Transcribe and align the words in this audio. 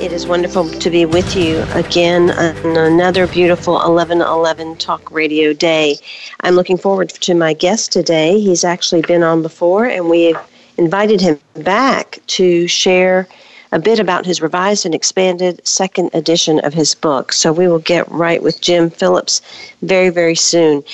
It 0.00 0.12
is 0.12 0.28
wonderful 0.28 0.70
to 0.70 0.90
be 0.90 1.06
with 1.06 1.34
you 1.34 1.58
again 1.74 2.30
on 2.30 2.76
another 2.76 3.26
beautiful 3.26 3.74
1111 3.74 4.76
Talk 4.76 5.10
Radio 5.10 5.52
Day. 5.52 5.96
I'm 6.42 6.54
looking 6.54 6.78
forward 6.78 7.08
to 7.08 7.34
my 7.34 7.52
guest 7.52 7.90
today. 7.90 8.38
He's 8.38 8.62
actually 8.62 9.02
been 9.02 9.24
on 9.24 9.42
before, 9.42 9.86
and 9.86 10.08
we 10.08 10.26
have 10.26 10.48
invited 10.76 11.20
him 11.20 11.40
back 11.64 12.20
to 12.28 12.68
share 12.68 13.26
a 13.72 13.80
bit 13.80 13.98
about 13.98 14.24
his 14.24 14.40
revised 14.40 14.86
and 14.86 14.94
expanded 14.94 15.60
second 15.66 16.10
edition 16.14 16.60
of 16.60 16.72
his 16.72 16.94
book. 16.94 17.32
So 17.32 17.52
we 17.52 17.66
will 17.66 17.80
get 17.80 18.08
right 18.08 18.40
with 18.40 18.60
Jim 18.60 18.90
Phillips 18.90 19.42
very, 19.82 20.10
very 20.10 20.36
soon. 20.36 20.84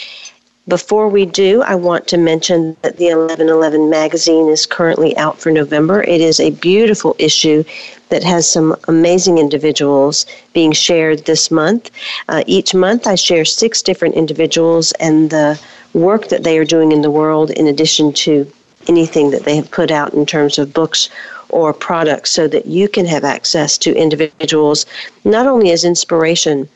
Before 0.67 1.11
we 1.11 1.27
do, 1.27 1.61
I 1.61 1.75
want 1.75 2.09
to 2.09 2.17
mention 2.17 2.75
that 2.81 2.97
the 2.97 3.09
1111 3.09 3.91
magazine 3.91 4.49
is 4.49 4.65
currently 4.65 5.15
out 5.19 5.39
for 5.39 5.53
November. 5.53 6.03
It 6.03 6.23
is 6.23 6.41
a 6.41 6.53
beautiful 6.53 7.15
issue 7.19 7.65
that 8.09 8.23
has 8.23 8.51
some 8.51 8.77
amazing 8.89 9.39
individuals 9.39 10.27
being 10.53 10.73
shared 10.73 11.25
this 11.25 11.51
month. 11.51 11.91
Uh, 12.29 12.45
each 12.47 12.75
month, 12.75 13.07
I 13.07 13.15
share 13.15 13.45
six 13.45 13.83
different 13.83 14.15
individuals 14.15 14.93
and 14.93 15.31
the 15.31 15.61
work 15.95 16.29
that 16.29 16.45
they 16.45 16.59
are 16.59 16.65
doing 16.65 16.93
in 16.93 17.03
the 17.03 17.11
world, 17.11 17.51
in 17.51 17.67
addition 17.67 18.13
to 18.13 18.51
anything 18.89 19.31
that 19.31 19.45
they 19.45 19.57
have 19.57 19.71
put 19.71 19.91
out 19.91 20.13
in 20.13 20.27
terms 20.27 20.59
of 20.59 20.75
books 20.75 21.09
or 21.49 21.73
products, 21.73 22.31
so 22.31 22.49
that 22.49 22.67
you 22.67 22.89
can 22.89 23.07
have 23.07 23.25
access 23.25 23.79
to 23.79 23.95
individuals 23.95 24.87
not 25.25 25.47
only 25.47 25.71
as 25.71 25.85
inspiration 25.85 26.69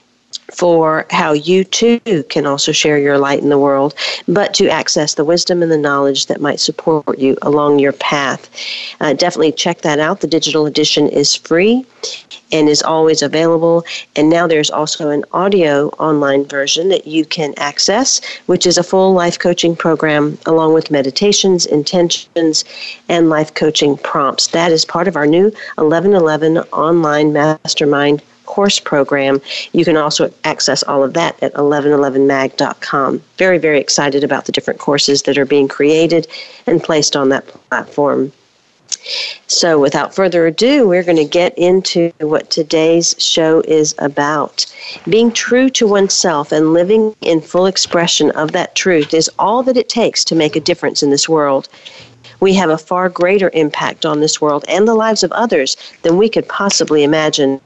for 0.52 1.06
how 1.10 1.32
you 1.32 1.64
too 1.64 2.00
can 2.28 2.46
also 2.46 2.72
share 2.72 2.98
your 2.98 3.18
light 3.18 3.40
in 3.40 3.48
the 3.48 3.58
world, 3.58 3.94
but 4.26 4.54
to 4.54 4.68
access 4.68 5.14
the 5.14 5.24
wisdom 5.24 5.62
and 5.62 5.70
the 5.70 5.78
knowledge 5.78 6.26
that 6.26 6.40
might 6.40 6.60
support 6.60 7.18
you 7.18 7.36
along 7.42 7.78
your 7.78 7.92
path. 7.92 8.48
Uh, 9.00 9.12
definitely 9.12 9.52
check 9.52 9.82
that 9.82 9.98
out. 9.98 10.20
The 10.20 10.26
digital 10.26 10.66
edition 10.66 11.08
is 11.08 11.34
free 11.34 11.84
and 12.50 12.68
is 12.68 12.82
always 12.82 13.22
available. 13.22 13.84
And 14.16 14.30
now 14.30 14.46
there's 14.46 14.70
also 14.70 15.10
an 15.10 15.24
audio 15.32 15.88
online 15.98 16.44
version 16.46 16.88
that 16.88 17.06
you 17.06 17.24
can 17.24 17.52
access, 17.58 18.20
which 18.46 18.66
is 18.66 18.78
a 18.78 18.82
full 18.82 19.12
life 19.12 19.38
coaching 19.38 19.76
program 19.76 20.38
along 20.46 20.72
with 20.72 20.90
meditations, 20.90 21.66
intentions, 21.66 22.64
and 23.08 23.28
life 23.28 23.52
coaching 23.54 23.98
prompts. 23.98 24.48
That 24.48 24.72
is 24.72 24.84
part 24.84 25.08
of 25.08 25.16
our 25.16 25.26
new 25.26 25.44
1111 25.76 26.58
online 26.72 27.32
mastermind 27.32 28.22
course 28.58 28.80
program. 28.80 29.40
You 29.72 29.84
can 29.84 29.96
also 29.96 30.32
access 30.42 30.82
all 30.82 31.04
of 31.04 31.14
that 31.14 31.40
at 31.44 31.54
1111mag.com. 31.54 33.22
Very, 33.36 33.56
very 33.56 33.78
excited 33.78 34.24
about 34.24 34.46
the 34.46 34.52
different 34.52 34.80
courses 34.80 35.22
that 35.22 35.38
are 35.38 35.44
being 35.44 35.68
created 35.68 36.26
and 36.66 36.82
placed 36.82 37.14
on 37.14 37.28
that 37.28 37.46
platform. 37.46 38.32
So, 39.46 39.78
without 39.78 40.12
further 40.12 40.48
ado, 40.48 40.88
we're 40.88 41.04
going 41.04 41.18
to 41.18 41.24
get 41.24 41.56
into 41.56 42.10
what 42.18 42.50
today's 42.50 43.14
show 43.18 43.60
is 43.60 43.94
about. 43.98 44.66
Being 45.08 45.30
true 45.30 45.70
to 45.70 45.86
oneself 45.86 46.50
and 46.50 46.72
living 46.72 47.14
in 47.20 47.40
full 47.40 47.66
expression 47.66 48.32
of 48.32 48.50
that 48.52 48.74
truth 48.74 49.14
is 49.14 49.30
all 49.38 49.62
that 49.62 49.76
it 49.76 49.88
takes 49.88 50.24
to 50.24 50.34
make 50.34 50.56
a 50.56 50.60
difference 50.68 51.00
in 51.00 51.10
this 51.10 51.28
world 51.28 51.68
we 52.40 52.54
have 52.54 52.70
a 52.70 52.78
far 52.78 53.08
greater 53.08 53.50
impact 53.52 54.06
on 54.06 54.20
this 54.20 54.40
world 54.40 54.64
and 54.68 54.86
the 54.86 54.94
lives 54.94 55.22
of 55.22 55.32
others 55.32 55.76
than 56.02 56.16
we 56.16 56.28
could 56.28 56.48
possibly 56.48 57.02
imagine. 57.02 57.60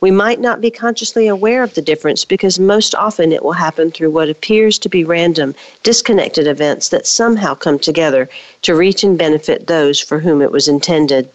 We 0.00 0.10
might 0.10 0.40
not 0.40 0.60
be 0.60 0.70
consciously 0.70 1.26
aware 1.26 1.62
of 1.62 1.74
the 1.74 1.82
difference 1.82 2.24
because 2.24 2.58
most 2.58 2.94
often 2.94 3.32
it 3.32 3.42
will 3.42 3.52
happen 3.52 3.90
through 3.90 4.10
what 4.10 4.28
appears 4.28 4.78
to 4.80 4.88
be 4.88 5.04
random, 5.04 5.54
disconnected 5.82 6.46
events 6.46 6.90
that 6.90 7.06
somehow 7.06 7.54
come 7.54 7.78
together 7.78 8.28
to 8.62 8.74
reach 8.74 9.02
and 9.02 9.18
benefit 9.18 9.66
those 9.66 10.00
for 10.00 10.18
whom 10.18 10.42
it 10.42 10.52
was 10.52 10.68
intended. 10.68 11.30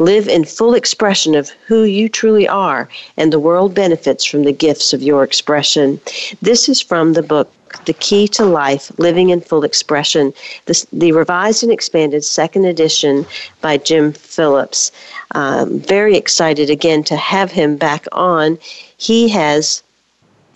Live 0.00 0.26
in 0.26 0.44
full 0.44 0.74
expression 0.74 1.36
of 1.36 1.50
who 1.66 1.84
you 1.84 2.08
truly 2.08 2.48
are, 2.48 2.88
and 3.16 3.32
the 3.32 3.38
world 3.38 3.74
benefits 3.74 4.24
from 4.24 4.42
the 4.42 4.52
gifts 4.52 4.92
of 4.92 5.02
your 5.02 5.22
expression. 5.22 6.00
This 6.42 6.68
is 6.68 6.80
from 6.80 7.12
the 7.12 7.22
book 7.22 7.52
the 7.84 7.92
Key 7.94 8.28
to 8.28 8.44
Life 8.44 8.96
Living 8.98 9.30
in 9.30 9.40
Full 9.40 9.64
Expression, 9.64 10.32
the, 10.66 10.86
the 10.92 11.12
revised 11.12 11.62
and 11.62 11.72
expanded 11.72 12.24
second 12.24 12.64
edition 12.64 13.26
by 13.60 13.76
Jim 13.76 14.12
Phillips. 14.12 14.92
Um, 15.32 15.80
very 15.80 16.16
excited 16.16 16.70
again 16.70 17.02
to 17.04 17.16
have 17.16 17.50
him 17.50 17.76
back 17.76 18.06
on. 18.12 18.58
He 18.96 19.28
has 19.30 19.82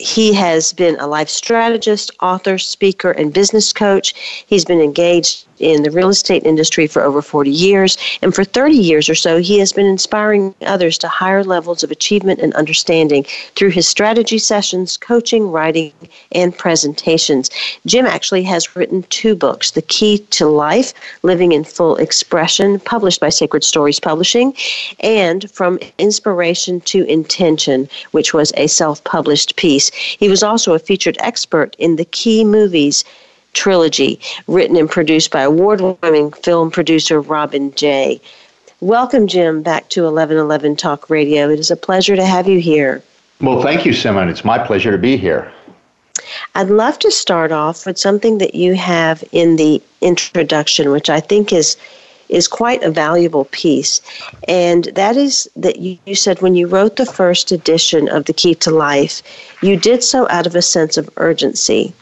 he 0.01 0.33
has 0.33 0.73
been 0.73 0.97
a 1.01 1.09
life 1.09 1.29
strategist, 1.29 2.13
author, 2.23 2.57
speaker, 2.57 3.11
and 3.11 3.33
business 3.33 3.73
coach. 3.73 4.15
He's 4.47 4.65
been 4.65 4.81
engaged 4.81 5.48
in 5.61 5.83
the 5.83 5.91
real 5.91 6.09
estate 6.09 6.45
industry 6.45 6.87
for 6.87 7.03
over 7.03 7.23
40 7.23 7.51
years, 7.51 7.99
and 8.23 8.35
for 8.35 8.45
30 8.45 8.75
years 8.77 9.09
or 9.09 9.15
so, 9.15 9.39
he 9.39 9.59
has 9.59 9.73
been 9.73 9.87
inspiring 9.87 10.55
others 10.67 10.99
to 10.99 11.09
higher 11.09 11.45
levels 11.45 11.83
of 11.83 11.91
achievement 11.91 12.41
and 12.41 12.55
understanding 12.55 13.25
through 13.55 13.71
his 13.71 13.87
strategy 13.87 14.39
sessions, 14.39 14.97
coaching, 14.97 15.51
writing, 15.51 15.93
and 16.33 16.57
presentations. 16.57 17.51
Jim 17.87 18.07
actually 18.07 18.43
has 18.43 18.77
written 18.77 19.03
two 19.05 19.35
books 19.35 19.73
The 19.73 19.83
Key 19.83 20.19
to 20.31 20.47
Life 20.47 20.93
Living 21.23 21.53
in 21.53 21.65
Full 21.65 21.97
Expression, 21.97 22.81
published 22.81 23.21
by 23.21 23.29
Sacred 23.29 23.65
Stories 23.65 24.01
Publishing, 24.01 24.55
and 25.01 25.51
From 25.51 25.79
Inspiration 25.99 26.81
to 26.83 27.05
Intention, 27.05 27.89
which 28.13 28.33
was 28.35 28.53
a 28.57 28.67
self 28.67 29.03
published 29.05 29.57
piece. 29.57 29.91
He 29.93 30.29
was 30.29 30.43
also 30.43 30.75
a 30.75 30.79
featured 30.79 31.17
expert 31.21 31.75
in 31.79 31.97
the 31.97 32.05
key 32.05 32.45
movies 32.45 33.05
trilogy, 33.59 34.21
written 34.47 34.77
and 34.77 34.89
produced 34.89 35.33
by 35.33 35.43
award 35.43 35.81
winning 36.01 36.31
film 36.31 36.71
producer 36.71 37.21
Robin 37.21 37.75
Jay. 37.75 38.21
Welcome, 38.81 39.27
Jim, 39.27 39.63
back 39.63 39.89
to 39.89 40.03
1111 40.05 40.77
Talk 40.77 41.11
Radio. 41.11 41.51
It 41.51 41.59
is 41.59 41.69
a 41.69 41.77
pleasure 41.77 42.15
to 42.15 42.25
have 42.25 42.47
you 42.47 42.61
here. 42.61 43.03
Well, 43.41 43.61
thank 43.61 43.85
you, 43.85 43.91
Simran. 43.91 44.31
It's 44.31 44.45
my 44.45 44.59
pleasure 44.59 44.93
to 44.93 44.99
be 44.99 45.17
here. 45.17 45.53
I'd 46.55 46.71
love 46.71 47.01
to 47.01 47.11
start 47.11 47.51
off 47.51 47.85
with 47.85 47.99
something 47.99 48.39
that 48.39 48.55
you 48.55 48.77
have 48.77 49.25
in 49.33 49.57
the 49.57 49.83
introduction, 50.03 50.93
which 50.93 51.11
I 51.11 51.19
think 51.19 51.53
is 51.53 51.77
is 52.29 52.47
quite 52.47 52.83
a 52.83 52.91
valuable 52.91 53.47
piece. 53.47 54.03
And 54.47 54.85
that 54.95 55.17
is 55.17 55.49
that 55.57 55.79
you, 55.81 55.99
you 56.05 56.15
said 56.15 56.43
when 56.43 56.55
you 56.55 56.67
wrote 56.67 56.97
the 56.97 57.07
first 57.07 57.51
edition 57.51 58.09
of 58.09 58.27
The 58.27 58.35
Key 58.35 58.55
to 58.57 58.71
Life, 58.71 59.23
you 59.63 59.77
did 59.77 60.05
so 60.05 60.29
out 60.29 60.47
of 60.47 60.55
a 60.55 60.63
sense 60.63 60.99
of 60.99 61.09
urgency. 61.17 61.95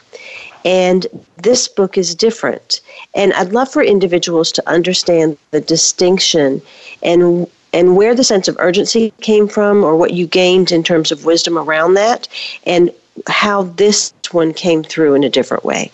And 0.65 1.07
this 1.37 1.67
book 1.67 1.97
is 1.97 2.15
different. 2.15 2.81
And 3.15 3.33
I'd 3.33 3.53
love 3.53 3.71
for 3.71 3.81
individuals 3.83 4.51
to 4.53 4.69
understand 4.69 5.37
the 5.51 5.61
distinction 5.61 6.61
and 7.01 7.47
and 7.73 7.97
where 7.97 8.15
the 8.15 8.23
sense 8.23 8.47
of 8.47 8.55
urgency 8.59 9.13
came 9.21 9.47
from 9.47 9.83
or 9.83 9.95
what 9.97 10.11
you 10.11 10.25
gained 10.25 10.71
in 10.71 10.83
terms 10.83 11.11
of 11.11 11.25
wisdom 11.25 11.57
around 11.57 11.95
that 11.95 12.27
and 12.65 12.91
how 13.27 13.63
this 13.63 14.13
one 14.31 14.53
came 14.53 14.83
through 14.83 15.15
in 15.15 15.23
a 15.23 15.29
different 15.29 15.65
way. 15.65 15.91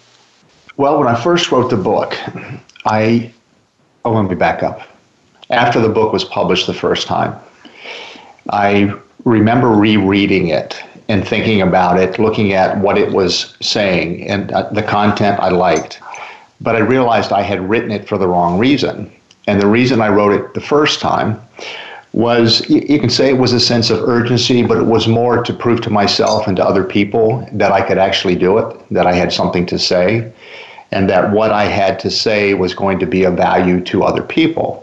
Well, 0.77 0.99
when 0.99 1.07
I 1.07 1.15
first 1.15 1.51
wrote 1.51 1.69
the 1.69 1.77
book, 1.77 2.17
I 2.85 3.31
oh 4.05 4.11
let 4.11 4.29
me 4.29 4.35
back 4.35 4.63
up. 4.63 4.81
After 5.49 5.79
the 5.79 5.89
book 5.89 6.13
was 6.13 6.23
published 6.23 6.67
the 6.67 6.73
first 6.73 7.07
time, 7.07 7.35
I 8.49 8.93
remember 9.23 9.69
rereading 9.69 10.49
it 10.49 10.82
and 11.09 11.27
thinking 11.27 11.61
about 11.61 11.99
it, 11.99 12.19
looking 12.19 12.53
at 12.53 12.77
what 12.77 12.97
it 12.97 13.11
was 13.11 13.55
saying 13.61 14.27
and 14.27 14.51
uh, 14.51 14.69
the 14.69 14.83
content 14.83 15.39
I 15.39 15.49
liked. 15.49 15.99
But 16.61 16.75
I 16.75 16.79
realized 16.79 17.31
I 17.31 17.41
had 17.41 17.69
written 17.69 17.91
it 17.91 18.07
for 18.07 18.17
the 18.17 18.27
wrong 18.27 18.57
reason. 18.57 19.11
And 19.47 19.61
the 19.61 19.67
reason 19.67 20.01
I 20.01 20.07
wrote 20.07 20.31
it 20.31 20.53
the 20.53 20.61
first 20.61 21.01
time 21.01 21.41
was 22.13 22.69
you 22.69 22.99
can 22.99 23.09
say 23.09 23.29
it 23.29 23.37
was 23.37 23.53
a 23.53 23.59
sense 23.59 23.89
of 23.89 24.07
urgency, 24.07 24.63
but 24.63 24.77
it 24.77 24.85
was 24.85 25.07
more 25.07 25.43
to 25.43 25.53
prove 25.53 25.81
to 25.81 25.89
myself 25.89 26.47
and 26.47 26.55
to 26.57 26.63
other 26.65 26.83
people 26.83 27.47
that 27.51 27.71
I 27.71 27.81
could 27.81 27.97
actually 27.97 28.35
do 28.35 28.59
it, 28.59 28.77
that 28.91 29.07
I 29.07 29.13
had 29.13 29.33
something 29.33 29.65
to 29.65 29.79
say, 29.79 30.31
and 30.91 31.09
that 31.09 31.31
what 31.31 31.51
I 31.51 31.65
had 31.65 31.99
to 32.01 32.11
say 32.11 32.53
was 32.53 32.75
going 32.75 32.99
to 32.99 33.07
be 33.07 33.23
of 33.23 33.33
value 33.33 33.81
to 33.85 34.03
other 34.03 34.21
people. 34.21 34.82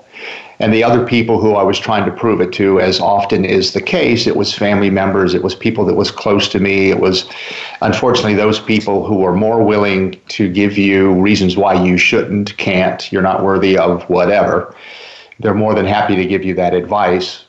And 0.61 0.75
the 0.75 0.85
other 0.85 1.07
people 1.07 1.41
who 1.41 1.55
I 1.55 1.63
was 1.63 1.79
trying 1.79 2.05
to 2.05 2.13
prove 2.13 2.43
it 2.43 2.53
to, 2.53 2.81
as 2.81 3.01
often 3.01 3.47
is 3.47 3.73
the 3.73 3.81
case, 3.81 4.27
it 4.27 4.37
was 4.37 4.55
family 4.55 4.91
members, 4.91 5.33
it 5.33 5.43
was 5.43 5.55
people 5.55 5.87
that 5.87 5.95
was 5.95 6.11
close 6.11 6.49
to 6.51 6.61
me. 6.61 6.91
It 6.91 7.01
was 7.01 7.29
unfortunately 7.81 8.35
those 8.35 8.61
people 8.61 9.07
who 9.07 9.17
were 9.17 9.35
more 9.35 9.65
willing 9.65 10.21
to 10.29 10.53
give 10.53 10.77
you 10.77 11.19
reasons 11.19 11.57
why 11.57 11.83
you 11.83 11.97
shouldn't, 11.97 12.55
can't, 12.59 13.11
you're 13.11 13.23
not 13.23 13.43
worthy 13.43 13.79
of 13.79 14.03
whatever. 14.11 14.75
They're 15.39 15.55
more 15.55 15.75
than 15.75 15.87
happy 15.87 16.15
to 16.15 16.27
give 16.27 16.45
you 16.45 16.55
that 16.57 16.75
advice. 16.75 17.47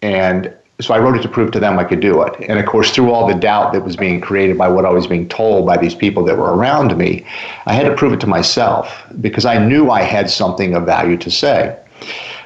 And 0.00 0.56
so 0.80 0.94
I 0.94 0.98
wrote 1.00 1.16
it 1.16 1.22
to 1.22 1.28
prove 1.28 1.50
to 1.50 1.60
them 1.60 1.78
I 1.78 1.84
could 1.84 2.00
do 2.00 2.22
it. 2.22 2.34
And 2.48 2.58
of 2.58 2.64
course, 2.64 2.90
through 2.92 3.12
all 3.12 3.28
the 3.28 3.34
doubt 3.34 3.74
that 3.74 3.84
was 3.84 3.94
being 3.94 4.22
created 4.22 4.56
by 4.56 4.68
what 4.68 4.86
I 4.86 4.90
was 4.90 5.06
being 5.06 5.28
told 5.28 5.66
by 5.66 5.76
these 5.76 5.94
people 5.94 6.24
that 6.24 6.38
were 6.38 6.54
around 6.54 6.96
me, 6.96 7.26
I 7.66 7.74
had 7.74 7.84
to 7.84 7.94
prove 7.94 8.14
it 8.14 8.20
to 8.20 8.26
myself 8.26 9.04
because 9.20 9.44
I 9.44 9.62
knew 9.62 9.90
I 9.90 10.00
had 10.00 10.30
something 10.30 10.74
of 10.74 10.86
value 10.86 11.18
to 11.18 11.30
say. 11.30 11.78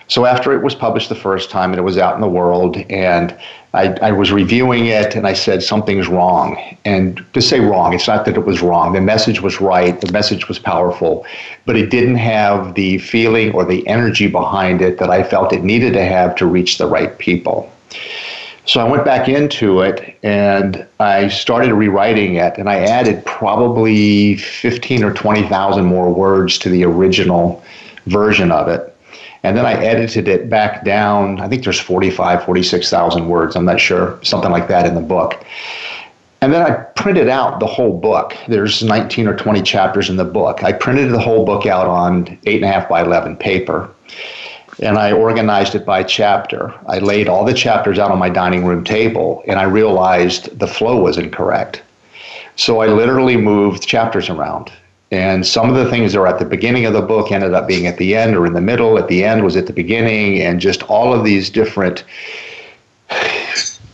So 0.08 0.24
after 0.24 0.52
it 0.52 0.62
was 0.62 0.74
published 0.74 1.08
the 1.08 1.16
first 1.16 1.50
time 1.50 1.70
and 1.72 1.78
it 1.78 1.82
was 1.82 1.98
out 1.98 2.14
in 2.14 2.20
the 2.20 2.28
world, 2.28 2.76
and 2.90 3.36
I, 3.74 3.88
I, 4.00 4.12
was 4.12 4.30
reviewing 4.30 4.86
it 4.86 5.16
and 5.16 5.26
I 5.26 5.32
said 5.32 5.62
something's 5.62 6.06
wrong. 6.06 6.78
And 6.84 7.24
to 7.34 7.42
say 7.42 7.58
wrong, 7.60 7.92
it's 7.92 8.06
not 8.06 8.24
that 8.26 8.36
it 8.36 8.46
was 8.46 8.62
wrong. 8.62 8.92
The 8.92 9.00
message 9.00 9.42
was 9.42 9.60
right, 9.60 10.00
the 10.00 10.10
message 10.12 10.48
was 10.48 10.58
powerful, 10.58 11.26
but 11.66 11.76
it 11.76 11.90
didn't 11.90 12.16
have 12.16 12.74
the 12.74 12.98
feeling 12.98 13.52
or 13.52 13.64
the 13.64 13.86
energy 13.88 14.28
behind 14.28 14.80
it 14.80 14.98
that 14.98 15.10
I 15.10 15.24
felt 15.24 15.52
it 15.52 15.64
needed 15.64 15.92
to 15.94 16.04
have 16.04 16.36
to 16.36 16.46
reach 16.46 16.78
the 16.78 16.86
right 16.86 17.18
people. 17.18 17.70
So 18.64 18.80
I 18.80 18.88
went 18.88 19.04
back 19.04 19.28
into 19.28 19.80
it 19.80 20.16
and 20.22 20.86
I 20.98 21.28
started 21.28 21.74
rewriting 21.74 22.36
it, 22.36 22.58
and 22.58 22.68
I 22.68 22.78
added 22.78 23.24
probably 23.24 24.36
15 24.36 25.04
or 25.04 25.12
20,000 25.12 25.84
more 25.84 26.12
words 26.12 26.58
to 26.60 26.68
the 26.68 26.84
original 26.84 27.62
version 28.06 28.50
of 28.50 28.68
it 28.68 28.95
and 29.42 29.56
then 29.56 29.66
I 29.66 29.74
edited 29.74 30.28
it 30.28 30.48
back 30.48 30.84
down. 30.84 31.40
I 31.40 31.48
think 31.48 31.64
there's 31.64 31.80
45, 31.80 32.44
46,000 32.44 33.28
words. 33.28 33.56
I'm 33.56 33.64
not 33.64 33.80
sure, 33.80 34.18
something 34.22 34.50
like 34.50 34.68
that 34.68 34.86
in 34.86 34.94
the 34.94 35.00
book. 35.00 35.44
And 36.40 36.52
then 36.52 36.62
I 36.62 36.70
printed 36.70 37.28
out 37.28 37.60
the 37.60 37.66
whole 37.66 37.98
book. 37.98 38.36
There's 38.48 38.82
19 38.82 39.26
or 39.26 39.36
20 39.36 39.62
chapters 39.62 40.10
in 40.10 40.16
the 40.16 40.24
book. 40.24 40.62
I 40.62 40.72
printed 40.72 41.10
the 41.12 41.18
whole 41.18 41.44
book 41.44 41.66
out 41.66 41.86
on 41.86 42.26
8.5 42.26 42.88
by 42.88 43.02
11 43.02 43.36
paper. 43.36 43.90
And 44.82 44.98
I 44.98 45.12
organized 45.12 45.74
it 45.74 45.86
by 45.86 46.02
chapter. 46.02 46.74
I 46.86 46.98
laid 46.98 47.28
all 47.28 47.44
the 47.44 47.54
chapters 47.54 47.98
out 47.98 48.10
on 48.10 48.18
my 48.18 48.28
dining 48.28 48.66
room 48.66 48.84
table, 48.84 49.42
and 49.48 49.58
I 49.58 49.62
realized 49.62 50.58
the 50.58 50.66
flow 50.66 51.00
was 51.00 51.16
incorrect. 51.16 51.82
So 52.56 52.80
I 52.80 52.86
literally 52.86 53.36
moved 53.36 53.86
chapters 53.86 54.28
around 54.28 54.70
and 55.10 55.46
some 55.46 55.70
of 55.70 55.76
the 55.76 55.88
things 55.88 56.12
that 56.12 56.18
are 56.18 56.26
at 56.26 56.38
the 56.38 56.44
beginning 56.44 56.84
of 56.84 56.92
the 56.92 57.02
book 57.02 57.30
ended 57.30 57.54
up 57.54 57.68
being 57.68 57.86
at 57.86 57.96
the 57.96 58.16
end 58.16 58.34
or 58.34 58.44
in 58.46 58.54
the 58.54 58.60
middle. 58.60 58.98
At 58.98 59.08
the 59.08 59.24
end 59.24 59.44
was 59.44 59.56
at 59.56 59.66
the 59.66 59.72
beginning, 59.72 60.40
and 60.42 60.60
just 60.60 60.82
all 60.84 61.14
of 61.14 61.24
these 61.24 61.48
different 61.50 62.04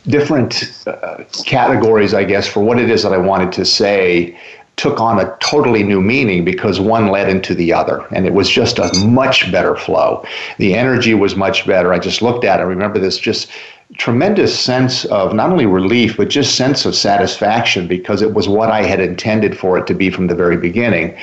different 0.06 0.82
uh, 0.87 1.23
categories, 1.44 2.14
I 2.14 2.25
guess, 2.25 2.49
for 2.49 2.61
what 2.61 2.79
it 2.79 2.91
is 2.91 3.03
that 3.03 3.12
I 3.12 3.19
wanted 3.19 3.53
to 3.53 3.64
say 3.64 4.37
took 4.76 5.00
on 5.00 5.20
a 5.20 5.37
totally 5.38 5.82
new 5.82 6.00
meaning 6.00 6.44
because 6.44 6.81
one 6.81 7.09
led 7.09 7.29
into 7.29 7.55
the 7.55 7.73
other 7.73 8.06
and 8.11 8.26
it 8.26 8.32
was 8.32 8.49
just 8.49 8.79
a 8.79 8.91
much 9.05 9.53
better 9.53 9.76
flow 9.76 10.25
the 10.56 10.75
energy 10.75 11.12
was 11.12 11.37
much 11.37 11.67
better 11.67 11.93
i 11.93 11.99
just 11.99 12.23
looked 12.23 12.43
at 12.43 12.58
it 12.58 12.62
I 12.62 12.67
remember 12.67 12.99
this 12.99 13.19
just 13.19 13.50
tremendous 13.97 14.59
sense 14.59 15.05
of 15.06 15.35
not 15.35 15.50
only 15.50 15.67
relief 15.67 16.17
but 16.17 16.29
just 16.29 16.56
sense 16.56 16.87
of 16.87 16.94
satisfaction 16.94 17.87
because 17.87 18.23
it 18.23 18.33
was 18.33 18.49
what 18.49 18.71
I 18.71 18.83
had 18.83 19.00
intended 19.00 19.59
for 19.59 19.77
it 19.79 19.87
to 19.87 19.94
be 19.94 20.11
from 20.11 20.27
the 20.27 20.35
very 20.35 20.56
beginning. 20.56 21.17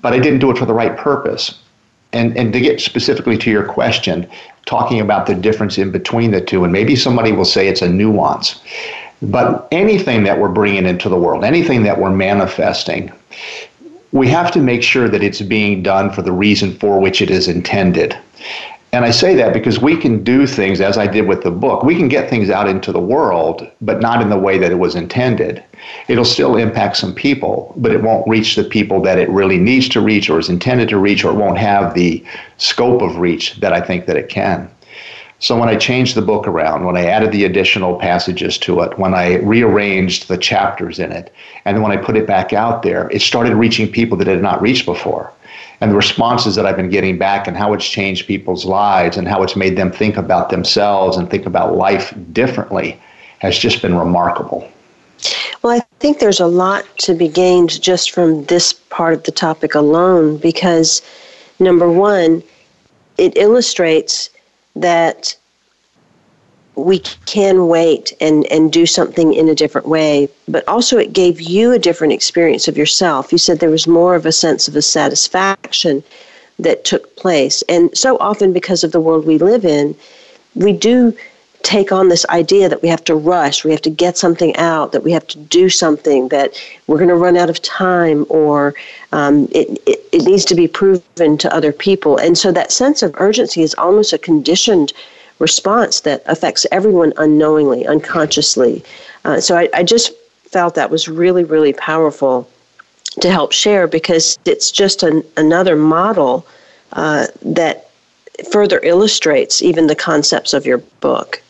But 0.00 0.12
I 0.12 0.18
didn't 0.18 0.38
do 0.38 0.50
it 0.50 0.58
for 0.58 0.66
the 0.66 0.74
right 0.74 0.96
purpose. 0.96 1.58
And 2.12 2.36
and 2.38 2.52
to 2.52 2.60
get 2.60 2.80
specifically 2.80 3.36
to 3.38 3.50
your 3.50 3.64
question, 3.64 4.26
talking 4.64 5.00
about 5.00 5.26
the 5.26 5.34
difference 5.34 5.76
in 5.76 5.90
between 5.90 6.30
the 6.30 6.40
two, 6.40 6.64
and 6.64 6.72
maybe 6.72 6.96
somebody 6.96 7.32
will 7.32 7.44
say 7.44 7.68
it's 7.68 7.82
a 7.82 7.88
nuance. 7.88 8.60
But 9.20 9.68
anything 9.72 10.22
that 10.24 10.38
we're 10.38 10.48
bringing 10.48 10.86
into 10.86 11.08
the 11.08 11.18
world, 11.18 11.44
anything 11.44 11.82
that 11.82 11.98
we're 11.98 12.10
manifesting, 12.10 13.12
we 14.12 14.28
have 14.28 14.50
to 14.52 14.60
make 14.60 14.82
sure 14.82 15.08
that 15.08 15.22
it's 15.22 15.42
being 15.42 15.82
done 15.82 16.10
for 16.10 16.22
the 16.22 16.32
reason 16.32 16.78
for 16.78 17.00
which 17.00 17.20
it 17.20 17.30
is 17.30 17.48
intended. 17.48 18.16
And 18.92 19.04
I 19.04 19.10
say 19.10 19.34
that 19.34 19.52
because 19.52 19.78
we 19.78 19.96
can 19.96 20.24
do 20.24 20.46
things, 20.46 20.80
as 20.80 20.96
I 20.96 21.06
did 21.06 21.26
with 21.26 21.42
the 21.42 21.50
book, 21.50 21.82
we 21.82 21.94
can 21.94 22.08
get 22.08 22.30
things 22.30 22.48
out 22.48 22.68
into 22.68 22.90
the 22.90 23.00
world, 23.00 23.70
but 23.82 24.00
not 24.00 24.22
in 24.22 24.30
the 24.30 24.38
way 24.38 24.56
that 24.56 24.72
it 24.72 24.78
was 24.78 24.94
intended. 24.94 25.62
It'll 26.08 26.24
still 26.24 26.56
impact 26.56 26.96
some 26.96 27.14
people, 27.14 27.74
but 27.76 27.92
it 27.92 28.02
won't 28.02 28.26
reach 28.26 28.56
the 28.56 28.64
people 28.64 29.02
that 29.02 29.18
it 29.18 29.28
really 29.28 29.58
needs 29.58 29.90
to 29.90 30.00
reach 30.00 30.30
or 30.30 30.38
is 30.38 30.48
intended 30.48 30.88
to 30.88 30.98
reach, 30.98 31.22
or 31.22 31.32
it 31.32 31.36
won't 31.36 31.58
have 31.58 31.92
the 31.92 32.24
scope 32.56 33.02
of 33.02 33.18
reach 33.18 33.56
that 33.60 33.74
I 33.74 33.80
think 33.80 34.06
that 34.06 34.16
it 34.16 34.30
can. 34.30 34.70
So 35.40 35.56
when 35.58 35.68
I 35.68 35.76
changed 35.76 36.16
the 36.16 36.22
book 36.22 36.48
around, 36.48 36.84
when 36.84 36.96
I 36.96 37.04
added 37.04 37.30
the 37.30 37.44
additional 37.44 37.96
passages 37.96 38.58
to 38.58 38.80
it, 38.80 38.98
when 38.98 39.14
I 39.14 39.36
rearranged 39.36 40.26
the 40.26 40.36
chapters 40.36 40.98
in 40.98 41.12
it, 41.12 41.32
and 41.64 41.76
then 41.76 41.82
when 41.82 41.92
I 41.92 41.96
put 41.96 42.16
it 42.16 42.26
back 42.26 42.52
out 42.52 42.82
there, 42.82 43.08
it 43.10 43.22
started 43.22 43.54
reaching 43.54 43.90
people 43.90 44.16
that 44.18 44.26
it 44.26 44.32
had 44.32 44.42
not 44.42 44.60
reached 44.60 44.84
before 44.84 45.32
and 45.80 45.90
the 45.92 45.96
responses 45.96 46.56
that 46.56 46.66
I've 46.66 46.76
been 46.76 46.90
getting 46.90 47.18
back 47.18 47.46
and 47.46 47.56
how 47.56 47.72
it's 47.72 47.88
changed 47.88 48.26
people's 48.26 48.64
lives 48.64 49.16
and 49.16 49.28
how 49.28 49.42
it's 49.42 49.54
made 49.54 49.76
them 49.76 49.92
think 49.92 50.16
about 50.16 50.50
themselves 50.50 51.16
and 51.16 51.30
think 51.30 51.46
about 51.46 51.76
life 51.76 52.12
differently 52.32 53.00
has 53.38 53.58
just 53.58 53.80
been 53.80 53.96
remarkable. 53.96 54.68
Well, 55.62 55.76
I 55.76 55.80
think 56.00 56.18
there's 56.18 56.40
a 56.40 56.46
lot 56.46 56.84
to 56.98 57.14
be 57.14 57.28
gained 57.28 57.80
just 57.80 58.10
from 58.10 58.44
this 58.44 58.72
part 58.72 59.14
of 59.14 59.22
the 59.24 59.32
topic 59.32 59.74
alone 59.74 60.36
because, 60.38 61.02
number 61.58 61.90
one, 61.90 62.42
it 63.16 63.36
illustrates 63.36 64.30
that 64.80 65.36
we 66.74 67.00
can 67.26 67.66
wait 67.66 68.12
and, 68.20 68.46
and 68.46 68.72
do 68.72 68.86
something 68.86 69.34
in 69.34 69.48
a 69.48 69.54
different 69.54 69.88
way, 69.88 70.28
but 70.46 70.66
also 70.68 70.96
it 70.96 71.12
gave 71.12 71.40
you 71.40 71.72
a 71.72 71.78
different 71.78 72.12
experience 72.12 72.68
of 72.68 72.78
yourself. 72.78 73.32
You 73.32 73.38
said 73.38 73.58
there 73.58 73.70
was 73.70 73.88
more 73.88 74.14
of 74.14 74.26
a 74.26 74.32
sense 74.32 74.68
of 74.68 74.76
a 74.76 74.82
satisfaction 74.82 76.04
that 76.60 76.84
took 76.84 77.16
place. 77.16 77.62
And 77.68 77.96
so 77.96 78.16
often, 78.18 78.52
because 78.52 78.84
of 78.84 78.92
the 78.92 79.00
world 79.00 79.26
we 79.26 79.38
live 79.38 79.64
in, 79.64 79.96
we 80.54 80.72
do 80.72 81.16
take 81.62 81.92
on 81.92 82.08
this 82.08 82.24
idea 82.26 82.68
that 82.68 82.82
we 82.82 82.88
have 82.88 83.04
to 83.04 83.14
rush, 83.14 83.64
we 83.64 83.70
have 83.70 83.82
to 83.82 83.90
get 83.90 84.16
something 84.16 84.56
out, 84.56 84.92
that 84.92 85.02
we 85.02 85.12
have 85.12 85.26
to 85.26 85.38
do 85.38 85.68
something, 85.68 86.28
that 86.28 86.54
we're 86.86 86.96
going 86.96 87.08
to 87.08 87.14
run 87.14 87.36
out 87.36 87.50
of 87.50 87.60
time, 87.62 88.24
or 88.28 88.74
um, 89.12 89.48
it, 89.50 89.68
it, 89.86 90.06
it 90.12 90.22
needs 90.24 90.44
to 90.46 90.54
be 90.54 90.68
proven 90.68 91.36
to 91.38 91.54
other 91.54 91.72
people. 91.72 92.16
And 92.16 92.38
so 92.38 92.52
that 92.52 92.72
sense 92.72 93.02
of 93.02 93.14
urgency 93.18 93.62
is 93.62 93.74
almost 93.74 94.12
a 94.12 94.18
conditioned 94.18 94.92
response 95.38 96.00
that 96.00 96.22
affects 96.26 96.66
everyone 96.72 97.12
unknowingly, 97.16 97.86
unconsciously. 97.86 98.82
Uh, 99.24 99.40
so 99.40 99.56
I, 99.56 99.68
I 99.74 99.82
just 99.82 100.12
felt 100.44 100.74
that 100.74 100.90
was 100.90 101.08
really, 101.08 101.44
really 101.44 101.72
powerful 101.72 102.48
to 103.20 103.30
help 103.30 103.52
share 103.52 103.86
because 103.86 104.38
it's 104.44 104.70
just 104.70 105.02
an, 105.02 105.22
another 105.36 105.76
model 105.76 106.46
uh, 106.92 107.26
that 107.42 107.90
further 108.52 108.80
illustrates 108.82 109.62
even 109.62 109.86
the 109.86 109.96
concepts 109.96 110.52
of 110.54 110.64
your 110.64 110.78
book. 110.78 111.42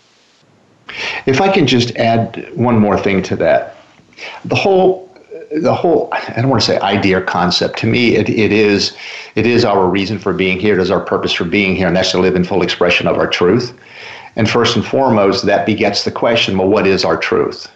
If 1.27 1.41
I 1.41 1.53
can 1.53 1.67
just 1.67 1.95
add 1.97 2.51
one 2.57 2.79
more 2.79 2.99
thing 2.99 3.23
to 3.25 3.37
that, 3.37 3.77
the 4.45 4.55
whole 4.55 5.09
the 5.51 5.75
whole 5.75 6.09
I 6.13 6.35
don't 6.37 6.51
want 6.51 6.63
to 6.63 6.67
say 6.67 6.79
idea 6.81 7.19
or 7.19 7.23
concept. 7.23 7.79
To 7.81 7.87
me, 7.87 8.17
it, 8.17 8.29
it 8.29 8.53
is 8.53 8.97
it 9.35 9.47
is 9.47 9.65
our 9.65 9.89
reason 9.89 10.19
for 10.19 10.33
being 10.33 10.59
here. 10.59 10.75
It 10.75 10.83
is 10.83 10.91
our 10.91 11.01
purpose 11.01 11.33
for 11.33 11.45
being 11.45 11.77
here, 11.77 11.87
and 11.87 11.97
that's 11.97 12.11
to 12.13 12.19
live 12.19 12.37
in 12.37 12.45
full 12.45 12.63
expression 12.63 13.07
of 13.07 13.17
our 13.17 13.27
truth. 13.27 13.73
And 14.37 14.49
first 14.49 14.77
and 14.77 14.85
foremost, 14.85 15.47
that 15.47 15.67
begets 15.67 16.05
the 16.05 16.13
question: 16.13 16.59
Well, 16.59 16.69
what 16.69 16.87
is 16.87 17.05
our 17.05 17.17
truth? 17.17 17.71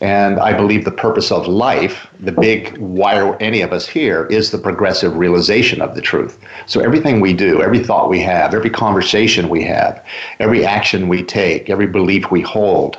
And 0.00 0.38
I 0.38 0.52
believe 0.52 0.84
the 0.84 0.90
purpose 0.90 1.32
of 1.32 1.48
life, 1.48 2.06
the 2.20 2.32
big 2.32 2.76
why 2.76 3.18
are 3.18 3.36
any 3.40 3.62
of 3.62 3.72
us 3.72 3.88
here, 3.88 4.26
is 4.26 4.50
the 4.50 4.58
progressive 4.58 5.16
realization 5.16 5.80
of 5.80 5.94
the 5.94 6.02
truth. 6.02 6.38
So 6.66 6.80
everything 6.80 7.20
we 7.20 7.32
do, 7.32 7.62
every 7.62 7.78
thought 7.78 8.10
we 8.10 8.20
have, 8.20 8.52
every 8.52 8.68
conversation 8.68 9.48
we 9.48 9.64
have, 9.64 10.04
every 10.38 10.66
action 10.66 11.08
we 11.08 11.22
take, 11.22 11.70
every 11.70 11.86
belief 11.86 12.30
we 12.30 12.42
hold, 12.42 12.98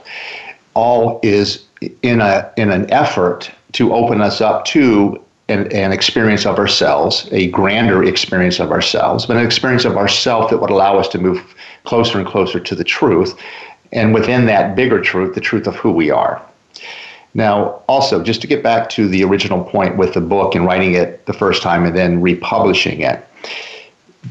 all 0.74 1.20
is 1.22 1.66
in 2.02 2.22
a 2.22 2.52
in 2.58 2.72
an 2.72 2.92
effort 2.92 3.52
to 3.74 3.94
open 3.94 4.22
us 4.22 4.42
up 4.42 4.66
to 4.66 5.24
an, 5.50 5.72
an, 5.72 5.92
experience 5.92 6.46
of 6.46 6.58
ourselves, 6.58 7.30
a 7.32 7.48
grander 7.52 8.04
experience 8.04 8.60
of 8.60 8.72
ourselves, 8.72 9.26
but 9.26 9.38
an 9.38 9.46
experience 9.46 9.86
of 9.86 9.96
ourself 9.96 10.50
that 10.50 10.58
would 10.58 10.72
allow 10.72 10.98
us 10.98 11.08
to 11.10 11.20
move 11.20 11.56
closer 11.84 12.18
and 12.18 12.28
closer 12.28 12.60
to 12.60 12.76
the 12.76 12.84
truth, 12.84 13.40
and 13.92 14.14
within 14.14 14.46
that 14.48 14.76
bigger 14.76 15.00
truth, 15.00 15.36
the 15.36 15.42
truth 15.42 15.68
of 15.68 15.76
who 15.76 15.92
we 15.92 16.10
are. 16.10 16.42
Now, 17.38 17.84
also, 17.88 18.24
just 18.24 18.42
to 18.42 18.48
get 18.48 18.64
back 18.64 18.90
to 18.90 19.08
the 19.08 19.24
original 19.24 19.64
point 19.64 19.96
with 19.96 20.16
the 20.16 20.22
book 20.22 20.56
and 20.56 20.66
writing 20.66 20.96
it 20.96 21.24
the 21.28 21.34
first 21.34 21.62
time 21.62 21.86
and 21.86 21.96
then 21.96 22.20
republishing 22.20 23.02
it, 23.02 23.24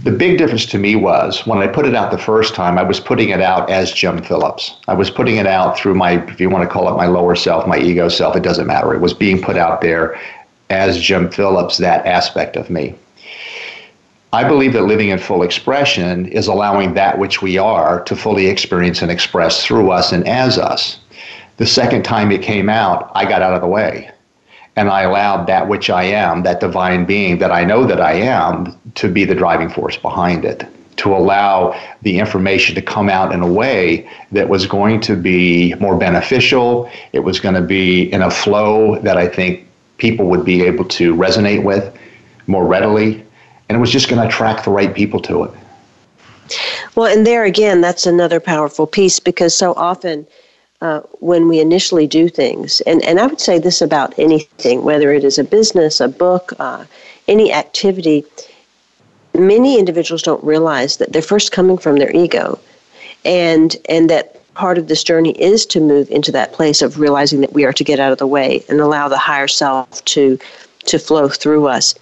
the 0.03 0.11
big 0.11 0.39
difference 0.39 0.67
to 0.67 0.79
me 0.79 0.97
was 0.97 1.47
when 1.47 1.59
I 1.59 1.69
put 1.69 1.87
it 1.87 1.95
out 1.95 2.11
the 2.11 2.19
first 2.19 2.57
time, 2.57 2.77
I 2.77 2.83
was 2.83 2.99
putting 2.99 3.29
it 3.29 3.41
out 3.41 3.71
as 3.71 3.93
Jim 3.93 4.21
Phillips. 4.21 4.75
I 4.89 4.95
was 4.95 5.09
putting 5.09 5.37
it 5.37 5.47
out 5.47 5.79
through 5.79 5.95
my, 5.95 6.21
if 6.27 6.41
you 6.41 6.51
want 6.51 6.65
to 6.65 6.69
call 6.69 6.93
it 6.93 6.97
my 6.97 7.07
lower 7.07 7.37
self, 7.37 7.65
my 7.69 7.79
ego 7.79 8.09
self, 8.09 8.35
it 8.35 8.43
doesn't 8.43 8.67
matter. 8.67 8.93
It 8.93 9.01
was 9.01 9.15
being 9.15 9.41
put 9.41 9.57
out 9.57 9.83
there 9.83 10.21
as 10.69 11.01
Jim 11.01 11.31
Phillips, 11.31 11.79
that 11.79 12.05
aspect 12.07 12.57
of 12.57 12.71
me. 12.71 12.97
I 14.33 14.43
believe 14.43 14.73
that 14.73 14.83
living 14.83 15.11
in 15.11 15.19
full 15.21 15.45
expression 15.45 16.27
is 16.27 16.49
allowing 16.49 16.95
that 16.95 17.21
which 17.21 17.41
we 17.41 17.57
are 17.57 18.03
to 18.03 18.17
fully 18.17 18.49
experience 18.49 19.01
and 19.01 19.13
express 19.13 19.65
through 19.65 19.93
us 19.93 20.11
and 20.11 20.27
as 20.27 20.59
us. 20.59 20.99
The 21.57 21.67
second 21.67 22.05
time 22.05 22.31
it 22.33 22.43
came 22.43 22.69
out, 22.69 23.11
I 23.15 23.25
got 23.25 23.43
out 23.43 23.55
of 23.55 23.61
the 23.61 23.69
way 23.69 24.11
and 24.77 24.91
I 24.91 25.03
allowed 25.03 25.47
that 25.47 25.69
which 25.69 25.89
I 25.89 26.05
am, 26.05 26.43
that 26.43 26.61
divine 26.61 27.07
being 27.07 27.39
that 27.39 27.51
I 27.51 27.65
know 27.65 27.87
that 27.87 28.01
I 28.01 28.13
am, 28.13 28.79
to 28.97 29.09
be 29.09 29.25
the 29.25 29.35
driving 29.35 29.71
force 29.71 29.97
behind 29.97 30.45
it. 30.45 30.67
to 30.97 31.15
allow 31.15 31.79
the 32.03 32.19
information 32.19 32.75
to 32.75 32.83
come 32.83 33.09
out 33.09 33.33
in 33.33 33.43
a 33.43 33.47
way 33.47 34.09
that 34.33 34.49
was 34.49 34.67
going 34.67 35.01
to 35.03 35.15
be 35.15 35.75
more 35.75 35.97
beneficial. 35.97 36.91
It 37.13 37.21
was 37.21 37.39
going 37.39 37.55
to 37.55 37.61
be 37.61 38.13
in 38.13 38.23
a 38.23 38.31
flow 38.31 38.99
that 39.01 39.17
I 39.17 39.29
think 39.29 39.67
people 39.99 40.27
would 40.27 40.45
be 40.45 40.63
able 40.63 40.85
to 40.87 41.15
resonate 41.15 41.63
with 41.63 41.97
more 42.47 42.67
readily. 42.67 43.25
And 43.69 43.77
it 43.77 43.81
was 43.81 43.91
just 43.91 44.09
going 44.09 44.21
to 44.21 44.29
attract 44.29 44.65
the 44.65 44.71
right 44.71 44.95
people 44.95 45.21
to 45.23 45.45
it. 45.45 45.51
Well, 46.95 47.13
and 47.13 47.27
there 47.27 47.45
again, 47.45 47.81
that's 47.81 48.07
another 48.07 48.41
powerful 48.41 48.87
piece 48.87 49.21
because 49.21 49.55
so 49.55 49.75
often 49.75 50.27
uh, 50.87 51.00
when 51.21 51.49
we 51.49 51.59
initially 51.61 52.07
do 52.07 52.28
things, 52.28 52.81
and, 52.83 53.02
and 53.05 53.19
I 53.19 53.26
would 53.26 53.40
say 53.40 53.59
this 53.59 53.83
about 53.83 54.16
anything, 54.19 54.85
whether 54.85 55.12
it 55.12 55.25
is 55.25 55.38
a 55.38 55.45
business, 55.45 56.00
a 56.00 56.09
book, 56.09 56.52
uh, 56.61 56.85
any 57.26 57.52
activity, 57.52 58.25
many 59.35 59.78
individuals 59.78 60.23
don't 60.23 60.43
realize 60.45 60.99
that 60.99 61.12
they're 61.12 61.23
first 61.23 61.50
coming 61.50 61.78
from 61.78 61.97
their 61.97 62.14
ego 62.14 62.59
and 63.25 63.76
and 63.88 64.09
that 64.09 64.25
part 64.55 64.78
of 64.78 64.88
this 64.88 65.02
journey 65.02 65.33
is 65.33 65.66
to 65.66 65.81
move 65.81 66.09
into 66.11 66.33
that 66.33 66.52
place 66.52 66.81
of 66.81 66.99
realizing 66.99 67.40
that 67.43 67.52
we 67.52 67.64
are 67.64 67.73
to 67.73 67.85
get 67.85 68.00
out 68.00 68.12
of 68.12 68.19
the 68.19 68.26
way 68.26 68.64
and 68.69 68.81
allow 68.81 69.09
the 69.09 69.19
higher 69.19 69.49
self 69.49 70.02
to 70.05 70.38
to 70.85 70.99
flow 70.99 71.28
through 71.28 71.66
us 71.66 71.95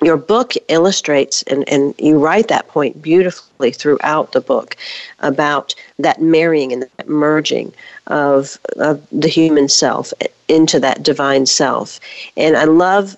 your 0.00 0.16
book 0.16 0.54
illustrates 0.68 1.42
and, 1.44 1.68
and 1.68 1.94
you 1.98 2.18
write 2.18 2.48
that 2.48 2.68
point 2.68 3.02
beautifully 3.02 3.70
throughout 3.70 4.32
the 4.32 4.40
book 4.40 4.76
about 5.20 5.74
that 5.98 6.20
marrying 6.20 6.72
and 6.72 6.82
that 6.96 7.08
merging 7.08 7.72
of, 8.06 8.58
of 8.76 9.06
the 9.12 9.28
human 9.28 9.68
self 9.68 10.12
into 10.48 10.80
that 10.80 11.02
divine 11.02 11.46
self. 11.46 12.00
And 12.36 12.56
I 12.56 12.64
love 12.64 13.16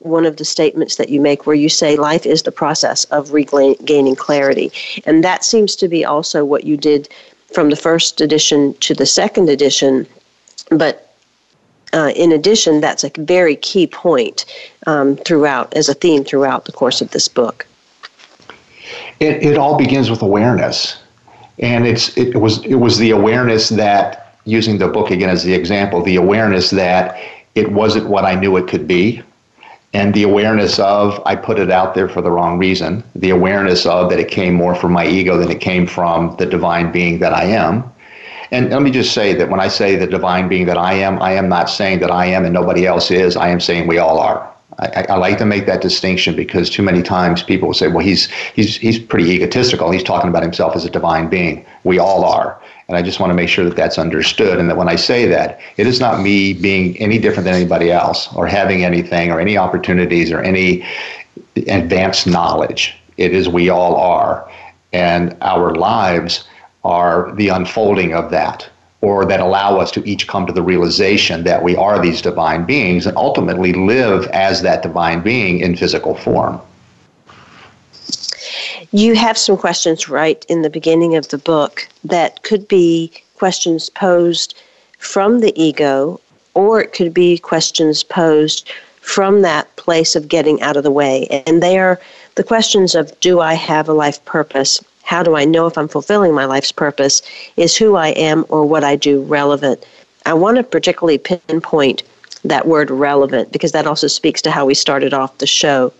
one 0.00 0.24
of 0.24 0.36
the 0.36 0.44
statements 0.44 0.96
that 0.96 1.08
you 1.08 1.20
make 1.20 1.46
where 1.46 1.56
you 1.56 1.68
say 1.68 1.96
life 1.96 2.26
is 2.26 2.42
the 2.42 2.52
process 2.52 3.04
of 3.06 3.32
regaining 3.32 4.16
clarity. 4.16 4.70
And 5.04 5.24
that 5.24 5.44
seems 5.44 5.74
to 5.76 5.88
be 5.88 6.04
also 6.04 6.44
what 6.44 6.64
you 6.64 6.76
did 6.76 7.08
from 7.52 7.70
the 7.70 7.76
first 7.76 8.20
edition 8.20 8.74
to 8.74 8.94
the 8.94 9.06
second 9.06 9.48
edition. 9.48 10.06
But 10.70 11.05
uh, 11.92 12.12
in 12.16 12.32
addition, 12.32 12.80
that's 12.80 13.04
a 13.04 13.10
very 13.18 13.56
key 13.56 13.86
point 13.86 14.44
um, 14.86 15.16
throughout, 15.16 15.72
as 15.74 15.88
a 15.88 15.94
theme 15.94 16.24
throughout 16.24 16.64
the 16.64 16.72
course 16.72 17.00
of 17.00 17.10
this 17.10 17.28
book. 17.28 17.66
It, 19.20 19.42
it 19.42 19.58
all 19.58 19.78
begins 19.78 20.10
with 20.10 20.22
awareness, 20.22 21.00
and 21.58 21.86
it's 21.86 22.16
it 22.16 22.36
was 22.36 22.64
it 22.64 22.74
was 22.74 22.98
the 22.98 23.10
awareness 23.10 23.70
that 23.70 24.34
using 24.44 24.78
the 24.78 24.88
book 24.88 25.10
again 25.10 25.30
as 25.30 25.42
the 25.42 25.54
example, 25.54 26.02
the 26.02 26.16
awareness 26.16 26.70
that 26.70 27.18
it 27.54 27.72
wasn't 27.72 28.06
what 28.08 28.24
I 28.24 28.34
knew 28.34 28.56
it 28.58 28.68
could 28.68 28.86
be, 28.86 29.22
and 29.94 30.12
the 30.12 30.22
awareness 30.22 30.78
of 30.78 31.20
I 31.24 31.34
put 31.34 31.58
it 31.58 31.70
out 31.70 31.94
there 31.94 32.08
for 32.08 32.20
the 32.20 32.30
wrong 32.30 32.58
reason, 32.58 33.02
the 33.14 33.30
awareness 33.30 33.86
of 33.86 34.10
that 34.10 34.20
it 34.20 34.28
came 34.28 34.54
more 34.54 34.74
from 34.74 34.92
my 34.92 35.06
ego 35.06 35.38
than 35.38 35.50
it 35.50 35.60
came 35.60 35.86
from 35.86 36.36
the 36.36 36.46
divine 36.46 36.92
being 36.92 37.18
that 37.20 37.32
I 37.32 37.44
am, 37.44 37.90
and 38.50 38.70
let 38.70 38.82
me 38.82 38.90
just 38.90 39.12
say 39.12 39.34
that 39.34 39.48
when 39.48 39.60
I 39.60 39.68
say 39.68 39.96
the 39.96 40.06
divine 40.06 40.48
being 40.48 40.66
that 40.66 40.78
I 40.78 40.94
am, 40.94 41.20
I 41.20 41.32
am 41.32 41.48
not 41.48 41.68
saying 41.68 42.00
that 42.00 42.10
I 42.10 42.26
am 42.26 42.44
and 42.44 42.54
nobody 42.54 42.86
else 42.86 43.10
is. 43.10 43.36
I 43.36 43.48
am 43.48 43.60
saying 43.60 43.86
we 43.86 43.98
all 43.98 44.18
are. 44.18 44.52
I, 44.78 45.06
I, 45.08 45.16
like 45.16 45.38
to 45.38 45.46
make 45.46 45.64
that 45.66 45.80
distinction 45.80 46.36
because 46.36 46.68
too 46.68 46.82
many 46.82 47.02
times 47.02 47.42
people 47.42 47.68
will 47.68 47.74
say, 47.74 47.88
"Well, 47.88 48.04
he's 48.04 48.30
he's 48.54 48.76
he's 48.76 48.98
pretty 48.98 49.30
egotistical. 49.30 49.90
He's 49.90 50.02
talking 50.02 50.28
about 50.28 50.42
himself 50.42 50.76
as 50.76 50.84
a 50.84 50.90
divine 50.90 51.28
being." 51.30 51.64
We 51.84 51.98
all 51.98 52.24
are, 52.24 52.60
and 52.88 52.96
I 52.96 53.00
just 53.00 53.18
want 53.18 53.30
to 53.30 53.34
make 53.34 53.48
sure 53.48 53.64
that 53.64 53.76
that's 53.76 53.96
understood. 53.96 54.58
And 54.58 54.68
that 54.68 54.76
when 54.76 54.88
I 54.88 54.96
say 54.96 55.26
that, 55.26 55.60
it 55.78 55.86
is 55.86 55.98
not 55.98 56.20
me 56.20 56.52
being 56.52 56.98
any 56.98 57.18
different 57.18 57.44
than 57.44 57.54
anybody 57.54 57.90
else, 57.90 58.30
or 58.34 58.46
having 58.46 58.84
anything, 58.84 59.30
or 59.30 59.40
any 59.40 59.56
opportunities, 59.56 60.30
or 60.30 60.42
any 60.42 60.84
advanced 61.68 62.26
knowledge. 62.26 62.94
It 63.16 63.32
is 63.32 63.48
we 63.48 63.70
all 63.70 63.96
are, 63.96 64.50
and 64.92 65.34
our 65.40 65.74
lives 65.74 66.44
are 66.86 67.32
the 67.34 67.48
unfolding 67.48 68.14
of 68.14 68.30
that, 68.30 68.68
or 69.00 69.24
that 69.26 69.40
allow 69.40 69.78
us 69.78 69.90
to 69.90 70.08
each 70.08 70.28
come 70.28 70.46
to 70.46 70.52
the 70.52 70.62
realization 70.62 71.44
that 71.44 71.62
we 71.62 71.76
are 71.76 72.00
these 72.00 72.22
divine 72.22 72.64
beings 72.64 73.06
and 73.06 73.16
ultimately 73.16 73.72
live 73.72 74.26
as 74.28 74.62
that 74.62 74.82
divine 74.82 75.20
being 75.20 75.60
in 75.60 75.76
physical 75.76 76.14
form. 76.14 76.60
You 78.92 79.16
have 79.16 79.36
some 79.36 79.56
questions 79.56 80.08
right 80.08 80.46
in 80.48 80.62
the 80.62 80.70
beginning 80.70 81.16
of 81.16 81.28
the 81.28 81.38
book 81.38 81.88
that 82.04 82.42
could 82.44 82.68
be 82.68 83.12
questions 83.34 83.90
posed 83.90 84.54
from 84.98 85.40
the 85.40 85.52
ego, 85.60 86.20
or 86.54 86.80
it 86.80 86.92
could 86.92 87.12
be 87.12 87.36
questions 87.36 88.02
posed 88.04 88.70
from 89.00 89.42
that 89.42 89.74
place 89.76 90.16
of 90.16 90.28
getting 90.28 90.62
out 90.62 90.76
of 90.76 90.84
the 90.84 90.90
way. 90.90 91.26
And 91.46 91.62
they 91.62 91.78
are 91.78 92.00
the 92.36 92.44
questions 92.44 92.94
of 92.94 93.18
Do 93.20 93.40
I 93.40 93.54
have 93.54 93.88
a 93.88 93.92
life 93.92 94.24
purpose? 94.24 94.82
How 95.06 95.22
do 95.22 95.36
I 95.36 95.44
know 95.44 95.68
if 95.68 95.78
I'm 95.78 95.86
fulfilling 95.86 96.34
my 96.34 96.44
life's 96.46 96.72
purpose? 96.72 97.22
Is 97.56 97.76
who 97.76 97.94
I 97.94 98.08
am 98.08 98.44
or 98.48 98.66
what 98.66 98.82
I 98.82 98.96
do 98.96 99.22
relevant? 99.22 99.86
I 100.26 100.34
want 100.34 100.56
to 100.56 100.64
particularly 100.64 101.18
pinpoint 101.18 102.02
that 102.42 102.66
word 102.66 102.90
relevant 102.90 103.52
because 103.52 103.70
that 103.70 103.86
also 103.86 104.08
speaks 104.08 104.42
to 104.42 104.50
how 104.50 104.66
we 104.66 104.74
started 104.74 105.14
off 105.14 105.38
the 105.38 105.46
show. 105.46 105.92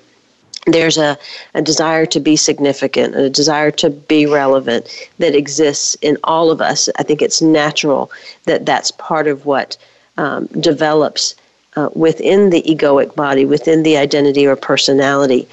There's 0.66 0.98
a, 0.98 1.16
a 1.54 1.62
desire 1.62 2.04
to 2.06 2.18
be 2.18 2.34
significant, 2.34 3.14
a 3.14 3.30
desire 3.30 3.70
to 3.72 3.90
be 3.90 4.26
relevant 4.26 4.88
that 5.18 5.36
exists 5.36 5.96
in 6.02 6.18
all 6.24 6.50
of 6.50 6.60
us. 6.60 6.88
I 6.98 7.04
think 7.04 7.22
it's 7.22 7.40
natural 7.40 8.10
that 8.46 8.66
that's 8.66 8.90
part 8.90 9.28
of 9.28 9.46
what 9.46 9.76
um, 10.16 10.46
develops 10.58 11.36
uh, 11.76 11.90
within 11.94 12.50
the 12.50 12.62
egoic 12.62 13.14
body, 13.14 13.44
within 13.44 13.84
the 13.84 13.96
identity 13.96 14.48
or 14.48 14.56
personality. 14.56 15.46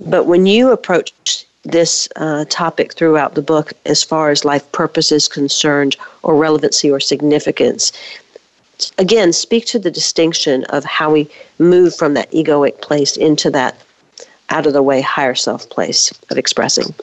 But 0.00 0.24
when 0.24 0.46
you 0.46 0.70
approach 0.70 1.45
this 1.66 2.08
uh, 2.16 2.44
topic 2.48 2.94
throughout 2.94 3.34
the 3.34 3.42
book 3.42 3.72
as 3.84 4.02
far 4.02 4.30
as 4.30 4.44
life 4.44 4.70
purpose 4.72 5.12
is 5.12 5.28
concerned, 5.28 5.96
or 6.22 6.36
relevancy 6.36 6.90
or 6.90 7.00
significance. 7.00 7.92
Again, 8.98 9.32
speak 9.32 9.66
to 9.66 9.78
the 9.78 9.90
distinction 9.90 10.64
of 10.64 10.84
how 10.84 11.12
we 11.12 11.28
move 11.58 11.94
from 11.94 12.14
that 12.14 12.30
egoic 12.32 12.80
place 12.82 13.16
into 13.16 13.50
that 13.50 13.80
out 14.50 14.66
of 14.66 14.72
the 14.72 14.82
way 14.82 15.00
higher 15.00 15.34
self 15.34 15.68
place 15.70 16.12
of 16.30 16.38
expressing. 16.38 16.94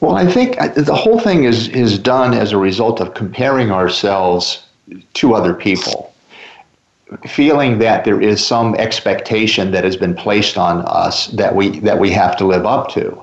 Well, 0.00 0.16
I 0.16 0.26
think 0.26 0.60
uh, 0.60 0.68
the 0.68 0.94
whole 0.94 1.20
thing 1.20 1.44
is 1.44 1.68
is 1.68 1.98
done 1.98 2.34
as 2.34 2.52
a 2.52 2.58
result 2.58 3.00
of 3.00 3.14
comparing 3.14 3.70
ourselves 3.70 4.62
to 5.14 5.34
other 5.34 5.54
people 5.54 6.12
feeling 7.26 7.78
that 7.78 8.04
there 8.04 8.20
is 8.20 8.44
some 8.44 8.74
expectation 8.76 9.70
that 9.70 9.84
has 9.84 9.96
been 9.96 10.14
placed 10.14 10.58
on 10.58 10.82
us 10.86 11.28
that 11.28 11.54
we 11.54 11.78
that 11.80 11.98
we 11.98 12.10
have 12.10 12.36
to 12.36 12.44
live 12.44 12.66
up 12.66 12.88
to 12.90 13.22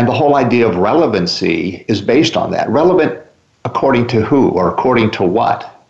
and 0.00 0.08
the 0.08 0.14
whole 0.14 0.36
idea 0.36 0.66
of 0.66 0.76
relevancy 0.76 1.84
is 1.86 2.00
based 2.00 2.34
on 2.34 2.50
that. 2.52 2.66
Relevant 2.70 3.22
according 3.66 4.06
to 4.06 4.22
who 4.22 4.48
or 4.48 4.70
according 4.70 5.10
to 5.10 5.22
what? 5.22 5.86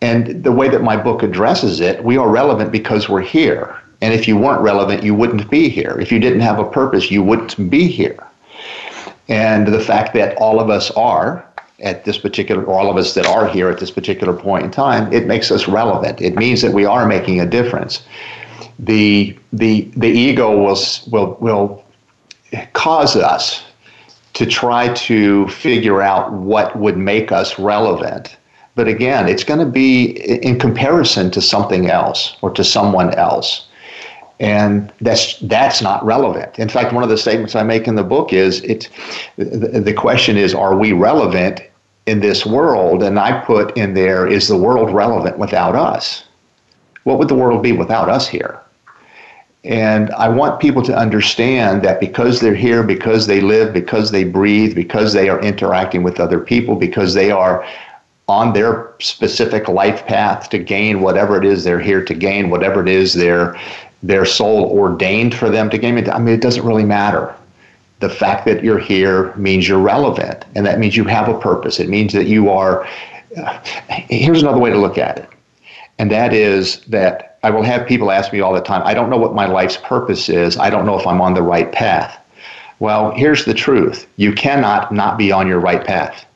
And 0.00 0.42
the 0.42 0.50
way 0.50 0.68
that 0.68 0.82
my 0.82 0.96
book 0.96 1.22
addresses 1.22 1.78
it, 1.78 2.02
we 2.02 2.16
are 2.16 2.28
relevant 2.28 2.72
because 2.72 3.08
we're 3.08 3.20
here. 3.20 3.80
And 4.00 4.12
if 4.12 4.26
you 4.26 4.36
weren't 4.36 4.62
relevant, 4.62 5.04
you 5.04 5.14
wouldn't 5.14 5.48
be 5.48 5.68
here. 5.68 5.96
If 6.00 6.10
you 6.10 6.18
didn't 6.18 6.40
have 6.40 6.58
a 6.58 6.68
purpose, 6.68 7.08
you 7.08 7.22
wouldn't 7.22 7.70
be 7.70 7.86
here. 7.86 8.18
And 9.28 9.68
the 9.68 9.78
fact 9.80 10.12
that 10.14 10.36
all 10.38 10.58
of 10.58 10.68
us 10.68 10.90
are 10.90 11.46
at 11.78 12.04
this 12.04 12.18
particular, 12.18 12.66
all 12.66 12.90
of 12.90 12.96
us 12.96 13.14
that 13.14 13.26
are 13.26 13.46
here 13.46 13.70
at 13.70 13.78
this 13.78 13.92
particular 13.92 14.32
point 14.32 14.64
in 14.64 14.72
time, 14.72 15.12
it 15.12 15.28
makes 15.28 15.52
us 15.52 15.68
relevant. 15.68 16.20
It 16.20 16.34
means 16.34 16.62
that 16.62 16.72
we 16.72 16.84
are 16.84 17.06
making 17.06 17.40
a 17.40 17.46
difference. 17.46 18.04
The 18.80 19.38
the 19.52 19.82
the 19.96 20.08
ego 20.08 20.50
will 20.60 20.76
will 21.12 21.36
will 21.38 21.85
cause 22.72 23.16
us 23.16 23.64
to 24.34 24.46
try 24.46 24.92
to 24.92 25.48
figure 25.48 26.02
out 26.02 26.32
what 26.32 26.76
would 26.78 26.96
make 26.98 27.32
us 27.32 27.58
relevant. 27.58 28.36
But 28.74 28.86
again, 28.86 29.28
it's 29.28 29.44
going 29.44 29.60
to 29.60 29.66
be 29.66 30.10
in 30.44 30.58
comparison 30.58 31.30
to 31.30 31.40
something 31.40 31.88
else 31.88 32.36
or 32.42 32.50
to 32.50 32.62
someone 32.62 33.14
else. 33.14 33.66
And 34.38 34.92
that's 35.00 35.38
that's 35.38 35.80
not 35.80 36.04
relevant. 36.04 36.58
In 36.58 36.68
fact, 36.68 36.92
one 36.92 37.02
of 37.02 37.08
the 37.08 37.16
statements 37.16 37.56
I 37.56 37.62
make 37.62 37.88
in 37.88 37.94
the 37.94 38.04
book 38.04 38.34
is 38.34 38.60
it 38.60 38.90
the 39.38 39.94
question 39.96 40.36
is 40.36 40.54
are 40.54 40.76
we 40.76 40.92
relevant 40.92 41.62
in 42.04 42.20
this 42.20 42.44
world? 42.44 43.02
And 43.02 43.18
I 43.18 43.40
put 43.40 43.74
in 43.78 43.94
there 43.94 44.26
is 44.26 44.48
the 44.48 44.58
world 44.58 44.92
relevant 44.94 45.38
without 45.38 45.74
us? 45.74 46.24
What 47.04 47.18
would 47.18 47.28
the 47.28 47.34
world 47.34 47.62
be 47.62 47.72
without 47.72 48.10
us 48.10 48.28
here? 48.28 48.60
And 49.66 50.12
I 50.12 50.28
want 50.28 50.60
people 50.60 50.82
to 50.84 50.96
understand 50.96 51.82
that 51.82 51.98
because 51.98 52.40
they're 52.40 52.54
here, 52.54 52.84
because 52.84 53.26
they 53.26 53.40
live, 53.40 53.74
because 53.74 54.12
they 54.12 54.22
breathe, 54.22 54.76
because 54.76 55.12
they 55.12 55.28
are 55.28 55.40
interacting 55.40 56.04
with 56.04 56.20
other 56.20 56.38
people, 56.38 56.76
because 56.76 57.14
they 57.14 57.32
are 57.32 57.66
on 58.28 58.52
their 58.52 58.92
specific 59.00 59.66
life 59.66 60.06
path 60.06 60.50
to 60.50 60.58
gain 60.58 61.00
whatever 61.00 61.36
it 61.36 61.44
is 61.44 61.64
they're 61.64 61.80
here 61.80 62.04
to 62.04 62.14
gain, 62.14 62.48
whatever 62.48 62.80
it 62.80 62.88
is 62.88 63.14
their 63.14 63.58
their 64.02 64.24
soul 64.24 64.66
ordained 64.66 65.34
for 65.34 65.50
them 65.50 65.68
to 65.70 65.78
gain. 65.78 66.08
I 66.10 66.18
mean, 66.18 66.34
it 66.34 66.42
doesn't 66.42 66.64
really 66.64 66.84
matter. 66.84 67.34
The 67.98 68.10
fact 68.10 68.44
that 68.46 68.62
you're 68.62 68.78
here 68.78 69.34
means 69.34 69.66
you're 69.66 69.80
relevant, 69.80 70.44
and 70.54 70.64
that 70.64 70.78
means 70.78 70.96
you 70.96 71.04
have 71.04 71.28
a 71.28 71.38
purpose. 71.38 71.80
It 71.80 71.88
means 71.88 72.12
that 72.12 72.26
you 72.26 72.50
are. 72.50 72.86
Uh, 73.36 73.60
here's 73.88 74.42
another 74.42 74.58
way 74.58 74.70
to 74.70 74.78
look 74.78 74.96
at 74.96 75.18
it, 75.18 75.28
and 75.98 76.08
that 76.12 76.32
is 76.32 76.80
that 76.82 77.35
I 77.46 77.50
will 77.50 77.62
have 77.62 77.86
people 77.86 78.10
ask 78.10 78.32
me 78.32 78.40
all 78.40 78.52
the 78.52 78.60
time, 78.60 78.82
I 78.84 78.92
don't 78.92 79.08
know 79.08 79.16
what 79.16 79.32
my 79.32 79.46
life's 79.46 79.76
purpose 79.76 80.28
is. 80.28 80.56
I 80.56 80.68
don't 80.68 80.84
know 80.84 80.98
if 80.98 81.06
I'm 81.06 81.20
on 81.20 81.34
the 81.34 81.42
right 81.42 81.70
path. 81.70 82.18
Well, 82.80 83.12
here's 83.12 83.44
the 83.44 83.54
truth 83.54 84.08
you 84.16 84.32
cannot 84.32 84.90
not 84.92 85.16
be 85.16 85.30
on 85.30 85.46
your 85.46 85.60
right 85.60 85.84
path. 85.84 86.26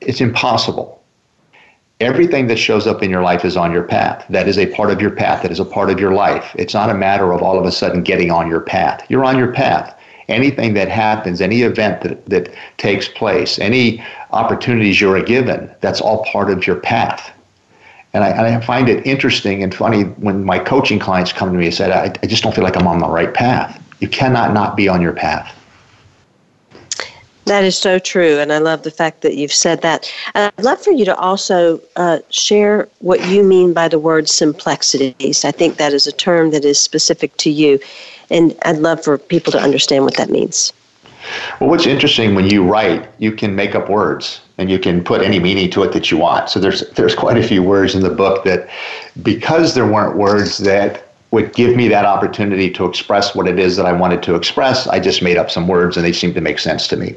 It's 0.00 0.20
impossible. 0.20 1.02
Everything 1.98 2.46
that 2.46 2.60
shows 2.60 2.86
up 2.86 3.02
in 3.02 3.10
your 3.10 3.22
life 3.22 3.44
is 3.44 3.56
on 3.56 3.72
your 3.72 3.82
path. 3.82 4.24
That 4.30 4.46
is 4.46 4.56
a 4.56 4.66
part 4.66 4.92
of 4.92 5.00
your 5.00 5.10
path. 5.10 5.42
That 5.42 5.50
is 5.50 5.58
a 5.58 5.64
part 5.64 5.90
of 5.90 5.98
your 5.98 6.14
life. 6.14 6.54
It's 6.54 6.74
not 6.74 6.90
a 6.90 6.94
matter 6.94 7.32
of 7.32 7.42
all 7.42 7.58
of 7.58 7.64
a 7.64 7.72
sudden 7.72 8.04
getting 8.04 8.30
on 8.30 8.48
your 8.48 8.60
path. 8.60 9.04
You're 9.08 9.24
on 9.24 9.36
your 9.36 9.52
path. 9.52 9.98
Anything 10.28 10.74
that 10.74 10.88
happens, 10.88 11.40
any 11.40 11.62
event 11.62 12.02
that, 12.02 12.24
that 12.26 12.54
takes 12.76 13.08
place, 13.08 13.58
any 13.58 14.00
opportunities 14.30 15.00
you're 15.00 15.20
given, 15.24 15.74
that's 15.80 16.00
all 16.00 16.24
part 16.26 16.50
of 16.52 16.68
your 16.68 16.76
path. 16.76 17.32
And 18.18 18.24
I, 18.24 18.30
and 18.30 18.40
I 18.40 18.60
find 18.60 18.88
it 18.88 19.06
interesting 19.06 19.62
and 19.62 19.72
funny 19.72 20.02
when 20.02 20.42
my 20.42 20.58
coaching 20.58 20.98
clients 20.98 21.32
come 21.32 21.52
to 21.52 21.56
me 21.56 21.66
and 21.66 21.74
say, 21.74 21.92
I, 21.92 22.06
I 22.06 22.26
just 22.26 22.42
don't 22.42 22.52
feel 22.52 22.64
like 22.64 22.76
I'm 22.76 22.88
on 22.88 22.98
the 22.98 23.06
right 23.06 23.32
path. 23.32 23.80
You 24.00 24.08
cannot 24.08 24.52
not 24.52 24.76
be 24.76 24.88
on 24.88 25.00
your 25.00 25.12
path. 25.12 25.54
That 27.44 27.62
is 27.62 27.78
so 27.78 28.00
true, 28.00 28.40
and 28.40 28.52
I 28.52 28.58
love 28.58 28.82
the 28.82 28.90
fact 28.90 29.20
that 29.20 29.36
you've 29.36 29.52
said 29.52 29.82
that. 29.82 30.12
And 30.34 30.52
I'd 30.58 30.64
love 30.64 30.82
for 30.82 30.90
you 30.90 31.04
to 31.04 31.14
also 31.14 31.80
uh, 31.94 32.18
share 32.30 32.88
what 32.98 33.24
you 33.28 33.44
mean 33.44 33.72
by 33.72 33.86
the 33.86 34.00
word 34.00 34.28
simplexities. 34.28 35.44
I 35.44 35.52
think 35.52 35.76
that 35.76 35.92
is 35.92 36.08
a 36.08 36.12
term 36.12 36.50
that 36.50 36.64
is 36.64 36.80
specific 36.80 37.36
to 37.36 37.50
you, 37.50 37.78
and 38.30 38.58
I'd 38.64 38.78
love 38.78 39.04
for 39.04 39.16
people 39.16 39.52
to 39.52 39.60
understand 39.60 40.02
what 40.02 40.16
that 40.16 40.28
means. 40.28 40.72
Well, 41.60 41.70
what's 41.70 41.86
interesting 41.86 42.34
when 42.34 42.50
you 42.50 42.64
write, 42.64 43.08
you 43.18 43.30
can 43.30 43.54
make 43.54 43.76
up 43.76 43.88
words 43.88 44.40
and 44.58 44.70
you 44.70 44.78
can 44.78 45.02
put 45.02 45.22
any 45.22 45.38
meaning 45.38 45.70
to 45.70 45.82
it 45.84 45.92
that 45.92 46.10
you 46.10 46.18
want. 46.18 46.50
So 46.50 46.60
there's 46.60 46.88
there's 46.90 47.14
quite 47.14 47.38
a 47.38 47.46
few 47.46 47.62
words 47.62 47.94
in 47.94 48.02
the 48.02 48.10
book 48.10 48.44
that, 48.44 48.68
because 49.22 49.74
there 49.74 49.86
weren't 49.86 50.16
words 50.16 50.58
that 50.58 51.04
would 51.30 51.54
give 51.54 51.76
me 51.76 51.88
that 51.88 52.04
opportunity 52.04 52.70
to 52.70 52.86
express 52.86 53.34
what 53.34 53.46
it 53.46 53.58
is 53.58 53.76
that 53.76 53.86
I 53.86 53.92
wanted 53.92 54.22
to 54.24 54.34
express. 54.34 54.86
I 54.86 54.98
just 54.98 55.22
made 55.22 55.36
up 55.36 55.50
some 55.50 55.68
words 55.68 55.96
and 55.96 56.04
they 56.04 56.12
seemed 56.12 56.34
to 56.34 56.40
make 56.40 56.58
sense 56.58 56.88
to 56.88 56.96
me. 56.96 57.14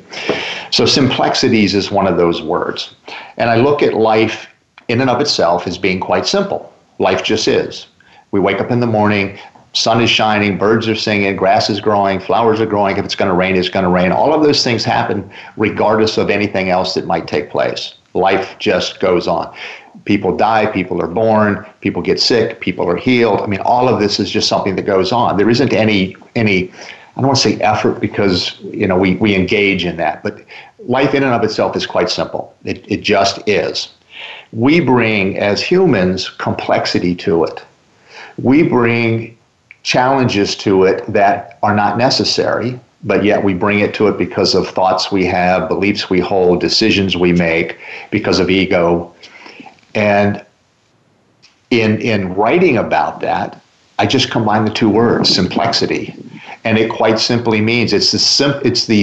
So, 0.69 0.85
simplexities 0.85 1.73
is 1.73 1.91
one 1.91 2.07
of 2.07 2.17
those 2.17 2.41
words. 2.41 2.93
And 3.37 3.49
I 3.49 3.55
look 3.55 3.81
at 3.81 3.93
life 3.93 4.47
in 4.87 5.01
and 5.01 5.09
of 5.09 5.21
itself 5.21 5.65
as 5.65 5.77
being 5.77 5.99
quite 5.99 6.27
simple. 6.27 6.73
Life 6.99 7.23
just 7.23 7.47
is. 7.47 7.87
We 8.31 8.39
wake 8.39 8.59
up 8.61 8.71
in 8.71 8.79
the 8.79 8.87
morning, 8.87 9.39
sun 9.73 10.01
is 10.01 10.09
shining, 10.09 10.57
birds 10.57 10.87
are 10.87 10.95
singing, 10.95 11.35
grass 11.35 11.69
is 11.69 11.79
growing, 11.79 12.19
flowers 12.19 12.59
are 12.59 12.65
growing. 12.65 12.97
If 12.97 13.05
it's 13.05 13.15
going 13.15 13.29
to 13.29 13.35
rain, 13.35 13.55
it's 13.55 13.69
going 13.69 13.85
to 13.85 13.89
rain. 13.89 14.11
All 14.11 14.33
of 14.33 14.43
those 14.43 14.63
things 14.63 14.83
happen 14.83 15.29
regardless 15.57 16.17
of 16.17 16.29
anything 16.29 16.69
else 16.69 16.93
that 16.95 17.05
might 17.05 17.27
take 17.27 17.49
place. 17.49 17.95
Life 18.13 18.57
just 18.59 18.99
goes 18.99 19.27
on 19.27 19.53
people 20.05 20.35
die, 20.35 20.65
people 20.67 21.01
are 21.01 21.07
born, 21.07 21.65
people 21.81 22.01
get 22.01 22.19
sick, 22.19 22.59
people 22.61 22.87
are 22.89 22.95
healed. 22.95 23.41
I 23.41 23.47
mean, 23.47 23.59
all 23.61 23.89
of 23.89 23.99
this 23.99 24.19
is 24.19 24.31
just 24.31 24.47
something 24.47 24.75
that 24.75 24.83
goes 24.83 25.11
on. 25.11 25.37
There 25.37 25.49
isn't 25.49 25.73
any 25.73 26.15
any 26.35 26.71
I 27.15 27.19
don't 27.19 27.27
want 27.27 27.37
to 27.39 27.49
say 27.49 27.59
effort 27.61 27.99
because 27.99 28.59
you 28.61 28.87
know 28.87 28.97
we, 28.97 29.15
we 29.15 29.35
engage 29.35 29.85
in 29.85 29.97
that, 29.97 30.23
but 30.23 30.43
life 30.79 31.13
in 31.13 31.23
and 31.23 31.33
of 31.33 31.43
itself 31.43 31.75
is 31.75 31.85
quite 31.85 32.09
simple. 32.09 32.55
It, 32.63 32.89
it 32.89 33.01
just 33.01 33.47
is. 33.47 33.89
We 34.53 34.79
bring 34.79 35.37
as 35.37 35.61
humans 35.61 36.29
complexity 36.29 37.15
to 37.15 37.43
it. 37.43 37.63
We 38.37 38.63
bring 38.63 39.37
challenges 39.83 40.55
to 40.55 40.83
it 40.83 41.05
that 41.11 41.57
are 41.63 41.75
not 41.75 41.97
necessary, 41.97 42.79
but 43.03 43.23
yet 43.23 43.43
we 43.43 43.53
bring 43.53 43.79
it 43.79 43.93
to 43.95 44.07
it 44.07 44.17
because 44.17 44.53
of 44.53 44.67
thoughts 44.67 45.11
we 45.11 45.25
have, 45.25 45.67
beliefs 45.67 46.09
we 46.09 46.19
hold, 46.19 46.59
decisions 46.59 47.17
we 47.17 47.33
make, 47.33 47.79
because 48.11 48.39
of 48.39 48.49
ego, 48.49 49.13
and 49.95 50.43
in 51.71 51.99
in 52.01 52.33
writing 52.35 52.77
about 52.77 53.21
that, 53.21 53.61
I 53.97 54.05
just 54.05 54.29
combine 54.29 54.65
the 54.65 54.71
two 54.71 54.89
words, 54.89 55.33
simplicity, 55.33 56.13
and 56.63 56.77
it 56.77 56.91
quite 56.91 57.19
simply 57.19 57.61
means 57.61 57.93
it's 57.93 58.11
the 58.11 58.19
sim- 58.19 58.61
it's 58.63 58.85
the 58.85 59.01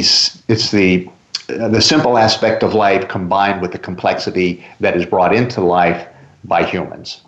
it's 0.49 0.71
the 0.71 1.09
uh, 1.49 1.69
the 1.69 1.81
simple 1.81 2.19
aspect 2.19 2.63
of 2.63 2.75
life 2.75 3.09
combined 3.09 3.63
with 3.63 3.73
the 3.73 3.79
complexity 3.79 4.65
that 4.81 4.97
is 4.97 5.07
brought 5.07 5.35
into 5.35 5.61
life 5.61 6.07
by 6.45 6.63
humans. 6.63 7.23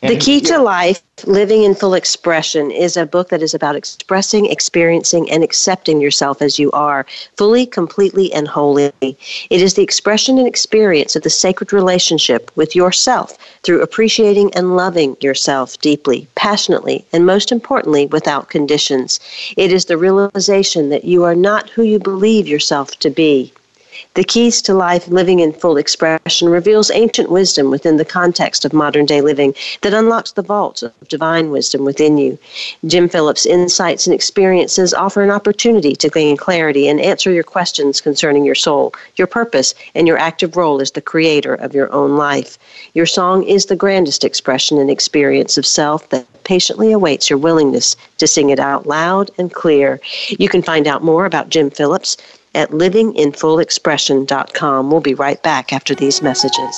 The 0.00 0.16
Key 0.16 0.40
to 0.42 0.58
Life 0.58 1.02
Living 1.26 1.64
in 1.64 1.74
Full 1.74 1.94
Expression 1.94 2.70
is 2.70 2.96
a 2.96 3.04
book 3.04 3.30
that 3.30 3.42
is 3.42 3.54
about 3.54 3.74
expressing, 3.74 4.46
experiencing, 4.46 5.28
and 5.30 5.42
accepting 5.42 6.00
yourself 6.00 6.40
as 6.40 6.58
you 6.58 6.70
are, 6.70 7.04
fully, 7.36 7.66
completely, 7.66 8.32
and 8.32 8.46
wholly. 8.46 8.92
It 9.02 9.60
is 9.60 9.74
the 9.74 9.82
expression 9.82 10.38
and 10.38 10.46
experience 10.46 11.16
of 11.16 11.22
the 11.22 11.30
sacred 11.30 11.72
relationship 11.72 12.52
with 12.54 12.76
yourself 12.76 13.36
through 13.62 13.82
appreciating 13.82 14.54
and 14.54 14.76
loving 14.76 15.16
yourself 15.20 15.78
deeply, 15.80 16.28
passionately, 16.36 17.04
and 17.12 17.26
most 17.26 17.50
importantly, 17.50 18.06
without 18.06 18.50
conditions. 18.50 19.18
It 19.56 19.72
is 19.72 19.86
the 19.86 19.98
realization 19.98 20.88
that 20.90 21.04
you 21.04 21.24
are 21.24 21.34
not 21.34 21.68
who 21.70 21.82
you 21.82 21.98
believe 21.98 22.46
yourself 22.46 22.98
to 23.00 23.10
be. 23.10 23.52
The 24.14 24.24
Keys 24.24 24.62
to 24.62 24.74
Life 24.74 25.08
Living 25.08 25.40
in 25.40 25.52
Full 25.52 25.76
Expression 25.76 26.48
reveals 26.48 26.90
ancient 26.90 27.30
wisdom 27.30 27.70
within 27.70 27.96
the 27.96 28.04
context 28.04 28.64
of 28.64 28.72
modern 28.72 29.06
day 29.06 29.20
living 29.20 29.54
that 29.82 29.94
unlocks 29.94 30.32
the 30.32 30.42
vault 30.42 30.82
of 30.82 30.92
divine 31.08 31.50
wisdom 31.50 31.84
within 31.84 32.18
you. 32.18 32.38
Jim 32.86 33.08
Phillips' 33.08 33.46
insights 33.46 34.06
and 34.06 34.14
experiences 34.14 34.94
offer 34.94 35.22
an 35.22 35.30
opportunity 35.30 35.96
to 35.96 36.08
gain 36.08 36.36
clarity 36.36 36.88
and 36.88 37.00
answer 37.00 37.32
your 37.32 37.44
questions 37.44 38.00
concerning 38.00 38.44
your 38.44 38.54
soul, 38.54 38.92
your 39.16 39.26
purpose, 39.26 39.74
and 39.94 40.06
your 40.06 40.18
active 40.18 40.56
role 40.56 40.80
as 40.80 40.92
the 40.92 41.00
creator 41.00 41.54
of 41.54 41.74
your 41.74 41.92
own 41.92 42.16
life. 42.16 42.58
Your 42.94 43.06
song 43.06 43.42
is 43.44 43.66
the 43.66 43.76
grandest 43.76 44.24
expression 44.24 44.78
and 44.78 44.90
experience 44.90 45.58
of 45.58 45.66
self 45.66 46.08
that 46.10 46.26
patiently 46.44 46.92
awaits 46.92 47.28
your 47.28 47.38
willingness 47.38 47.94
to 48.16 48.26
sing 48.26 48.50
it 48.50 48.58
out 48.58 48.86
loud 48.86 49.30
and 49.38 49.52
clear. 49.52 50.00
You 50.28 50.48
can 50.48 50.62
find 50.62 50.86
out 50.86 51.04
more 51.04 51.26
about 51.26 51.50
Jim 51.50 51.70
Phillips 51.70 52.16
at 52.58 52.72
livinginfullexpression.com. 52.72 54.90
We'll 54.90 55.00
be 55.00 55.14
right 55.14 55.42
back 55.42 55.72
after 55.72 55.94
these 55.94 56.20
messages. 56.20 56.76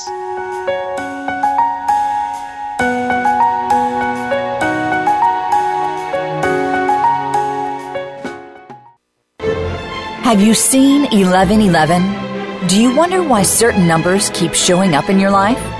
Have 10.23 10.40
you 10.40 10.55
seen 10.55 11.03
1111? 11.11 12.69
Do 12.69 12.81
you 12.81 12.95
wonder 12.95 13.21
why 13.23 13.43
certain 13.43 13.88
numbers 13.88 14.31
keep 14.31 14.55
showing 14.55 14.95
up 14.95 15.09
in 15.09 15.19
your 15.19 15.31
life? 15.31 15.80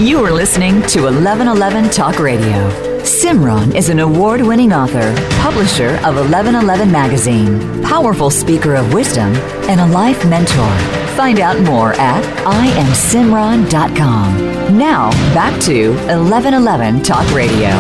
You 0.05 0.23
are 0.23 0.31
listening 0.31 0.83
to 0.89 1.05
1111 1.05 1.89
Talk 1.89 2.19
Radio. 2.19 2.69
Simran 3.01 3.75
is 3.75 3.89
an 3.89 4.01
award 4.01 4.43
winning 4.43 4.71
author, 4.71 5.15
publisher 5.41 5.95
of 6.05 6.17
1111 6.17 6.93
Magazine, 6.93 7.83
powerful 7.83 8.29
speaker 8.29 8.75
of 8.75 8.93
wisdom, 8.93 9.35
and 9.67 9.81
a 9.81 9.87
life 9.87 10.23
mentor. 10.29 10.69
Find 11.17 11.41
out 11.41 11.59
more 11.63 11.95
at 11.95 12.23
IamSimran.com. 12.45 14.77
Now, 14.77 15.11
back 15.33 15.59
to 15.63 15.93
1111 15.93 17.03
Talk 17.03 17.27
Radio. 17.33 17.71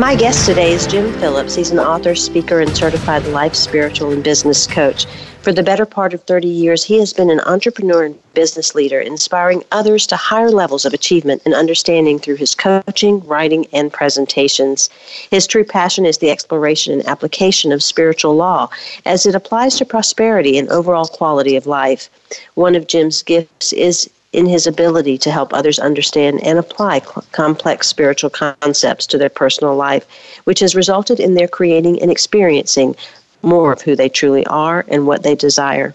My 0.00 0.16
guest 0.16 0.46
today 0.46 0.72
is 0.72 0.86
Jim 0.86 1.12
Phillips. 1.20 1.54
He's 1.54 1.72
an 1.72 1.78
author, 1.78 2.14
speaker, 2.14 2.60
and 2.60 2.74
certified 2.74 3.26
life, 3.26 3.54
spiritual, 3.54 4.12
and 4.12 4.24
business 4.24 4.66
coach. 4.66 5.04
For 5.46 5.52
the 5.52 5.62
better 5.62 5.86
part 5.86 6.12
of 6.12 6.24
30 6.24 6.48
years, 6.48 6.82
he 6.82 6.98
has 6.98 7.12
been 7.12 7.30
an 7.30 7.38
entrepreneur 7.38 8.02
and 8.02 8.18
business 8.34 8.74
leader, 8.74 8.98
inspiring 8.98 9.62
others 9.70 10.04
to 10.08 10.16
higher 10.16 10.50
levels 10.50 10.84
of 10.84 10.92
achievement 10.92 11.40
and 11.44 11.54
understanding 11.54 12.18
through 12.18 12.34
his 12.34 12.52
coaching, 12.56 13.24
writing, 13.24 13.64
and 13.72 13.92
presentations. 13.92 14.90
His 15.30 15.46
true 15.46 15.62
passion 15.62 16.04
is 16.04 16.18
the 16.18 16.32
exploration 16.32 16.94
and 16.94 17.06
application 17.06 17.70
of 17.70 17.80
spiritual 17.80 18.34
law 18.34 18.70
as 19.04 19.24
it 19.24 19.36
applies 19.36 19.76
to 19.76 19.84
prosperity 19.84 20.58
and 20.58 20.68
overall 20.68 21.06
quality 21.06 21.54
of 21.54 21.68
life. 21.68 22.10
One 22.54 22.74
of 22.74 22.88
Jim's 22.88 23.22
gifts 23.22 23.72
is 23.72 24.10
in 24.32 24.46
his 24.46 24.66
ability 24.66 25.16
to 25.16 25.30
help 25.30 25.54
others 25.54 25.78
understand 25.78 26.42
and 26.42 26.58
apply 26.58 27.00
complex 27.30 27.86
spiritual 27.86 28.30
concepts 28.30 29.06
to 29.06 29.16
their 29.16 29.30
personal 29.30 29.76
life, 29.76 30.04
which 30.44 30.60
has 30.60 30.74
resulted 30.74 31.20
in 31.20 31.34
their 31.34 31.48
creating 31.48 32.02
and 32.02 32.10
experiencing 32.10 32.96
more 33.42 33.72
of 33.72 33.82
who 33.82 33.96
they 33.96 34.08
truly 34.08 34.46
are 34.46 34.84
and 34.88 35.06
what 35.06 35.22
they 35.22 35.34
desire. 35.34 35.94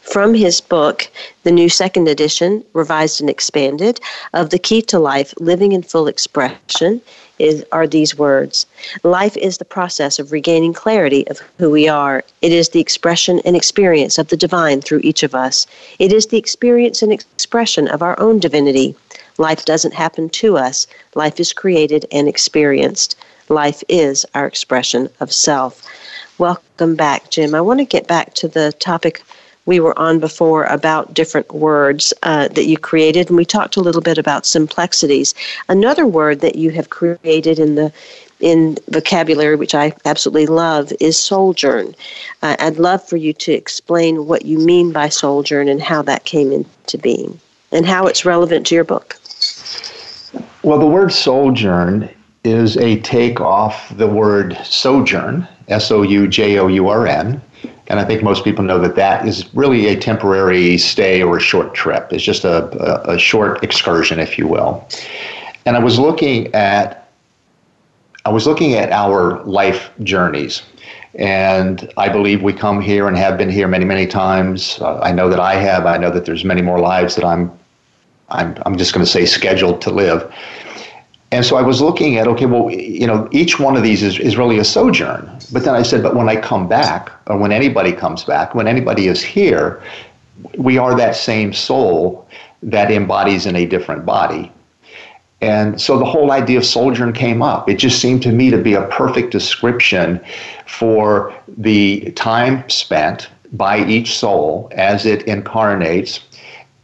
From 0.00 0.32
his 0.32 0.60
book, 0.60 1.08
the 1.42 1.52
new 1.52 1.68
second 1.68 2.08
edition, 2.08 2.64
revised 2.72 3.20
and 3.20 3.28
expanded, 3.28 4.00
of 4.32 4.50
The 4.50 4.58
Key 4.58 4.80
to 4.82 4.98
Life 4.98 5.34
Living 5.38 5.72
in 5.72 5.82
Full 5.82 6.06
Expression, 6.06 7.02
is, 7.38 7.64
are 7.70 7.86
these 7.86 8.16
words 8.16 8.66
Life 9.02 9.36
is 9.36 9.58
the 9.58 9.64
process 9.64 10.18
of 10.18 10.32
regaining 10.32 10.72
clarity 10.72 11.28
of 11.28 11.40
who 11.58 11.70
we 11.70 11.86
are. 11.86 12.24
It 12.42 12.52
is 12.52 12.70
the 12.70 12.80
expression 12.80 13.40
and 13.44 13.54
experience 13.54 14.18
of 14.18 14.28
the 14.28 14.36
divine 14.36 14.80
through 14.80 15.00
each 15.04 15.22
of 15.22 15.34
us. 15.34 15.66
It 15.98 16.12
is 16.12 16.26
the 16.26 16.38
experience 16.38 17.02
and 17.02 17.12
expression 17.12 17.88
of 17.88 18.02
our 18.02 18.18
own 18.18 18.38
divinity. 18.38 18.96
Life 19.36 19.64
doesn't 19.64 19.94
happen 19.94 20.30
to 20.30 20.56
us, 20.56 20.86
life 21.14 21.38
is 21.38 21.52
created 21.52 22.06
and 22.10 22.28
experienced. 22.28 23.16
Life 23.50 23.82
is 23.88 24.26
our 24.34 24.46
expression 24.46 25.08
of 25.20 25.32
self. 25.32 25.86
Welcome 26.38 26.94
back, 26.94 27.30
Jim. 27.30 27.52
I 27.52 27.60
want 27.60 27.80
to 27.80 27.84
get 27.84 28.06
back 28.06 28.34
to 28.34 28.46
the 28.46 28.70
topic 28.78 29.22
we 29.66 29.80
were 29.80 29.98
on 29.98 30.20
before 30.20 30.66
about 30.66 31.12
different 31.12 31.52
words 31.52 32.14
uh, 32.22 32.46
that 32.48 32.66
you 32.66 32.78
created, 32.78 33.28
and 33.28 33.36
we 33.36 33.44
talked 33.44 33.76
a 33.76 33.80
little 33.80 34.00
bit 34.00 34.18
about 34.18 34.46
simplexities. 34.46 35.34
Another 35.68 36.06
word 36.06 36.40
that 36.40 36.54
you 36.54 36.70
have 36.70 36.90
created 36.90 37.58
in 37.58 37.74
the 37.74 37.92
in 38.38 38.78
vocabulary, 38.88 39.56
which 39.56 39.74
I 39.74 39.92
absolutely 40.04 40.46
love, 40.46 40.92
is 41.00 41.16
souljourn. 41.16 41.96
Uh, 42.40 42.54
I'd 42.60 42.78
love 42.78 43.06
for 43.06 43.16
you 43.16 43.32
to 43.32 43.52
explain 43.52 44.28
what 44.28 44.44
you 44.44 44.60
mean 44.60 44.92
by 44.92 45.08
souljourn 45.08 45.68
and 45.68 45.82
how 45.82 46.02
that 46.02 46.24
came 46.24 46.52
into 46.52 46.98
being, 46.98 47.40
and 47.72 47.84
how 47.84 48.06
it's 48.06 48.24
relevant 48.24 48.64
to 48.68 48.76
your 48.76 48.84
book. 48.84 49.16
Well, 50.62 50.78
the 50.78 50.86
word 50.86 51.08
souljourn 51.08 52.14
is 52.44 52.76
a 52.76 53.00
take 53.00 53.40
off 53.40 53.94
the 53.96 54.06
word 54.06 54.56
sojourn, 54.64 55.46
S 55.68 55.90
O 55.90 56.02
U 56.02 56.28
J 56.28 56.58
O 56.58 56.68
U 56.68 56.88
R 56.88 57.06
N. 57.06 57.42
And 57.88 57.98
I 57.98 58.04
think 58.04 58.22
most 58.22 58.44
people 58.44 58.64
know 58.64 58.78
that 58.80 58.96
that 58.96 59.26
is 59.26 59.52
really 59.54 59.86
a 59.88 59.96
temporary 59.98 60.76
stay 60.76 61.22
or 61.22 61.38
a 61.38 61.40
short 61.40 61.74
trip. 61.74 62.12
It's 62.12 62.22
just 62.22 62.44
a, 62.44 62.64
a, 63.10 63.14
a 63.14 63.18
short 63.18 63.64
excursion, 63.64 64.20
if 64.20 64.38
you 64.38 64.46
will. 64.46 64.86
And 65.64 65.74
I 65.74 65.78
was 65.80 65.98
looking 65.98 66.54
at 66.54 67.08
I 68.24 68.30
was 68.30 68.46
looking 68.46 68.74
at 68.74 68.92
our 68.92 69.42
life 69.44 69.90
journeys. 70.02 70.62
And 71.14 71.90
I 71.96 72.10
believe 72.10 72.42
we 72.42 72.52
come 72.52 72.80
here 72.80 73.08
and 73.08 73.16
have 73.16 73.38
been 73.38 73.48
here 73.48 73.66
many, 73.66 73.86
many 73.86 74.06
times. 74.06 74.78
Uh, 74.82 75.00
I 75.00 75.12
know 75.12 75.30
that 75.30 75.40
I 75.40 75.54
have. 75.54 75.86
I 75.86 75.96
know 75.96 76.10
that 76.10 76.26
there's 76.26 76.44
many 76.44 76.60
more 76.60 76.78
lives 76.78 77.14
that 77.14 77.24
I'm, 77.24 77.50
I'm, 78.28 78.54
I'm 78.66 78.76
just 78.76 78.92
going 78.92 79.04
to 79.04 79.10
say 79.10 79.24
scheduled 79.24 79.80
to 79.82 79.90
live. 79.90 80.30
And 81.30 81.44
so 81.44 81.56
I 81.56 81.62
was 81.62 81.82
looking 81.82 82.16
at, 82.16 82.26
okay, 82.26 82.46
well, 82.46 82.70
you 82.70 83.06
know, 83.06 83.28
each 83.32 83.58
one 83.60 83.76
of 83.76 83.82
these 83.82 84.02
is, 84.02 84.18
is 84.18 84.36
really 84.36 84.58
a 84.58 84.64
sojourn. 84.64 85.30
But 85.52 85.64
then 85.64 85.74
I 85.74 85.82
said, 85.82 86.02
but 86.02 86.16
when 86.16 86.28
I 86.28 86.36
come 86.36 86.68
back, 86.68 87.10
or 87.26 87.36
when 87.36 87.52
anybody 87.52 87.92
comes 87.92 88.24
back, 88.24 88.54
when 88.54 88.66
anybody 88.66 89.08
is 89.08 89.22
here, 89.22 89.82
we 90.56 90.78
are 90.78 90.96
that 90.96 91.16
same 91.16 91.52
soul 91.52 92.26
that 92.62 92.90
embodies 92.90 93.44
in 93.44 93.56
a 93.56 93.66
different 93.66 94.06
body. 94.06 94.50
And 95.40 95.80
so 95.80 95.98
the 95.98 96.04
whole 96.04 96.32
idea 96.32 96.58
of 96.58 96.64
souljourn 96.64 97.14
came 97.14 97.42
up. 97.42 97.68
It 97.68 97.76
just 97.76 98.00
seemed 98.00 98.22
to 98.22 98.32
me 98.32 98.50
to 98.50 98.58
be 98.58 98.74
a 98.74 98.82
perfect 98.88 99.30
description 99.30 100.20
for 100.66 101.32
the 101.58 102.10
time 102.12 102.68
spent 102.68 103.28
by 103.52 103.84
each 103.86 104.16
soul 104.16 104.68
as 104.72 105.06
it 105.06 105.22
incarnates 105.24 106.20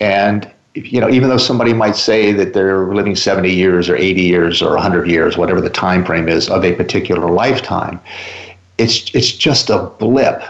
and 0.01 0.51
you 0.75 1.01
know, 1.01 1.09
even 1.09 1.29
though 1.29 1.39
somebody 1.39 1.73
might 1.73 1.97
say 1.97 2.33
that 2.33 2.53
they're 2.53 2.93
living 2.93 3.15
70 3.15 3.53
years 3.53 3.89
or 3.89 3.97
80 3.97 4.21
years 4.23 4.61
or 4.61 4.71
100 4.75 5.09
years, 5.09 5.37
whatever 5.37 5.61
the 5.61 5.71
time 5.71 6.05
frame 6.05 6.29
is 6.29 6.49
of 6.49 6.65
a 6.65 6.75
particular 6.75 7.31
lifetime, 7.31 8.01
it's 8.79 9.15
it's 9.15 9.33
just 9.33 9.71
a 9.71 9.85
blip 9.99 10.43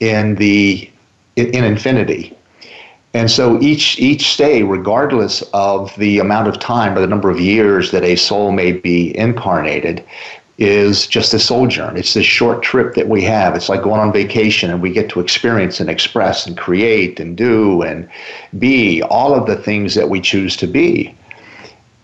in 0.00 0.34
the 0.34 0.90
in 1.36 1.64
infinity. 1.64 2.36
And 3.14 3.30
so 3.30 3.60
each 3.60 3.98
each 3.98 4.32
stay, 4.32 4.62
regardless 4.62 5.42
of 5.54 5.94
the 5.96 6.18
amount 6.18 6.48
of 6.48 6.58
time 6.58 6.96
or 6.96 7.00
the 7.00 7.06
number 7.06 7.30
of 7.30 7.40
years 7.40 7.90
that 7.92 8.02
a 8.02 8.16
soul 8.16 8.52
may 8.52 8.72
be 8.72 9.16
incarnated, 9.16 10.04
is 10.58 11.06
just 11.06 11.34
a 11.34 11.38
sojourn. 11.38 11.96
It's 11.96 12.14
this 12.14 12.26
short 12.26 12.62
trip 12.62 12.94
that 12.94 13.08
we 13.08 13.22
have. 13.22 13.56
It's 13.56 13.68
like 13.68 13.82
going 13.82 14.00
on 14.00 14.12
vacation 14.12 14.70
and 14.70 14.80
we 14.80 14.92
get 14.92 15.08
to 15.10 15.20
experience 15.20 15.80
and 15.80 15.90
express 15.90 16.46
and 16.46 16.56
create 16.56 17.18
and 17.18 17.36
do 17.36 17.82
and 17.82 18.08
be 18.58 19.02
all 19.02 19.34
of 19.34 19.46
the 19.46 19.56
things 19.56 19.94
that 19.96 20.08
we 20.08 20.20
choose 20.20 20.56
to 20.58 20.66
be. 20.66 21.14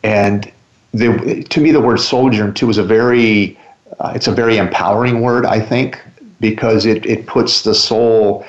And 0.03 0.51
the, 0.93 1.45
to 1.49 1.61
me, 1.61 1.71
the 1.71 1.81
word 1.81 1.99
souljourn 1.99 2.57
too 2.57 2.69
is 2.71 2.79
a 2.79 2.83
very, 2.83 3.57
uh, 4.01 4.13
it's 4.17 4.27
a 4.27 4.33
very 4.33 4.57
empowering 4.57 5.21
word, 5.21 5.47
I 5.47 5.61
think, 5.61 6.03
because 6.41 6.87
it, 6.87 7.07
it 7.07 7.27
puts 7.27 7.63
the 7.63 7.75
soul 7.75 8.45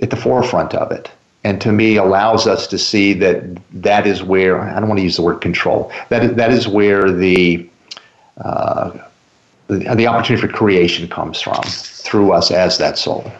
at 0.00 0.08
the 0.08 0.16
forefront 0.16 0.74
of 0.74 0.90
it. 0.90 1.10
And 1.42 1.60
to 1.60 1.72
me, 1.72 1.96
allows 1.96 2.46
us 2.46 2.66
to 2.68 2.78
see 2.78 3.12
that 3.14 3.42
that 3.82 4.06
is 4.06 4.22
where, 4.22 4.62
I 4.62 4.80
don't 4.80 4.88
want 4.88 4.98
to 5.00 5.04
use 5.04 5.16
the 5.16 5.22
word 5.22 5.42
control, 5.42 5.92
that 6.08 6.24
is, 6.24 6.34
that 6.36 6.50
is 6.50 6.66
where 6.66 7.12
the, 7.12 7.68
uh, 8.38 8.98
the, 9.68 9.94
the 9.94 10.06
opportunity 10.06 10.46
for 10.46 10.52
creation 10.52 11.08
comes 11.08 11.40
from 11.40 11.62
through 11.64 12.32
us 12.32 12.50
as 12.50 12.78
that 12.78 12.98
soul. 12.98 13.30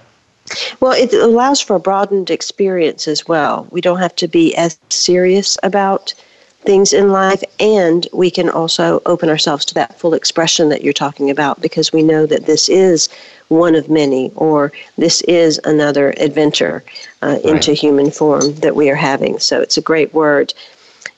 Well, 0.80 0.92
it 0.92 1.12
allows 1.12 1.60
for 1.60 1.76
a 1.76 1.80
broadened 1.80 2.30
experience 2.30 3.08
as 3.08 3.26
well. 3.26 3.66
We 3.70 3.80
don't 3.80 3.98
have 3.98 4.14
to 4.16 4.28
be 4.28 4.54
as 4.56 4.78
serious 4.90 5.56
about 5.62 6.12
things 6.64 6.92
in 6.92 7.10
life, 7.10 7.42
and 7.60 8.06
we 8.12 8.30
can 8.30 8.48
also 8.48 9.00
open 9.06 9.28
ourselves 9.28 9.64
to 9.66 9.74
that 9.74 9.98
full 9.98 10.14
expression 10.14 10.70
that 10.70 10.82
you're 10.82 10.92
talking 10.92 11.30
about 11.30 11.60
because 11.60 11.92
we 11.92 12.02
know 12.02 12.26
that 12.26 12.46
this 12.46 12.68
is 12.68 13.08
one 13.48 13.74
of 13.74 13.90
many, 13.90 14.32
or 14.37 14.72
this 14.96 15.20
is 15.22 15.60
another 15.64 16.14
adventure 16.18 16.82
uh, 17.22 17.26
right. 17.26 17.44
into 17.44 17.72
human 17.72 18.10
form 18.10 18.54
that 18.56 18.76
we 18.76 18.90
are 18.90 18.94
having. 18.96 19.38
So 19.38 19.60
it's 19.60 19.76
a 19.76 19.82
great 19.82 20.12
word. 20.14 20.54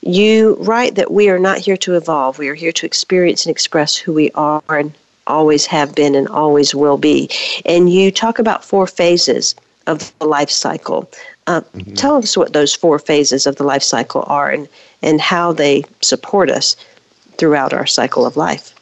You 0.06 0.54
write 0.60 0.94
that 0.94 1.10
we 1.10 1.28
are 1.28 1.38
not 1.38 1.58
here 1.58 1.76
to 1.78 1.96
evolve, 1.96 2.38
we 2.38 2.48
are 2.48 2.54
here 2.54 2.70
to 2.70 2.86
experience 2.86 3.44
and 3.44 3.50
express 3.50 3.96
who 3.96 4.12
we 4.12 4.30
are 4.32 4.62
and 4.68 4.94
always 5.26 5.66
have 5.66 5.96
been 5.96 6.14
and 6.14 6.28
always 6.28 6.76
will 6.76 6.96
be. 6.96 7.28
And 7.64 7.92
you 7.92 8.12
talk 8.12 8.38
about 8.38 8.64
four 8.64 8.86
phases 8.86 9.56
of 9.88 10.16
the 10.20 10.26
life 10.26 10.50
cycle. 10.50 11.10
Uh, 11.48 11.60
mm-hmm. 11.60 11.94
Tell 11.94 12.14
us 12.16 12.36
what 12.36 12.52
those 12.52 12.72
four 12.72 13.00
phases 13.00 13.48
of 13.48 13.56
the 13.56 13.64
life 13.64 13.82
cycle 13.82 14.22
are 14.28 14.48
and, 14.48 14.68
and 15.02 15.20
how 15.20 15.52
they 15.52 15.82
support 16.02 16.50
us 16.50 16.76
throughout 17.36 17.72
our 17.72 17.86
cycle 17.86 18.24
of 18.24 18.36
life. 18.36 18.74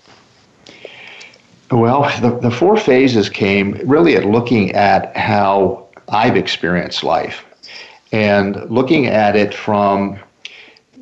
Well, 1.71 2.03
the, 2.21 2.39
the 2.39 2.51
four 2.51 2.77
phases 2.77 3.31
came 3.31 3.81
really 3.85 4.15
at 4.15 4.27
looking 4.27 4.73
at 4.73 5.17
how 5.17 5.87
I've 6.11 6.37
experienced 6.37 7.03
life 7.03 7.45
and 8.13 8.71
looking 8.71 9.07
at 9.07 9.37
it 9.37 9.55
from 9.55 10.19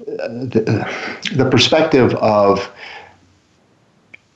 the, 0.07 0.89
the 1.35 1.49
perspective 1.51 2.15
of 2.17 2.71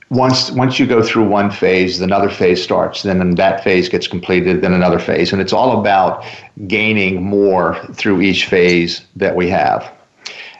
once 0.09 0.51
once 0.51 0.79
you 0.79 0.87
go 0.87 1.03
through 1.03 1.27
one 1.27 1.51
phase, 1.51 1.99
another 1.99 2.29
phase 2.29 2.63
starts. 2.63 3.03
Then 3.03 3.35
that 3.35 3.63
phase 3.63 3.89
gets 3.89 4.07
completed. 4.07 4.61
Then 4.61 4.73
another 4.73 4.99
phase, 4.99 5.33
and 5.33 5.41
it's 5.41 5.53
all 5.53 5.79
about 5.79 6.23
gaining 6.67 7.23
more 7.23 7.75
through 7.93 8.21
each 8.21 8.45
phase 8.45 9.05
that 9.15 9.35
we 9.35 9.49
have. 9.49 9.91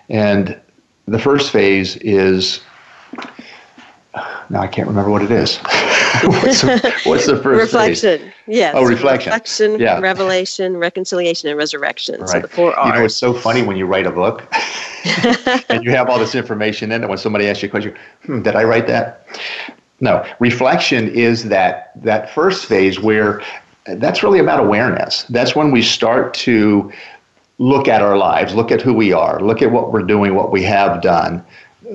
And 0.09 0.59
the 1.07 1.19
first 1.19 1.51
phase 1.51 1.95
is 1.97 2.61
now 4.49 4.61
I 4.61 4.67
can't 4.67 4.87
remember 4.87 5.09
what 5.09 5.21
it 5.21 5.31
is. 5.31 5.59
what's, 6.23 6.62
the, 6.62 6.93
what's, 7.06 7.25
the, 7.25 7.36
first 7.36 7.73
reflection? 7.73 8.19
Phase? 8.19 8.34
Yes. 8.47 8.75
Oh, 8.77 8.84
reflection. 8.84 9.32
Reflection, 9.32 9.80
yeah. 9.80 9.99
revelation, 9.99 10.77
reconciliation, 10.77 11.49
and 11.49 11.58
resurrection. 11.58 12.19
Right. 12.21 12.30
So 12.30 12.39
the 12.39 12.47
four 12.47 12.77
R's. 12.77 12.88
You 12.88 12.99
know, 12.99 13.06
it's 13.06 13.15
so 13.15 13.34
funny 13.34 13.62
when 13.62 13.77
you 13.77 13.86
write 13.86 14.06
a 14.06 14.12
book 14.12 14.43
and 15.69 15.84
you 15.84 15.91
have 15.91 16.10
all 16.10 16.19
this 16.19 16.36
information 16.36 16.91
in 16.91 17.03
it. 17.03 17.10
When 17.10 17.17
somebody 17.17 17.47
asks 17.47 17.62
you 17.62 17.67
a 17.67 17.71
question, 17.71 17.95
hmm, 18.23 18.41
did 18.41 18.56
I 18.56 18.63
write 18.63 18.88
that? 18.88 19.27
No. 19.99 20.25
Reflection 20.39 21.10
is 21.10 21.45
that 21.45 21.91
that 22.03 22.34
first 22.34 22.65
phase 22.65 22.99
where 22.99 23.41
that's 23.86 24.23
really 24.23 24.39
about 24.39 24.60
awareness. 24.60 25.23
That's 25.23 25.56
when 25.56 25.71
we 25.71 25.82
start 25.82 26.34
to 26.36 26.91
look 27.60 27.88
at 27.88 28.01
our 28.01 28.17
lives, 28.17 28.53
look 28.53 28.71
at 28.71 28.82
who 28.82 28.93
we 28.93 29.13
are, 29.13 29.39
look 29.41 29.62
at 29.62 29.71
what 29.71 29.91
we're 29.91 30.03
doing, 30.03 30.36
what 30.36 30.51
we 30.51 30.63
have 30.63 31.01
done 31.01 31.43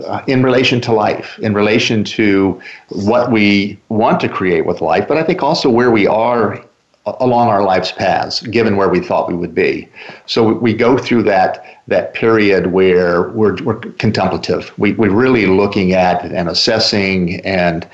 uh, 0.06 0.22
in 0.26 0.42
relation 0.42 0.80
to 0.80 0.92
life, 0.92 1.38
in 1.40 1.54
relation 1.54 2.04
to 2.04 2.60
what 2.88 3.30
we 3.30 3.78
want 3.88 4.20
to 4.20 4.28
create 4.28 4.64
with 4.66 4.80
life, 4.80 5.06
but 5.06 5.16
I 5.16 5.22
think 5.22 5.42
also 5.42 5.68
where 5.68 5.90
we 5.90 6.06
are 6.06 6.64
along 7.04 7.48
our 7.48 7.64
life's 7.64 7.90
paths, 7.90 8.40
given 8.40 8.76
where 8.76 8.88
we 8.88 9.00
thought 9.00 9.28
we 9.28 9.34
would 9.34 9.54
be. 9.54 9.88
So 10.26 10.52
we 10.52 10.72
go 10.72 10.96
through 10.96 11.24
that 11.24 11.66
that 11.88 12.14
period 12.14 12.68
where 12.68 13.28
we're, 13.30 13.60
we're 13.64 13.80
contemplative. 13.80 14.72
We, 14.78 14.92
we're 14.92 15.10
really 15.10 15.46
looking 15.46 15.92
at 15.92 16.24
and 16.24 16.48
assessing, 16.48 17.40
and 17.44 17.88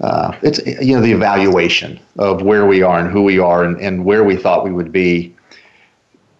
uh, 0.00 0.34
it's 0.42 0.58
you 0.66 0.94
know 0.94 1.02
the 1.02 1.12
evaluation 1.12 2.00
of 2.18 2.42
where 2.42 2.66
we 2.66 2.82
are 2.82 2.98
and 2.98 3.10
who 3.10 3.22
we 3.22 3.38
are 3.38 3.64
and, 3.64 3.78
and 3.80 4.04
where 4.04 4.24
we 4.24 4.36
thought 4.36 4.64
we 4.64 4.72
would 4.72 4.92
be 4.92 5.34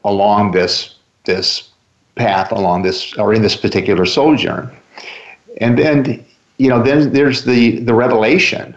along 0.05 0.53
this 0.53 0.97
this 1.25 1.69
path, 2.15 2.51
along 2.53 2.83
this 2.83 3.15
or 3.19 3.35
in 3.35 3.43
this 3.43 3.57
particular 3.57 4.07
sojourn. 4.07 4.75
And 5.57 5.79
then, 5.79 6.25
you 6.59 6.69
know, 6.69 6.83
then 6.83 7.13
there's 7.13 7.45
the, 7.45 7.81
the 7.81 7.95
revelation. 7.95 8.77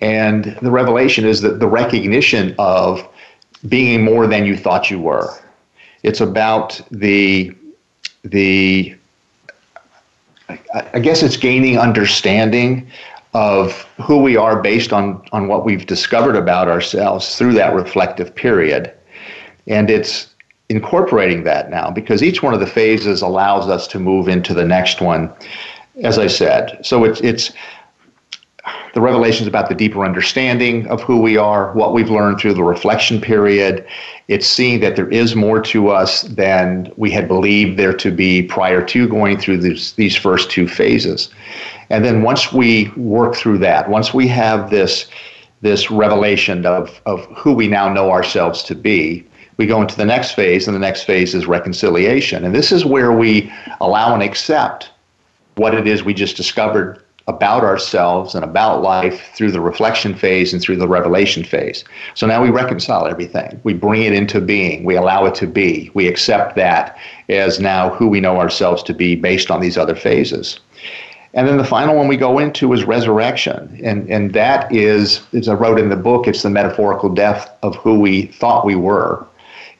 And 0.00 0.56
the 0.62 0.70
revelation 0.70 1.24
is 1.24 1.40
that 1.42 1.60
the 1.60 1.68
recognition 1.68 2.54
of 2.58 3.06
being 3.68 4.04
more 4.04 4.26
than 4.26 4.44
you 4.44 4.56
thought 4.56 4.90
you 4.90 4.98
were. 4.98 5.38
It's 6.02 6.20
about 6.20 6.80
the, 6.90 7.54
the 8.24 8.96
I 10.92 10.98
guess 10.98 11.22
it's 11.22 11.36
gaining 11.36 11.78
understanding 11.78 12.90
of 13.34 13.72
who 14.02 14.18
we 14.18 14.36
are 14.36 14.60
based 14.60 14.92
on, 14.92 15.24
on 15.32 15.48
what 15.48 15.64
we've 15.64 15.86
discovered 15.86 16.36
about 16.36 16.68
ourselves 16.68 17.36
through 17.36 17.54
that 17.54 17.74
reflective 17.74 18.34
period. 18.34 18.92
And 19.66 19.90
it's 19.90 20.28
incorporating 20.68 21.44
that 21.44 21.70
now 21.70 21.90
because 21.90 22.22
each 22.22 22.42
one 22.42 22.54
of 22.54 22.60
the 22.60 22.66
phases 22.66 23.22
allows 23.22 23.68
us 23.68 23.86
to 23.88 23.98
move 23.98 24.28
into 24.28 24.54
the 24.54 24.64
next 24.64 25.00
one 25.00 25.32
as 26.00 26.18
I 26.18 26.26
said. 26.26 26.84
So 26.84 27.04
it's 27.04 27.20
it's 27.20 27.52
the 28.94 29.00
revelations 29.00 29.48
about 29.48 29.68
the 29.68 29.74
deeper 29.74 30.04
understanding 30.04 30.86
of 30.88 31.00
who 31.02 31.20
we 31.20 31.36
are, 31.36 31.72
what 31.72 31.92
we've 31.92 32.10
learned 32.10 32.38
through 32.38 32.54
the 32.54 32.62
reflection 32.62 33.20
period. 33.20 33.86
It's 34.28 34.46
seeing 34.46 34.80
that 34.80 34.96
there 34.96 35.08
is 35.08 35.34
more 35.34 35.60
to 35.62 35.88
us 35.88 36.22
than 36.22 36.92
we 36.96 37.10
had 37.10 37.26
believed 37.26 37.78
there 37.78 37.94
to 37.94 38.10
be 38.10 38.42
prior 38.42 38.84
to 38.86 39.08
going 39.08 39.38
through 39.38 39.58
these, 39.58 39.94
these 39.94 40.14
first 40.14 40.50
two 40.50 40.68
phases. 40.68 41.30
And 41.90 42.04
then 42.04 42.22
once 42.22 42.52
we 42.52 42.88
work 42.96 43.34
through 43.34 43.58
that, 43.58 43.88
once 43.88 44.14
we 44.14 44.28
have 44.28 44.70
this, 44.70 45.06
this 45.62 45.90
revelation 45.90 46.66
of, 46.66 47.00
of 47.06 47.24
who 47.36 47.54
we 47.54 47.68
now 47.68 47.92
know 47.92 48.10
ourselves 48.10 48.62
to 48.64 48.74
be, 48.74 49.26
we 49.56 49.66
go 49.66 49.80
into 49.80 49.96
the 49.96 50.04
next 50.04 50.32
phase, 50.32 50.66
and 50.66 50.74
the 50.74 50.80
next 50.80 51.04
phase 51.04 51.34
is 51.34 51.46
reconciliation. 51.46 52.44
And 52.44 52.54
this 52.54 52.72
is 52.72 52.84
where 52.84 53.12
we 53.12 53.52
allow 53.80 54.14
and 54.14 54.22
accept 54.22 54.90
what 55.56 55.74
it 55.74 55.86
is 55.86 56.02
we 56.02 56.14
just 56.14 56.36
discovered 56.36 57.02
about 57.28 57.62
ourselves 57.62 58.34
and 58.34 58.44
about 58.44 58.82
life 58.82 59.30
through 59.34 59.52
the 59.52 59.60
reflection 59.60 60.14
phase 60.14 60.52
and 60.52 60.60
through 60.60 60.76
the 60.76 60.88
revelation 60.88 61.44
phase. 61.44 61.84
So 62.14 62.26
now 62.26 62.42
we 62.42 62.50
reconcile 62.50 63.06
everything. 63.06 63.60
We 63.62 63.74
bring 63.74 64.02
it 64.02 64.12
into 64.12 64.40
being. 64.40 64.84
We 64.84 64.96
allow 64.96 65.24
it 65.26 65.34
to 65.36 65.46
be. 65.46 65.90
We 65.94 66.08
accept 66.08 66.56
that 66.56 66.98
as 67.28 67.60
now 67.60 67.90
who 67.90 68.08
we 68.08 68.20
know 68.20 68.38
ourselves 68.38 68.82
to 68.84 68.94
be 68.94 69.14
based 69.14 69.50
on 69.50 69.60
these 69.60 69.78
other 69.78 69.94
phases. 69.94 70.58
And 71.34 71.48
then 71.48 71.56
the 71.56 71.64
final 71.64 71.96
one 71.96 72.08
we 72.08 72.16
go 72.16 72.38
into 72.38 72.72
is 72.72 72.84
resurrection. 72.84 73.80
And, 73.82 74.08
and 74.10 74.34
that 74.34 74.70
is, 74.70 75.22
as 75.32 75.48
I 75.48 75.54
wrote 75.54 75.78
in 75.78 75.88
the 75.88 75.96
book, 75.96 76.26
it's 76.26 76.42
the 76.42 76.50
metaphorical 76.50 77.08
death 77.08 77.50
of 77.62 77.76
who 77.76 77.98
we 77.98 78.26
thought 78.26 78.66
we 78.66 78.74
were 78.74 79.26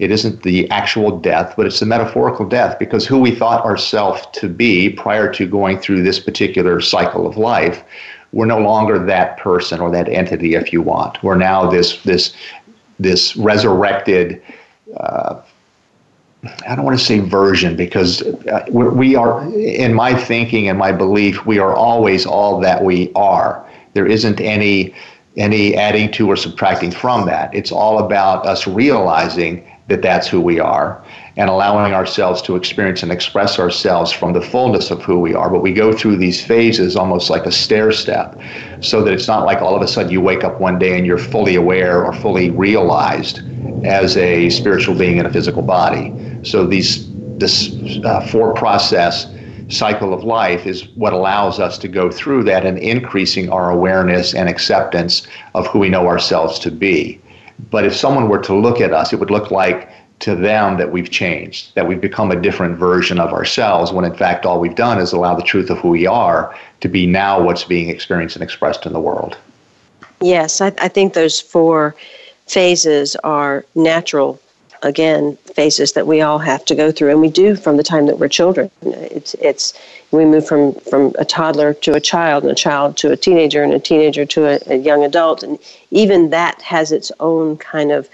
it 0.03 0.11
isn't 0.11 0.43
the 0.43 0.69
actual 0.71 1.17
death, 1.17 1.55
but 1.57 1.65
it's 1.65 1.79
the 1.79 1.87
metaphorical 1.87 2.45
death 2.45 2.77
because 2.77 3.07
who 3.07 3.21
we 3.21 3.33
thought 3.33 3.65
ourselves 3.65 4.27
to 4.33 4.49
be 4.49 4.91
prior 4.91 5.33
to 5.33 5.47
going 5.47 5.79
through 5.79 6.03
this 6.03 6.19
particular 6.19 6.81
cycle 6.81 7.25
of 7.25 7.37
life, 7.37 7.85
we're 8.33 8.47
no 8.47 8.59
longer 8.59 8.99
that 8.99 9.37
person 9.39 9.79
or 9.79 9.93
that 9.93 10.09
entity, 10.09 10.55
if 10.55 10.73
you 10.73 10.83
want. 10.83 11.23
We're 11.23 11.37
now 11.37 11.71
this 11.71 12.03
this 12.03 12.35
this 12.99 13.37
resurrected. 13.37 14.43
Uh, 14.97 15.41
I 16.69 16.75
don't 16.75 16.85
want 16.85 16.99
to 16.99 17.05
say 17.05 17.21
version 17.21 17.77
because 17.77 18.23
uh, 18.23 18.65
we 18.73 19.15
are, 19.15 19.45
in 19.55 19.95
my 19.95 20.13
thinking 20.17 20.69
and 20.69 20.77
my 20.77 20.91
belief, 20.91 21.47
we 21.47 21.61
are 21.61 21.77
always 21.77 22.27
all 22.27 22.59
that 22.59 22.83
we 22.83 23.13
are. 23.15 23.65
There 23.93 24.07
isn't 24.07 24.41
any 24.41 24.97
any 25.37 25.77
adding 25.77 26.11
to 26.13 26.29
or 26.29 26.37
subtracting 26.37 26.91
from 26.91 27.25
that. 27.27 27.55
It's 27.55 27.71
all 27.71 28.05
about 28.05 28.45
us 28.47 28.67
realizing 28.67 29.65
that 29.89 30.03
that's 30.03 30.29
who 30.29 30.41
we 30.41 30.61
are 30.61 31.03
and 31.37 31.49
allowing 31.49 31.95
ourselves 31.95 32.43
to 32.43 32.57
experience 32.57 33.03
and 33.03 33.11
express 33.11 33.59
ourselves 33.59 34.13
from 34.13 34.33
the 34.33 34.41
fullness 34.41 34.91
of 34.91 35.03
who 35.03 35.19
we 35.19 35.35
are. 35.35 35.49
But 35.49 35.63
we 35.63 35.73
go 35.73 35.93
through 35.93 36.17
these 36.17 36.45
phases 36.45 36.95
almost 36.95 37.31
like 37.31 37.47
a 37.47 37.53
stair 37.53 37.91
step 37.91 38.39
so 38.81 39.03
that 39.03 39.15
it's 39.15 39.29
not 39.29 39.47
like 39.47 39.63
all 39.63 39.75
of 39.75 39.83
a 39.83 39.89
sudden 39.89 40.13
you 40.13 40.21
wake 40.21 40.45
up 40.45 40.61
one 40.61 40.79
day 40.79 40.97
and 40.97 41.07
you're 41.07 41.19
fully 41.19 41.55
aware 41.55 42.05
or 42.05 42.13
fully 42.13 42.51
realized 42.51 43.41
as 43.85 44.17
a 44.17 44.51
spiritual 44.51 44.95
being 44.95 45.17
in 45.17 45.27
a 45.27 45.33
physical 45.33 45.63
body. 45.63 46.15
So 46.43 46.67
these 46.67 47.09
this 47.39 47.99
uh, 48.05 48.21
four 48.21 48.55
process 48.55 49.27
cycle 49.69 50.13
of 50.13 50.23
life 50.23 50.67
is 50.67 50.89
what 50.97 51.15
allows 51.15 51.59
us 51.59 51.79
to 51.79 51.89
go 51.89 52.11
through 52.11 52.45
that 52.45 52.67
and 52.67 52.79
increasing 52.79 53.49
our 53.49 53.71
awareness 53.71 54.35
and 54.35 54.49
acceptance 54.49 55.27
of 55.55 55.67
who 55.69 55.79
we 55.79 55.89
know 55.89 56.07
ourselves 56.07 56.59
to 56.59 56.71
be. 56.71 57.22
But 57.71 57.85
if 57.85 57.95
someone 57.95 58.29
were 58.29 58.41
to 58.41 58.55
look 58.55 58.81
at 58.81 58.93
us, 58.93 59.13
it 59.13 59.21
would 59.21 59.31
look 59.31 59.51
like 59.51 59.91
to 60.21 60.37
them 60.37 60.77
that 60.77 60.93
we've 60.93 61.11
changed, 61.11 61.75
that 61.75 61.87
we've 61.87 62.01
become 62.01 62.31
a 62.31 62.41
different 62.41 62.79
version 62.79 63.19
of 63.19 63.33
ourselves, 63.33 63.93
when 63.93 64.05
in 64.05 64.15
fact 64.15 64.47
all 64.47 64.61
we've 64.61 64.77
done 64.77 64.99
is 64.99 65.13
allow 65.13 65.35
the 65.35 65.43
truth 65.43 65.69
of 65.69 65.79
who 65.79 65.89
we 65.91 66.07
are 66.07 66.57
to 66.81 66.89
be 66.89 67.07
now 67.07 67.43
what's 67.43 67.65
being 67.65 67.89
experienced 67.89 68.37
and 68.37 68.43
expressed 68.43 68.87
in 68.87 68.93
the 68.93 69.01
world. 69.01 69.37
Yes, 70.21 70.61
I, 70.61 70.73
I 70.79 70.89
think 70.89 71.15
those 71.15 71.41
four 71.41 71.97
phases 72.47 73.17
are 73.17 73.65
natural 73.75 74.41
again 74.83 75.37
phases 75.55 75.93
that 75.93 76.07
we 76.07 76.21
all 76.21 76.39
have 76.39 76.65
to 76.65 76.75
go 76.75 76.91
through 76.91 77.11
and 77.11 77.21
we 77.21 77.31
do 77.31 77.55
from 77.55 77.77
the 77.77 77.83
time 77.83 78.07
that 78.07 78.19
we're 78.19 78.29
children 78.29 78.69
it's 78.83 79.35
it's 79.35 79.75
we 80.13 80.25
move 80.25 80.47
from 80.47 80.75
from 80.75 81.13
a 81.19 81.25
toddler 81.25 81.75
to 81.75 81.95
a 81.95 82.01
child 82.01 82.45
and 82.45 82.53
a 82.53 82.55
child 82.55 82.97
to 82.99 83.11
a 83.11 83.17
teenager 83.17 83.63
and 83.63 83.73
a 83.73 83.81
teenager 83.81 84.25
to 84.27 84.47
a, 84.47 84.75
a 84.75 84.77
young 84.77 85.05
adult 85.05 85.43
and 85.43 85.59
even 85.91 86.31
that 86.31 86.61
has 86.63 86.93
its 86.93 87.11
own 87.19 87.57
kind 87.57 87.91
of 87.91 88.09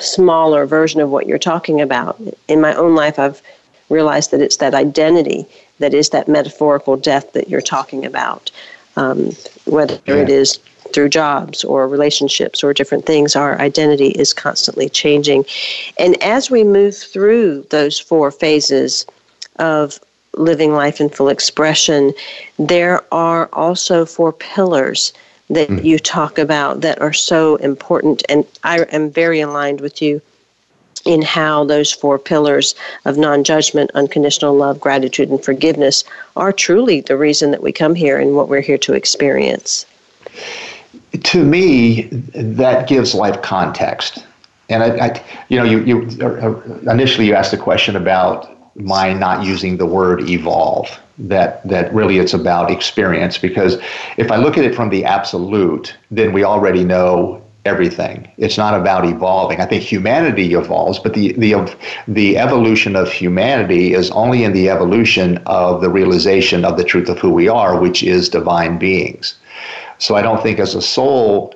smaller 0.00 0.66
version 0.66 1.00
of 1.00 1.10
what 1.10 1.26
you're 1.26 1.38
talking 1.38 1.80
about 1.80 2.20
in 2.48 2.60
my 2.60 2.74
own 2.74 2.94
life 2.94 3.18
i've 3.18 3.40
realized 3.88 4.30
that 4.30 4.40
it's 4.40 4.56
that 4.56 4.74
identity 4.74 5.46
that 5.78 5.94
is 5.94 6.10
that 6.10 6.28
metaphorical 6.28 6.96
death 6.96 7.32
that 7.32 7.48
you're 7.48 7.60
talking 7.60 8.04
about 8.04 8.50
um, 8.96 9.30
whether 9.64 9.98
yeah. 10.06 10.16
it 10.16 10.28
is 10.28 10.58
through 10.92 11.08
jobs 11.08 11.64
or 11.64 11.86
relationships 11.86 12.64
or 12.64 12.72
different 12.72 13.06
things, 13.06 13.36
our 13.36 13.60
identity 13.60 14.08
is 14.08 14.32
constantly 14.32 14.88
changing. 14.88 15.44
And 15.98 16.20
as 16.22 16.50
we 16.50 16.64
move 16.64 16.96
through 16.96 17.66
those 17.70 17.98
four 17.98 18.30
phases 18.30 19.06
of 19.56 20.00
living 20.38 20.72
life 20.72 21.00
in 21.00 21.08
full 21.08 21.28
expression, 21.28 22.12
there 22.58 23.02
are 23.12 23.48
also 23.52 24.06
four 24.06 24.32
pillars 24.32 25.12
that 25.50 25.68
mm. 25.68 25.82
you 25.84 25.98
talk 25.98 26.38
about 26.38 26.80
that 26.82 27.00
are 27.00 27.12
so 27.12 27.56
important. 27.56 28.22
And 28.28 28.46
I 28.64 28.80
am 28.92 29.10
very 29.10 29.40
aligned 29.40 29.80
with 29.80 30.00
you 30.02 30.20
in 31.04 31.22
how 31.22 31.64
those 31.64 31.92
four 31.92 32.18
pillars 32.18 32.74
of 33.04 33.16
non 33.16 33.44
judgment, 33.44 33.90
unconditional 33.94 34.54
love, 34.54 34.80
gratitude, 34.80 35.30
and 35.30 35.42
forgiveness 35.42 36.04
are 36.36 36.52
truly 36.52 37.00
the 37.00 37.16
reason 37.16 37.50
that 37.52 37.62
we 37.62 37.72
come 37.72 37.94
here 37.94 38.18
and 38.18 38.34
what 38.34 38.48
we're 38.48 38.60
here 38.60 38.78
to 38.78 38.92
experience 38.92 39.86
to 41.24 41.44
me, 41.44 42.02
that 42.34 42.88
gives 42.88 43.14
life 43.14 43.40
context. 43.42 44.24
And 44.68 44.82
I, 44.82 45.06
I 45.06 45.24
you 45.48 45.56
know, 45.56 45.64
you, 45.64 45.80
you 45.84 46.24
uh, 46.24 46.90
initially 46.90 47.26
you 47.26 47.34
asked 47.34 47.52
a 47.52 47.58
question 47.58 47.96
about 47.96 48.57
my 48.78 49.12
not 49.12 49.44
using 49.44 49.76
the 49.76 49.86
word 49.86 50.28
evolve. 50.28 50.88
That 51.18 51.66
that 51.68 51.92
really 51.92 52.18
it's 52.18 52.32
about 52.32 52.70
experience 52.70 53.38
because 53.38 53.78
if 54.16 54.30
I 54.30 54.36
look 54.36 54.56
at 54.56 54.64
it 54.64 54.74
from 54.74 54.90
the 54.90 55.04
absolute, 55.04 55.96
then 56.12 56.32
we 56.32 56.44
already 56.44 56.84
know 56.84 57.42
everything. 57.64 58.30
It's 58.38 58.56
not 58.56 58.78
about 58.80 59.04
evolving. 59.04 59.60
I 59.60 59.66
think 59.66 59.82
humanity 59.82 60.54
evolves, 60.54 60.98
but 60.98 61.14
the 61.14 61.32
the 61.32 61.76
the 62.06 62.38
evolution 62.38 62.94
of 62.94 63.10
humanity 63.10 63.94
is 63.94 64.10
only 64.12 64.44
in 64.44 64.52
the 64.52 64.70
evolution 64.70 65.38
of 65.46 65.80
the 65.80 65.90
realization 65.90 66.64
of 66.64 66.76
the 66.76 66.84
truth 66.84 67.08
of 67.08 67.18
who 67.18 67.30
we 67.30 67.48
are, 67.48 67.80
which 67.80 68.02
is 68.02 68.28
divine 68.28 68.78
beings. 68.78 69.34
So 69.98 70.14
I 70.14 70.22
don't 70.22 70.42
think 70.42 70.60
as 70.60 70.74
a 70.76 70.82
soul 70.82 71.54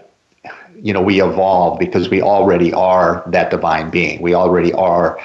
you 0.82 0.92
know 0.92 1.00
we 1.00 1.22
evolve 1.22 1.78
because 1.78 2.08
we 2.10 2.20
already 2.20 2.72
are 2.72 3.22
that 3.28 3.50
divine 3.50 3.88
being 3.90 4.20
we 4.20 4.34
already 4.34 4.72
are 4.72 5.18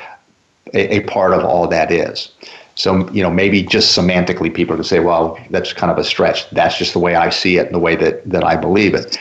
a, 0.73 0.97
a, 0.97 0.99
part 1.01 1.34
of 1.34 1.43
all 1.43 1.67
that 1.67 1.91
is. 1.91 2.32
So 2.75 3.10
you 3.12 3.23
know 3.23 3.32
maybe 3.32 3.63
just 3.63 3.97
semantically 3.97 4.53
people 4.53 4.75
can 4.75 4.84
say 4.84 4.99
well 4.99 5.39
that's 5.49 5.73
kind 5.73 5.91
of 5.91 5.97
a 5.97 6.03
stretch. 6.03 6.49
That's 6.51 6.77
just 6.77 6.93
the 6.93 6.99
way 6.99 7.15
i 7.15 7.30
see 7.30 7.58
it 7.58 7.65
and 7.65 7.75
the 7.75 7.80
way 7.80 7.95
that 7.95 8.27
that 8.30 8.43
i 8.43 8.56
believe 8.56 8.93
it. 8.93 9.17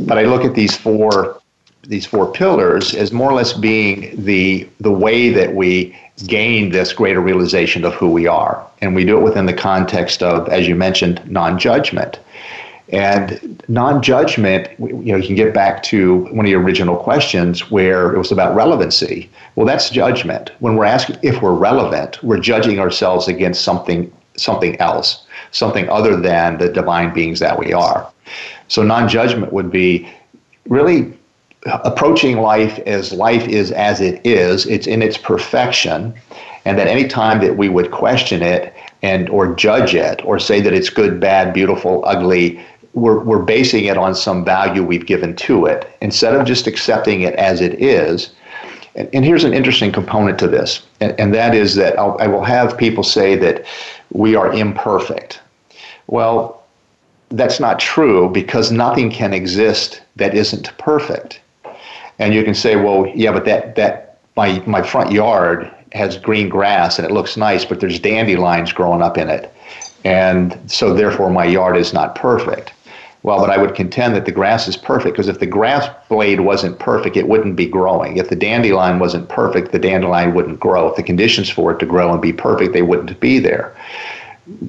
But 0.00 0.18
i 0.18 0.24
look 0.24 0.44
at 0.44 0.54
these 0.54 0.76
four 0.76 1.40
these 1.84 2.06
four 2.06 2.32
pillars 2.32 2.94
as 2.94 3.12
more 3.12 3.30
or 3.30 3.34
less 3.34 3.52
being 3.52 4.24
the 4.24 4.68
the 4.80 4.90
way 4.90 5.30
that 5.30 5.54
we 5.54 5.96
gain 6.26 6.70
this 6.70 6.92
greater 6.92 7.20
realization 7.20 7.84
of 7.84 7.92
who 7.94 8.10
we 8.10 8.26
are. 8.26 8.64
And 8.80 8.94
we 8.94 9.04
do 9.04 9.18
it 9.18 9.22
within 9.22 9.46
the 9.46 9.54
context 9.54 10.22
of 10.22 10.48
as 10.48 10.68
you 10.68 10.74
mentioned 10.74 11.20
non-judgment 11.30 12.18
and 12.88 13.62
non-judgment, 13.68 14.68
you 14.78 15.12
know, 15.12 15.16
you 15.16 15.26
can 15.26 15.36
get 15.36 15.54
back 15.54 15.82
to 15.84 16.26
one 16.26 16.44
of 16.44 16.50
your 16.50 16.62
original 16.62 16.96
questions 16.96 17.70
where 17.70 18.12
it 18.12 18.18
was 18.18 18.30
about 18.30 18.54
relevancy. 18.54 19.30
Well, 19.56 19.66
that's 19.66 19.88
judgment. 19.88 20.50
When 20.58 20.76
we're 20.76 20.84
asking 20.84 21.18
if 21.22 21.40
we're 21.40 21.54
relevant, 21.54 22.22
we're 22.22 22.40
judging 22.40 22.78
ourselves 22.78 23.26
against 23.28 23.62
something 23.62 24.12
something 24.36 24.78
else, 24.80 25.26
something 25.52 25.88
other 25.88 26.16
than 26.16 26.58
the 26.58 26.68
divine 26.68 27.14
beings 27.14 27.38
that 27.38 27.58
we 27.58 27.72
are. 27.72 28.10
So 28.68 28.82
non-judgment 28.82 29.52
would 29.52 29.70
be 29.70 30.08
really 30.66 31.16
approaching 31.66 32.38
life 32.38 32.78
as 32.80 33.12
life 33.12 33.46
is 33.48 33.70
as 33.72 34.00
it 34.00 34.20
is, 34.26 34.66
it's 34.66 34.86
in 34.86 35.02
its 35.02 35.16
perfection, 35.16 36.14
and 36.64 36.78
that 36.78 36.88
any 36.88 37.06
time 37.06 37.40
that 37.40 37.56
we 37.56 37.68
would 37.68 37.90
question 37.90 38.42
it 38.42 38.74
and 39.02 39.28
or 39.28 39.54
judge 39.54 39.94
it 39.94 40.24
or 40.24 40.38
say 40.38 40.60
that 40.60 40.72
it's 40.72 40.90
good, 40.90 41.20
bad, 41.20 41.52
beautiful, 41.52 42.02
ugly, 42.06 42.60
we're, 42.94 43.18
we're 43.18 43.42
basing 43.42 43.84
it 43.84 43.98
on 43.98 44.14
some 44.14 44.44
value 44.44 44.82
we've 44.82 45.06
given 45.06 45.34
to 45.36 45.66
it 45.66 45.96
instead 46.00 46.34
of 46.34 46.46
just 46.46 46.66
accepting 46.66 47.22
it 47.22 47.34
as 47.34 47.60
it 47.60 47.80
is. 47.82 48.32
And, 48.94 49.08
and 49.12 49.24
here's 49.24 49.44
an 49.44 49.52
interesting 49.52 49.92
component 49.92 50.38
to 50.38 50.48
this, 50.48 50.86
and, 51.00 51.18
and 51.18 51.34
that 51.34 51.54
is 51.54 51.74
that 51.74 51.98
I'll, 51.98 52.16
I 52.20 52.28
will 52.28 52.44
have 52.44 52.78
people 52.78 53.02
say 53.02 53.34
that 53.36 53.64
we 54.12 54.36
are 54.36 54.52
imperfect. 54.52 55.40
Well, 56.06 56.62
that's 57.30 57.58
not 57.58 57.80
true 57.80 58.30
because 58.30 58.70
nothing 58.70 59.10
can 59.10 59.34
exist 59.34 60.00
that 60.16 60.34
isn't 60.34 60.76
perfect. 60.78 61.40
And 62.20 62.32
you 62.32 62.44
can 62.44 62.54
say, 62.54 62.76
well, 62.76 63.10
yeah, 63.14 63.32
but 63.32 63.44
that, 63.46 63.74
that 63.74 64.18
my, 64.36 64.60
my 64.66 64.82
front 64.82 65.10
yard 65.10 65.68
has 65.92 66.16
green 66.16 66.48
grass 66.48 66.98
and 66.98 67.06
it 67.06 67.12
looks 67.12 67.36
nice, 67.36 67.64
but 67.64 67.80
there's 67.80 67.98
dandelions 67.98 68.72
growing 68.72 69.02
up 69.02 69.18
in 69.18 69.28
it. 69.28 69.52
And 70.04 70.58
so 70.70 70.94
therefore 70.94 71.30
my 71.30 71.44
yard 71.44 71.76
is 71.76 71.92
not 71.92 72.14
perfect. 72.14 72.72
Well, 73.24 73.40
but 73.40 73.48
I 73.48 73.56
would 73.56 73.74
contend 73.74 74.14
that 74.14 74.26
the 74.26 74.32
grass 74.32 74.68
is 74.68 74.76
perfect 74.76 75.14
because 75.14 75.28
if 75.28 75.40
the 75.40 75.46
grass 75.46 75.88
blade 76.10 76.40
wasn't 76.40 76.78
perfect, 76.78 77.16
it 77.16 77.26
wouldn't 77.26 77.56
be 77.56 77.66
growing. 77.66 78.18
If 78.18 78.28
the 78.28 78.36
dandelion 78.36 78.98
wasn't 78.98 79.30
perfect, 79.30 79.72
the 79.72 79.78
dandelion 79.78 80.34
wouldn't 80.34 80.60
grow. 80.60 80.90
If 80.90 80.96
the 80.96 81.02
conditions 81.02 81.48
for 81.48 81.72
it 81.72 81.78
to 81.78 81.86
grow 81.86 82.12
and 82.12 82.20
be 82.20 82.34
perfect, 82.34 82.74
they 82.74 82.82
wouldn't 82.82 83.18
be 83.20 83.38
there. 83.38 83.74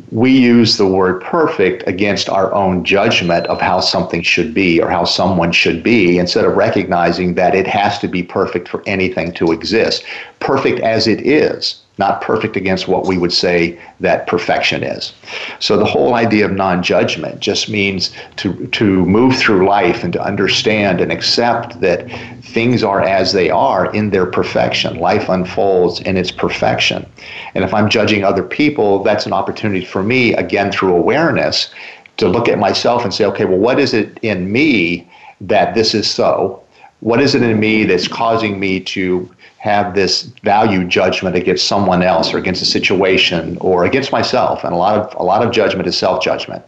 We 0.09 0.31
use 0.31 0.77
the 0.77 0.87
word 0.87 1.21
perfect 1.21 1.83
against 1.85 2.29
our 2.29 2.53
own 2.53 2.85
judgment 2.85 3.45
of 3.47 3.59
how 3.59 3.81
something 3.81 4.21
should 4.21 4.53
be 4.53 4.81
or 4.81 4.89
how 4.89 5.03
someone 5.03 5.51
should 5.51 5.83
be 5.83 6.17
instead 6.17 6.45
of 6.45 6.55
recognizing 6.55 7.33
that 7.33 7.55
it 7.55 7.67
has 7.67 7.99
to 7.99 8.07
be 8.07 8.23
perfect 8.23 8.69
for 8.69 8.81
anything 8.87 9.33
to 9.33 9.51
exist. 9.51 10.05
Perfect 10.39 10.79
as 10.79 11.07
it 11.07 11.27
is 11.27 11.81
not 11.97 12.21
perfect 12.21 12.57
against 12.57 12.87
what 12.87 13.05
we 13.05 13.17
would 13.17 13.31
say 13.31 13.79
that 14.01 14.27
perfection 14.27 14.83
is. 14.83 15.13
So 15.59 15.77
the 15.77 15.85
whole 15.85 16.15
idea 16.15 16.45
of 16.45 16.51
non-judgment 16.51 17.39
just 17.39 17.69
means 17.69 18.11
to 18.37 18.67
to 18.67 19.05
move 19.05 19.35
through 19.35 19.67
life 19.67 20.03
and 20.03 20.11
to 20.13 20.21
understand 20.21 21.01
and 21.01 21.11
accept 21.11 21.79
that 21.81 22.09
things 22.41 22.83
are 22.83 23.01
as 23.01 23.33
they 23.33 23.49
are 23.49 23.93
in 23.93 24.09
their 24.09 24.25
perfection. 24.25 24.99
Life 24.99 25.29
unfolds 25.29 26.01
in 26.01 26.17
its 26.17 26.31
perfection. 26.31 27.05
And 27.53 27.63
if 27.63 27.73
I'm 27.73 27.89
judging 27.89 28.23
other 28.23 28.43
people, 28.43 29.03
that's 29.03 29.25
an 29.25 29.33
opportunity 29.33 29.85
for 29.85 30.03
me 30.03 30.33
again 30.33 30.71
through 30.71 30.95
awareness 30.95 31.73
to 32.17 32.27
look 32.29 32.47
at 32.47 32.59
myself 32.59 33.03
and 33.03 33.13
say, 33.13 33.25
okay, 33.25 33.45
well 33.45 33.57
what 33.57 33.79
is 33.79 33.93
it 33.93 34.17
in 34.21 34.51
me 34.51 35.09
that 35.41 35.75
this 35.75 35.93
is 35.93 36.09
so? 36.09 36.61
What 37.05 37.21
is 37.21 37.35
it 37.35 37.43
in 37.43 37.59
me 37.59 37.83
that's 37.83 38.07
causing 38.07 38.59
me 38.59 38.79
to 38.79 39.29
have 39.59 39.93
this 39.93 40.23
value 40.41 40.83
judgment 40.83 41.35
against 41.35 41.67
someone 41.67 42.01
else 42.01 42.33
or 42.33 42.39
against 42.39 42.63
a 42.63 42.65
situation 42.65 43.59
or 43.61 43.85
against 43.85 44.11
myself? 44.11 44.63
And 44.63 44.73
a 44.73 44.75
lot 44.75 44.97
of 44.97 45.13
a 45.19 45.23
lot 45.23 45.45
of 45.45 45.51
judgment 45.51 45.87
is 45.87 45.95
self-judgment 45.95 46.65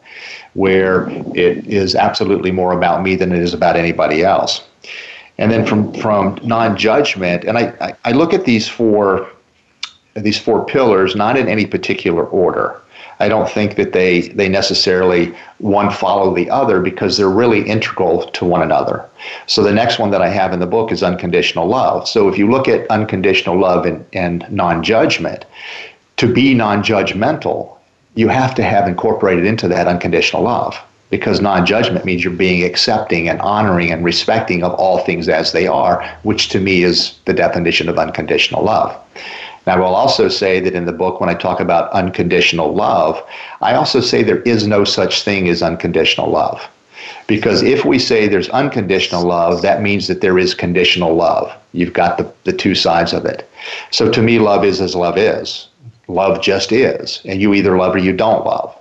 where 0.54 1.10
it 1.36 1.66
is 1.66 1.96
absolutely 1.96 2.52
more 2.52 2.74
about 2.74 3.02
me 3.02 3.16
than 3.16 3.32
it 3.32 3.40
is 3.40 3.56
about 3.56 3.78
anybody 3.78 4.24
else. 4.24 4.62
And 5.40 5.52
then 5.52 5.66
from 5.66 5.92
from 5.96 6.38
non-judgment 6.44 7.44
and 7.44 7.58
I, 7.58 7.74
I, 7.82 7.94
I 8.06 8.12
look 8.12 8.32
at 8.32 8.46
these 8.46 8.70
four 8.70 9.28
these 10.14 10.38
four 10.38 10.64
pillars 10.68 11.16
not 11.16 11.36
in 11.36 11.48
any 11.48 11.66
particular 11.66 12.26
order 12.28 12.80
I 13.20 13.30
don't 13.30 13.50
think 13.50 13.76
that 13.76 13.94
they 13.94 14.30
they 14.30 14.48
necessarily 14.48 15.34
one 15.58 15.90
follow 15.90 16.34
the 16.36 16.50
other 16.50 16.80
because 16.80 17.18
they're 17.18 17.30
really 17.30 17.68
integral 17.68 18.28
to 18.32 18.46
one 18.46 18.62
another. 18.62 19.06
So 19.48 19.64
the 19.64 19.74
next 19.74 19.98
one 19.98 20.12
that 20.12 20.22
I 20.22 20.30
have 20.30 20.54
in 20.54 20.60
the 20.60 20.68
book 20.68 20.92
is 20.92 21.02
unconditional 21.04 21.68
love. 21.68 22.08
So 22.08 22.30
if 22.30 22.38
you 22.38 22.50
look 22.50 22.68
at 22.68 22.90
unconditional 22.92 23.60
love 23.60 23.86
and, 23.86 24.06
and 24.14 24.46
non-judgment, 24.52 25.46
to 26.18 26.32
be 26.32 26.54
non-judgmental, 26.54 27.76
you 28.16 28.28
have 28.28 28.54
to 28.56 28.64
have 28.64 28.88
incorporated 28.88 29.46
into 29.46 29.68
that 29.68 29.88
unconditional 29.88 30.44
love 30.44 30.78
because 31.10 31.40
non-judgment 31.40 32.04
means 32.06 32.24
you're 32.24 32.34
being 32.34 32.64
accepting 32.64 33.30
and 33.30 33.40
honoring 33.42 33.92
and 33.92 34.04
respecting 34.04 34.64
of 34.64 34.74
all 34.74 35.00
things 35.00 35.30
as 35.30 35.52
they 35.54 35.66
are, 35.66 36.04
which 36.24 36.50
to 36.50 36.60
me 36.60 36.84
is 36.84 37.18
the 37.26 37.34
definition 37.34 37.88
of 37.88 37.98
unconditional 37.98 38.64
love. 38.64 38.96
And 39.68 39.74
I 39.74 39.86
will 39.86 39.96
also 39.96 40.30
say 40.30 40.62
that 40.62 40.76
in 40.76 40.86
the 40.86 40.94
book, 40.94 41.20
when 41.20 41.30
I 41.30 41.34
talk 41.34 41.60
about 41.60 41.92
unconditional 41.92 42.74
love, 42.74 43.22
I 43.60 43.74
also 43.74 44.00
say 44.00 44.24
there 44.24 44.42
is 44.44 44.66
no 44.66 44.86
such 44.86 45.24
thing 45.24 45.50
as 45.50 45.62
unconditional 45.62 46.32
love. 46.32 46.66
Because 47.28 47.64
if 47.64 47.84
we 47.84 48.00
say 48.00 48.30
there's 48.30 48.48
unconditional 48.50 49.26
love, 49.26 49.62
that 49.64 49.82
means 49.82 50.08
that 50.08 50.22
there 50.22 50.40
is 50.40 50.54
conditional 50.54 51.16
love. 51.16 51.54
You've 51.74 51.92
got 51.92 52.18
the, 52.18 52.32
the 52.46 52.54
two 52.54 52.76
sides 52.76 53.12
of 53.12 53.26
it. 53.26 53.50
So 53.92 54.10
to 54.10 54.22
me, 54.22 54.40
love 54.40 54.64
is 54.64 54.80
as 54.80 54.96
love 54.96 55.18
is. 55.18 55.68
Love 56.08 56.42
just 56.42 56.72
is. 56.72 57.22
And 57.26 57.42
you 57.42 57.54
either 57.54 57.78
love 57.78 57.94
or 57.94 57.98
you 57.98 58.14
don't 58.14 58.46
love. 58.46 58.74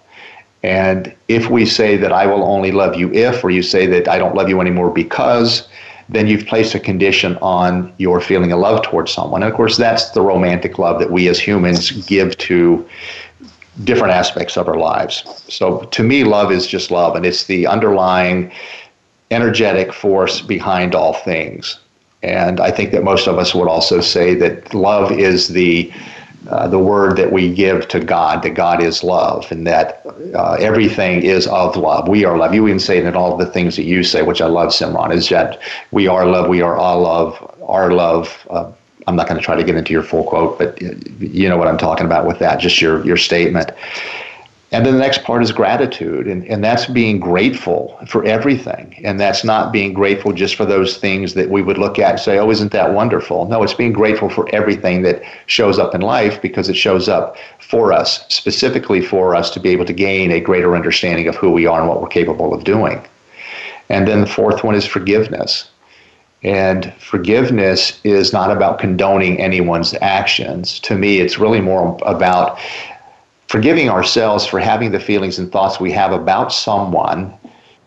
And 0.62 1.12
if 1.26 1.50
we 1.50 1.66
say 1.66 1.96
that 1.96 2.12
I 2.12 2.28
will 2.28 2.44
only 2.44 2.70
love 2.70 2.94
you 2.94 3.12
if, 3.12 3.42
or 3.42 3.50
you 3.50 3.64
say 3.64 3.88
that 3.88 4.06
I 4.06 4.18
don't 4.18 4.36
love 4.36 4.48
you 4.48 4.60
anymore 4.60 4.90
because, 4.90 5.66
then 6.08 6.26
you've 6.26 6.46
placed 6.46 6.74
a 6.74 6.80
condition 6.80 7.36
on 7.42 7.92
your 7.98 8.20
feeling 8.20 8.52
of 8.52 8.60
love 8.60 8.82
towards 8.84 9.12
someone. 9.12 9.42
And 9.42 9.50
of 9.50 9.56
course, 9.56 9.76
that's 9.76 10.10
the 10.10 10.20
romantic 10.20 10.78
love 10.78 11.00
that 11.00 11.10
we 11.10 11.28
as 11.28 11.38
humans 11.38 11.90
give 12.06 12.36
to 12.38 12.88
different 13.84 14.12
aspects 14.12 14.56
of 14.56 14.68
our 14.68 14.78
lives. 14.78 15.24
So 15.48 15.80
to 15.80 16.02
me, 16.02 16.24
love 16.24 16.52
is 16.52 16.66
just 16.66 16.90
love, 16.90 17.16
and 17.16 17.26
it's 17.26 17.44
the 17.44 17.66
underlying 17.66 18.52
energetic 19.30 19.92
force 19.92 20.40
behind 20.40 20.94
all 20.94 21.12
things. 21.12 21.78
And 22.22 22.60
I 22.60 22.70
think 22.70 22.92
that 22.92 23.04
most 23.04 23.26
of 23.26 23.38
us 23.38 23.54
would 23.54 23.68
also 23.68 24.00
say 24.00 24.34
that 24.34 24.72
love 24.72 25.12
is 25.12 25.48
the 25.48 25.92
uh, 26.48 26.68
the 26.68 26.78
word 26.78 27.16
that 27.16 27.32
we 27.32 27.52
give 27.52 27.88
to 27.88 28.00
God, 28.00 28.42
that 28.42 28.50
God 28.50 28.82
is 28.82 29.02
love, 29.02 29.50
and 29.50 29.66
that 29.66 30.02
uh, 30.34 30.56
everything 30.60 31.22
is 31.22 31.46
of 31.46 31.76
love. 31.76 32.08
We 32.08 32.24
are 32.24 32.36
love. 32.38 32.54
You 32.54 32.66
even 32.66 32.80
say 32.80 33.00
that 33.00 33.16
all 33.16 33.36
the 33.36 33.46
things 33.46 33.76
that 33.76 33.84
you 33.84 34.02
say, 34.02 34.22
which 34.22 34.40
I 34.40 34.46
love, 34.46 34.68
Simran, 34.68 35.12
is 35.12 35.28
that 35.30 35.60
we 35.90 36.06
are 36.06 36.26
love, 36.26 36.48
we 36.48 36.62
are 36.62 36.76
all 36.76 37.02
love, 37.02 37.54
our 37.66 37.92
love. 37.92 38.46
Uh, 38.50 38.70
I'm 39.06 39.16
not 39.16 39.28
going 39.28 39.38
to 39.38 39.44
try 39.44 39.54
to 39.54 39.64
get 39.64 39.76
into 39.76 39.92
your 39.92 40.02
full 40.02 40.24
quote, 40.24 40.58
but 40.58 40.80
you 40.82 41.48
know 41.48 41.56
what 41.56 41.68
I'm 41.68 41.78
talking 41.78 42.06
about 42.06 42.26
with 42.26 42.38
that, 42.40 42.58
just 42.58 42.80
your, 42.80 43.04
your 43.06 43.16
statement. 43.16 43.70
And 44.72 44.84
then 44.84 44.94
the 44.94 45.00
next 45.00 45.22
part 45.22 45.44
is 45.44 45.52
gratitude, 45.52 46.26
and, 46.26 46.44
and 46.48 46.62
that's 46.62 46.86
being 46.86 47.20
grateful 47.20 47.96
for 48.08 48.24
everything. 48.24 49.00
And 49.04 49.20
that's 49.20 49.44
not 49.44 49.72
being 49.72 49.92
grateful 49.92 50.32
just 50.32 50.56
for 50.56 50.64
those 50.64 50.96
things 50.96 51.34
that 51.34 51.50
we 51.50 51.62
would 51.62 51.78
look 51.78 52.00
at 52.00 52.10
and 52.10 52.20
say, 52.20 52.38
oh, 52.38 52.50
isn't 52.50 52.72
that 52.72 52.92
wonderful? 52.92 53.46
No, 53.46 53.62
it's 53.62 53.74
being 53.74 53.92
grateful 53.92 54.28
for 54.28 54.52
everything 54.52 55.02
that 55.02 55.22
shows 55.46 55.78
up 55.78 55.94
in 55.94 56.00
life 56.00 56.42
because 56.42 56.68
it 56.68 56.74
shows 56.74 57.08
up 57.08 57.36
for 57.60 57.92
us, 57.92 58.26
specifically 58.28 59.00
for 59.00 59.36
us 59.36 59.50
to 59.50 59.60
be 59.60 59.68
able 59.68 59.84
to 59.84 59.92
gain 59.92 60.32
a 60.32 60.40
greater 60.40 60.74
understanding 60.74 61.28
of 61.28 61.36
who 61.36 61.52
we 61.52 61.66
are 61.66 61.78
and 61.78 61.88
what 61.88 62.02
we're 62.02 62.08
capable 62.08 62.52
of 62.52 62.64
doing. 62.64 63.06
And 63.88 64.08
then 64.08 64.20
the 64.20 64.26
fourth 64.26 64.64
one 64.64 64.74
is 64.74 64.84
forgiveness. 64.84 65.70
And 66.42 66.92
forgiveness 66.98 68.00
is 68.02 68.32
not 68.32 68.50
about 68.50 68.80
condoning 68.80 69.40
anyone's 69.40 69.94
actions. 70.00 70.80
To 70.80 70.96
me, 70.96 71.18
it's 71.20 71.38
really 71.38 71.60
more 71.60 71.96
about 72.04 72.58
forgiving 73.48 73.88
ourselves 73.88 74.46
for 74.46 74.58
having 74.58 74.90
the 74.90 75.00
feelings 75.00 75.38
and 75.38 75.50
thoughts 75.50 75.80
we 75.80 75.92
have 75.92 76.12
about 76.12 76.52
someone 76.52 77.32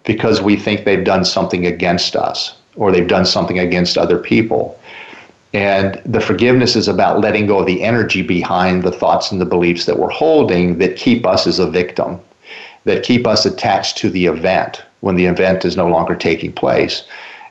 because 0.05 0.41
we 0.41 0.55
think 0.55 0.85
they've 0.85 1.03
done 1.03 1.25
something 1.25 1.65
against 1.65 2.15
us 2.15 2.55
or 2.75 2.91
they've 2.91 3.07
done 3.07 3.25
something 3.25 3.59
against 3.59 3.97
other 3.97 4.17
people. 4.17 4.79
And 5.53 6.01
the 6.05 6.21
forgiveness 6.21 6.75
is 6.75 6.87
about 6.87 7.19
letting 7.19 7.47
go 7.47 7.59
of 7.59 7.65
the 7.65 7.83
energy 7.83 8.21
behind 8.21 8.83
the 8.83 8.91
thoughts 8.91 9.31
and 9.31 9.41
the 9.41 9.45
beliefs 9.45 9.85
that 9.85 9.97
we're 9.97 10.09
holding 10.09 10.77
that 10.77 10.95
keep 10.95 11.25
us 11.25 11.47
as 11.47 11.59
a 11.59 11.69
victim, 11.69 12.19
that 12.85 13.03
keep 13.03 13.25
us 13.27 13.45
attached 13.45 13.97
to 13.97 14.09
the 14.09 14.27
event 14.27 14.83
when 15.01 15.15
the 15.15 15.25
event 15.25 15.65
is 15.65 15.75
no 15.75 15.87
longer 15.87 16.15
taking 16.15 16.53
place. 16.53 17.03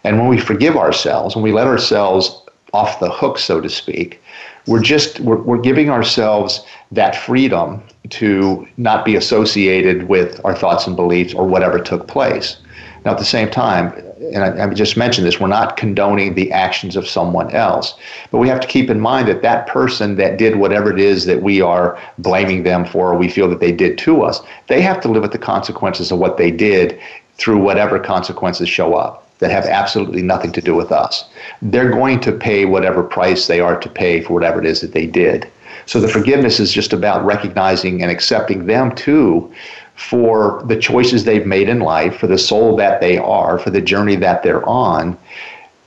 And 0.05 0.19
when 0.19 0.29
we 0.29 0.39
forgive 0.39 0.77
ourselves, 0.77 1.35
when 1.35 1.43
we 1.43 1.53
let 1.53 1.67
ourselves 1.67 2.41
off 2.73 3.01
the 3.01 3.11
hook, 3.11 3.39
so 3.39 3.61
to 3.61 3.69
speak, 3.69 4.23
we're 4.69 4.83
just 4.83 5.19
we're, 5.21 5.41
we're 5.43 5.61
giving 5.61 5.89
ourselves 5.91 6.65
that 6.93 7.17
freedom 7.17 7.83
to 8.11 8.69
not 8.77 9.05
be 9.05 9.17
associated 9.17 10.09
with 10.09 10.41
our 10.45 10.55
thoughts 10.55 10.87
and 10.87 10.95
beliefs 10.95 11.35
or 11.35 11.47
whatever 11.47 11.81
took 11.81 12.07
place. 12.07 12.59
Now, 13.05 13.13
at 13.13 13.19
the 13.19 13.25
same 13.25 13.51
time, 13.51 13.93
and 14.35 14.39
I, 14.39 14.65
I, 14.65 14.75
just 14.75 14.97
mentioned 14.97 15.27
this, 15.27 15.41
we're 15.41 15.47
not 15.47 15.77
condoning 15.77 16.35
the 16.35 16.51
actions 16.53 16.97
of 16.97 17.07
someone 17.07 17.51
else, 17.55 17.95
but 18.31 18.39
we 18.39 18.49
have 18.49 18.61
to 18.61 18.67
keep 18.67 18.91
in 18.91 19.01
mind 19.01 19.29
that 19.29 19.41
that 19.43 19.67
person 19.69 20.17
that 20.17 20.37
did 20.37 20.57
whatever 20.57 20.93
it 20.93 20.99
is 20.99 21.25
that 21.27 21.43
we 21.43 21.61
are 21.61 21.99
blaming 22.19 22.65
them 22.65 22.85
for, 22.85 23.13
or 23.13 23.17
we 23.17 23.29
feel 23.29 23.49
that 23.49 23.61
they 23.61 23.73
did 23.73 23.97
to 23.99 24.23
us, 24.23 24.41
they 24.67 24.83
have 24.83 25.01
to 25.03 25.09
live 25.09 25.23
with 25.23 25.33
the 25.33 25.39
consequences 25.39 26.11
of 26.11 26.19
what 26.19 26.37
they 26.37 26.51
did 26.51 27.01
through 27.37 27.59
whatever 27.59 27.99
consequences 28.01 28.69
show 28.69 28.95
up 28.95 29.28
that 29.39 29.51
have 29.51 29.67
absolutely 29.67 30.23
nothing 30.23 30.53
to 30.53 30.61
do 30.61 30.75
with 30.75 30.93
us. 30.93 31.25
They're 31.63 31.91
going 31.91 32.21
to 32.21 32.33
pay 32.33 32.65
whatever 32.65 33.03
price 33.03 33.47
they 33.47 33.61
are 33.61 33.79
to 33.79 33.89
pay 33.89 34.21
for 34.21 34.33
whatever 34.35 34.61
it 34.61 34.67
is 34.67 34.81
that 34.81 34.93
they 34.93 35.07
did. 35.07 35.49
So 35.87 36.01
the 36.01 36.09
forgiveness 36.09 36.61
is 36.61 36.73
just 36.73 36.93
about 36.93 37.25
recognizing 37.25 38.03
and 38.03 38.11
accepting 38.11 38.67
them 38.67 38.95
too 38.95 39.53
for 39.95 40.63
the 40.67 40.77
choices 40.77 41.25
they've 41.25 41.47
made 41.47 41.69
in 41.69 41.81
life, 41.81 42.17
for 42.17 42.27
the 42.27 42.39
soul 42.39 42.77
that 42.77 43.01
they 43.01 43.19
are, 43.19 43.59
for 43.59 43.71
the 43.71 43.81
journey 43.81 44.15
that 44.17 44.43
they're 44.43 44.67
on, 44.69 45.19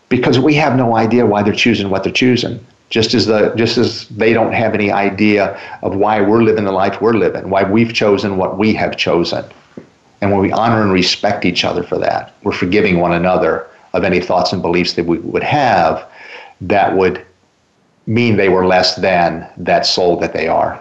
because 0.10 0.38
we 0.38 0.54
have 0.56 0.76
no 0.76 0.98
idea 0.98 1.26
why 1.26 1.42
they're 1.44 1.54
choosing 1.54 1.90
what 1.90 2.04
they're 2.04 2.12
choosing. 2.12 2.60
Just 2.90 3.14
as 3.14 3.26
the 3.26 3.54
just 3.56 3.78
as 3.78 4.10
they 4.10 4.34
don't 4.34 4.52
have 4.52 4.74
any 4.74 4.92
idea 4.92 5.58
of 5.82 5.96
why 5.96 6.20
we're 6.20 6.44
living 6.44 6.66
the 6.66 6.74
life 6.74 7.00
we're 7.00 7.14
living, 7.14 7.50
why 7.50 7.64
we've 7.64 7.94
chosen 7.94 8.36
what 8.36 8.58
we 8.58 8.74
have 8.74 8.98
chosen. 8.98 9.46
And 10.22 10.32
when 10.32 10.40
we 10.40 10.52
honor 10.52 10.82
and 10.82 10.92
respect 10.92 11.46
each 11.46 11.66
other 11.66 11.84
for 11.84 11.98
that, 11.98 12.36
we're 12.44 12.52
forgiving 12.52 13.00
one 13.00 13.14
another 13.14 13.68
of 13.94 14.04
any 14.04 14.20
thoughts 14.20 14.54
and 14.54 14.62
beliefs 14.62 14.94
that 14.94 15.06
we 15.06 15.18
would 15.20 15.44
have 15.44 16.08
that 16.62 16.96
would 16.96 17.26
mean 18.06 18.38
they 18.38 18.50
were 18.50 18.66
less 18.66 18.96
than 18.96 19.50
that 19.58 19.86
soul 19.86 20.18
that 20.18 20.34
they 20.34 20.48
are. 20.48 20.80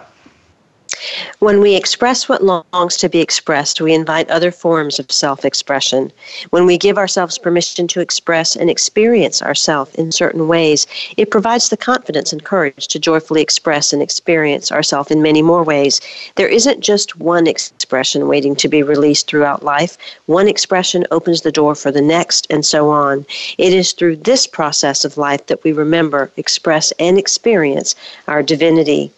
When 1.39 1.61
we 1.61 1.75
express 1.75 2.29
what 2.29 2.43
longs 2.43 2.95
to 2.97 3.09
be 3.09 3.19
expressed, 3.19 3.81
we 3.81 3.93
invite 3.93 4.29
other 4.29 4.51
forms 4.51 4.99
of 4.99 5.11
self 5.11 5.43
expression. 5.43 6.11
When 6.51 6.67
we 6.67 6.77
give 6.77 6.97
ourselves 6.97 7.39
permission 7.39 7.87
to 7.87 8.01
express 8.01 8.55
and 8.55 8.69
experience 8.69 9.41
ourselves 9.41 9.95
in 9.95 10.11
certain 10.11 10.47
ways, 10.47 10.85
it 11.17 11.31
provides 11.31 11.69
the 11.69 11.77
confidence 11.77 12.31
and 12.31 12.43
courage 12.43 12.87
to 12.87 12.99
joyfully 12.99 13.41
express 13.41 13.93
and 13.93 14.01
experience 14.01 14.71
ourselves 14.71 15.09
in 15.09 15.23
many 15.23 15.41
more 15.41 15.63
ways. 15.63 16.01
There 16.35 16.47
isn't 16.47 16.81
just 16.81 17.17
one 17.17 17.47
expression 17.47 18.27
waiting 18.27 18.55
to 18.57 18.67
be 18.67 18.83
released 18.83 19.25
throughout 19.27 19.63
life. 19.63 19.97
One 20.27 20.47
expression 20.47 21.07
opens 21.09 21.41
the 21.41 21.51
door 21.51 21.73
for 21.73 21.91
the 21.91 22.01
next, 22.01 22.45
and 22.51 22.63
so 22.63 22.89
on. 22.89 23.25
It 23.57 23.73
is 23.73 23.93
through 23.93 24.17
this 24.17 24.45
process 24.45 25.03
of 25.03 25.17
life 25.17 25.47
that 25.47 25.63
we 25.63 25.71
remember, 25.71 26.31
express, 26.37 26.91
and 26.99 27.17
experience 27.17 27.95
our 28.27 28.43
divinity. 28.43 29.11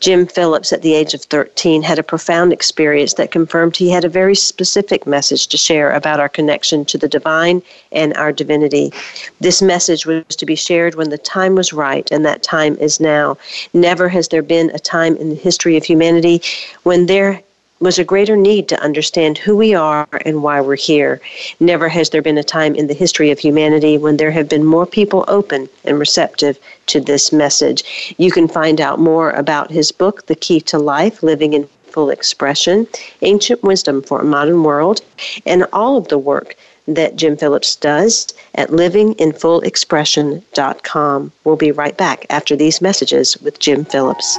Jim 0.00 0.26
Phillips, 0.26 0.72
at 0.72 0.82
the 0.82 0.94
age 0.94 1.14
of 1.14 1.22
13, 1.22 1.82
had 1.82 1.98
a 1.98 2.02
profound 2.02 2.52
experience 2.52 3.14
that 3.14 3.30
confirmed 3.30 3.76
he 3.76 3.90
had 3.90 4.04
a 4.04 4.08
very 4.08 4.34
specific 4.34 5.06
message 5.06 5.46
to 5.48 5.56
share 5.56 5.92
about 5.92 6.20
our 6.20 6.28
connection 6.28 6.84
to 6.84 6.98
the 6.98 7.08
divine 7.08 7.62
and 7.92 8.14
our 8.14 8.32
divinity. 8.32 8.92
This 9.40 9.62
message 9.62 10.06
was 10.06 10.24
to 10.36 10.46
be 10.46 10.56
shared 10.56 10.94
when 10.94 11.10
the 11.10 11.18
time 11.18 11.54
was 11.54 11.72
right, 11.72 12.10
and 12.10 12.24
that 12.24 12.42
time 12.42 12.76
is 12.78 13.00
now. 13.00 13.36
Never 13.72 14.08
has 14.08 14.28
there 14.28 14.42
been 14.42 14.70
a 14.70 14.78
time 14.78 15.16
in 15.16 15.30
the 15.30 15.36
history 15.36 15.76
of 15.76 15.84
humanity 15.84 16.42
when 16.82 17.06
there 17.06 17.42
was 17.80 17.98
a 17.98 18.04
greater 18.04 18.36
need 18.36 18.68
to 18.68 18.80
understand 18.82 19.38
who 19.38 19.56
we 19.56 19.74
are 19.74 20.06
and 20.26 20.42
why 20.42 20.60
we're 20.60 20.76
here. 20.76 21.18
Never 21.60 21.88
has 21.88 22.10
there 22.10 22.20
been 22.20 22.36
a 22.36 22.44
time 22.44 22.74
in 22.74 22.88
the 22.88 22.94
history 22.94 23.30
of 23.30 23.38
humanity 23.38 23.96
when 23.96 24.18
there 24.18 24.30
have 24.30 24.50
been 24.50 24.64
more 24.64 24.84
people 24.86 25.24
open 25.28 25.70
and 25.84 25.98
receptive 25.98 26.58
to 26.86 27.00
this 27.00 27.32
message. 27.32 28.14
You 28.18 28.30
can 28.30 28.48
find 28.48 28.80
out 28.80 28.98
more 28.98 29.30
about 29.30 29.70
his 29.70 29.92
book, 29.92 30.26
The 30.26 30.34
Key 30.34 30.60
to 30.62 30.78
Life 30.78 31.22
Living 31.22 31.52
in 31.54 31.68
Full 31.84 32.10
Expression 32.10 32.86
Ancient 33.22 33.62
Wisdom 33.62 34.02
for 34.02 34.20
a 34.20 34.24
Modern 34.24 34.62
World, 34.62 35.00
and 35.46 35.64
all 35.72 35.96
of 35.96 36.08
the 36.08 36.18
work 36.18 36.56
that 36.86 37.16
Jim 37.16 37.34
Phillips 37.36 37.76
does 37.76 38.34
at 38.56 38.68
livinginfullexpression.com. 38.70 41.32
We'll 41.44 41.56
be 41.56 41.72
right 41.72 41.96
back 41.96 42.26
after 42.28 42.56
these 42.56 42.82
messages 42.82 43.40
with 43.40 43.58
Jim 43.58 43.86
Phillips. 43.86 44.38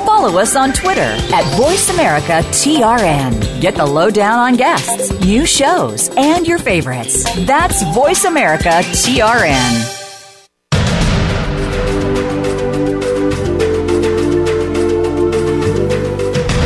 Follow 0.06 0.40
us 0.40 0.56
on 0.56 0.72
Twitter 0.74 1.02
at 1.02 1.44
VoiceAmericaTRN. 1.56 3.62
Get 3.62 3.76
the 3.76 3.86
lowdown 3.86 4.40
on 4.40 4.56
guests, 4.56 5.12
new 5.22 5.46
shows, 5.46 6.10
and 6.18 6.48
your 6.48 6.58
favorites. 6.58 7.24
That's 7.46 7.84
VoiceAmericaTRN. 7.84 9.99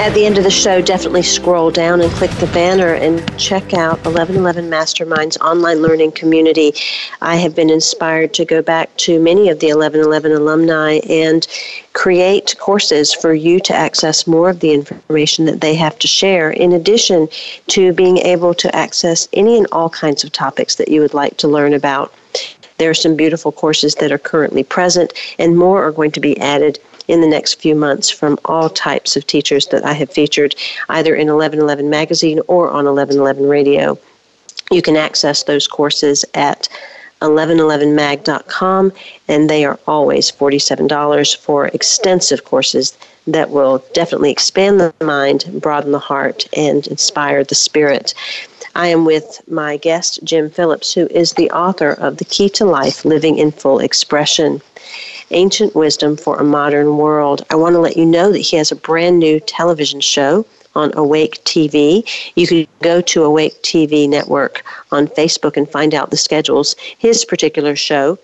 At 0.00 0.14
the 0.14 0.24
end 0.24 0.38
of 0.38 0.44
the 0.44 0.50
show, 0.50 0.80
definitely 0.80 1.22
scroll 1.22 1.70
down 1.70 2.00
and 2.00 2.10
click 2.12 2.30
the 2.30 2.46
banner 2.46 2.94
and 2.94 3.20
check 3.38 3.74
out 3.74 4.02
1111 4.06 4.70
Mastermind's 4.70 5.36
online 5.42 5.82
learning 5.82 6.12
community. 6.12 6.72
I 7.20 7.36
have 7.36 7.54
been 7.54 7.68
inspired 7.68 8.32
to 8.32 8.46
go 8.46 8.62
back 8.62 8.96
to 8.96 9.20
many 9.20 9.50
of 9.50 9.60
the 9.60 9.66
1111 9.66 10.32
alumni 10.32 11.00
and 11.06 11.46
create 11.92 12.56
courses 12.58 13.12
for 13.12 13.34
you 13.34 13.60
to 13.60 13.74
access 13.74 14.26
more 14.26 14.48
of 14.48 14.60
the 14.60 14.72
information 14.72 15.44
that 15.44 15.60
they 15.60 15.74
have 15.74 15.98
to 15.98 16.08
share, 16.08 16.50
in 16.50 16.72
addition 16.72 17.28
to 17.66 17.92
being 17.92 18.16
able 18.18 18.54
to 18.54 18.74
access 18.74 19.28
any 19.34 19.58
and 19.58 19.66
all 19.70 19.90
kinds 19.90 20.24
of 20.24 20.32
topics 20.32 20.76
that 20.76 20.88
you 20.88 21.02
would 21.02 21.12
like 21.12 21.36
to 21.36 21.46
learn 21.46 21.74
about. 21.74 22.10
There 22.78 22.88
are 22.88 22.94
some 22.94 23.16
beautiful 23.16 23.52
courses 23.52 23.96
that 23.96 24.12
are 24.12 24.18
currently 24.18 24.64
present, 24.64 25.12
and 25.38 25.58
more 25.58 25.84
are 25.84 25.92
going 25.92 26.12
to 26.12 26.20
be 26.20 26.40
added 26.40 26.78
in 27.10 27.20
the 27.20 27.26
next 27.26 27.60
few 27.60 27.74
months 27.74 28.08
from 28.08 28.38
all 28.44 28.68
types 28.68 29.16
of 29.16 29.26
teachers 29.26 29.66
that 29.66 29.84
I 29.84 29.92
have 29.94 30.10
featured 30.10 30.54
either 30.88 31.14
in 31.14 31.26
1111 31.26 31.90
Magazine 31.90 32.40
or 32.46 32.68
on 32.68 32.84
1111 32.84 33.48
Radio. 33.48 33.98
You 34.70 34.80
can 34.80 34.96
access 34.96 35.42
those 35.42 35.66
courses 35.66 36.24
at 36.34 36.68
1111mag.com, 37.20 38.92
and 39.28 39.50
they 39.50 39.64
are 39.64 39.78
always 39.86 40.30
$47 40.30 41.36
for 41.36 41.66
extensive 41.66 42.44
courses 42.44 42.96
that 43.26 43.50
will 43.50 43.84
definitely 43.92 44.30
expand 44.30 44.80
the 44.80 44.94
mind, 45.04 45.44
broaden 45.60 45.92
the 45.92 45.98
heart, 45.98 46.46
and 46.56 46.86
inspire 46.86 47.44
the 47.44 47.54
spirit. 47.54 48.14
I 48.74 48.86
am 48.86 49.04
with 49.04 49.42
my 49.48 49.76
guest, 49.76 50.20
Jim 50.22 50.48
Phillips, 50.48 50.94
who 50.94 51.08
is 51.08 51.32
the 51.32 51.50
author 51.50 51.90
of 51.90 52.18
The 52.18 52.24
Key 52.24 52.48
to 52.50 52.64
Life 52.64 53.04
Living 53.04 53.36
in 53.36 53.50
Full 53.50 53.80
Expression 53.80 54.62
ancient 55.30 55.74
wisdom 55.74 56.16
for 56.16 56.38
a 56.38 56.44
modern 56.44 56.96
world. 56.96 57.44
I 57.50 57.54
want 57.56 57.74
to 57.74 57.80
let 57.80 57.96
you 57.96 58.06
know 58.06 58.32
that 58.32 58.38
he 58.38 58.56
has 58.56 58.72
a 58.72 58.76
brand 58.76 59.18
new 59.18 59.40
television 59.40 60.00
show 60.00 60.46
on 60.74 60.96
Awake 60.96 61.42
TV. 61.44 62.04
You 62.36 62.46
can 62.46 62.66
go 62.80 63.00
to 63.00 63.24
Awake 63.24 63.60
TV 63.62 64.08
Network 64.08 64.64
on 64.92 65.08
Facebook 65.08 65.56
and 65.56 65.68
find 65.68 65.94
out 65.94 66.10
the 66.10 66.16
schedules. 66.16 66.76
His 66.98 67.24
particular 67.24 67.76
show 67.76 68.18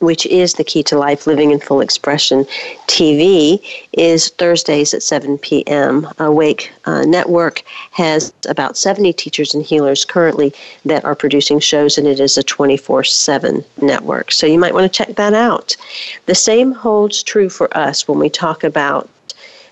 which 0.00 0.26
is 0.26 0.54
the 0.54 0.64
key 0.64 0.82
to 0.82 0.98
life 0.98 1.26
living 1.26 1.50
in 1.50 1.60
full 1.60 1.80
expression. 1.80 2.44
Tv 2.86 3.64
is 3.92 4.28
thursdays 4.30 4.92
at 4.94 5.02
7 5.02 5.38
p.m 5.38 6.08
awake 6.18 6.72
uh, 6.84 7.02
network 7.04 7.62
has 7.92 8.32
about 8.48 8.76
70 8.76 9.12
teachers 9.12 9.54
and 9.54 9.64
healers 9.64 10.04
currently 10.04 10.52
that 10.84 11.04
are 11.04 11.14
producing 11.14 11.60
shows 11.60 11.98
and 11.98 12.06
it 12.06 12.20
is 12.20 12.36
a 12.36 12.42
24-7 12.42 13.64
network. 13.80 14.32
So 14.32 14.46
you 14.46 14.58
might 14.58 14.74
want 14.74 14.90
to 14.92 15.04
check 15.04 15.16
that 15.16 15.34
out. 15.34 15.76
The 16.26 16.34
same 16.34 16.72
holds 16.72 17.22
true 17.22 17.48
for 17.48 17.74
us 17.76 18.08
when 18.08 18.18
we 18.18 18.28
talk 18.28 18.64
about 18.64 19.08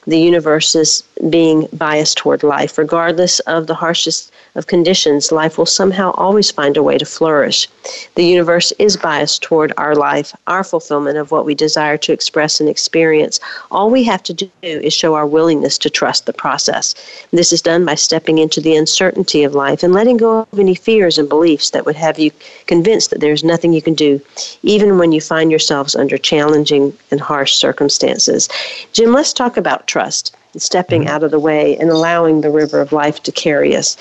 the 0.06 0.18
universe 0.18 0.74
is 0.74 1.04
being 1.30 1.68
biased 1.72 2.18
toward 2.18 2.42
life. 2.42 2.76
Regardless 2.76 3.38
of 3.40 3.68
the 3.68 3.74
harshest 3.74 4.32
of 4.54 4.66
conditions, 4.66 5.32
life 5.32 5.56
will 5.56 5.66
somehow 5.66 6.10
always 6.12 6.50
find 6.50 6.76
a 6.76 6.82
way 6.82 6.98
to 6.98 7.06
flourish. 7.06 7.68
The 8.16 8.24
universe 8.24 8.72
is 8.78 8.96
biased 8.96 9.42
toward 9.42 9.72
our 9.76 9.94
life, 9.94 10.34
our 10.46 10.62
fulfillment 10.62 11.16
of 11.16 11.30
what 11.30 11.46
we 11.46 11.54
desire 11.54 11.96
to 11.98 12.12
express 12.12 12.60
and 12.60 12.68
experience. 12.68 13.40
All 13.70 13.90
we 13.90 14.04
have 14.04 14.22
to 14.24 14.34
do 14.34 14.50
is 14.62 14.92
show 14.92 15.14
our 15.14 15.26
willingness 15.26 15.78
to 15.78 15.90
trust 15.90 16.26
the 16.26 16.32
process. 16.32 16.94
This 17.30 17.52
is 17.52 17.62
done 17.62 17.84
by 17.84 17.94
stepping 17.94 18.38
into 18.38 18.60
the 18.60 18.76
uncertainty 18.76 19.42
of 19.42 19.54
life 19.54 19.82
and 19.82 19.94
letting 19.94 20.18
go 20.18 20.40
of 20.40 20.58
any 20.58 20.74
fears 20.74 21.16
and 21.16 21.28
beliefs 21.28 21.70
that 21.70 21.86
would 21.86 21.96
have 21.96 22.18
you 22.18 22.30
convinced 22.66 23.10
that 23.10 23.20
there's 23.20 23.44
nothing 23.44 23.72
you 23.72 23.82
can 23.82 23.94
do, 23.94 24.20
even 24.62 24.98
when 24.98 25.12
you 25.12 25.20
find 25.20 25.50
yourselves 25.50 25.96
under 25.96 26.18
challenging 26.18 26.96
and 27.10 27.20
harsh 27.20 27.54
circumstances. 27.54 28.48
Jim, 28.92 29.12
let's 29.12 29.32
talk 29.32 29.56
about 29.56 29.86
trust 29.86 30.36
stepping 30.58 31.02
mm-hmm. 31.02 31.10
out 31.10 31.22
of 31.22 31.30
the 31.30 31.40
way 31.40 31.78
and 31.78 31.88
allowing 31.88 32.42
the 32.42 32.50
river 32.50 32.80
of 32.80 32.92
life 32.92 33.22
to 33.22 33.32
carry 33.32 33.74
us 33.74 33.96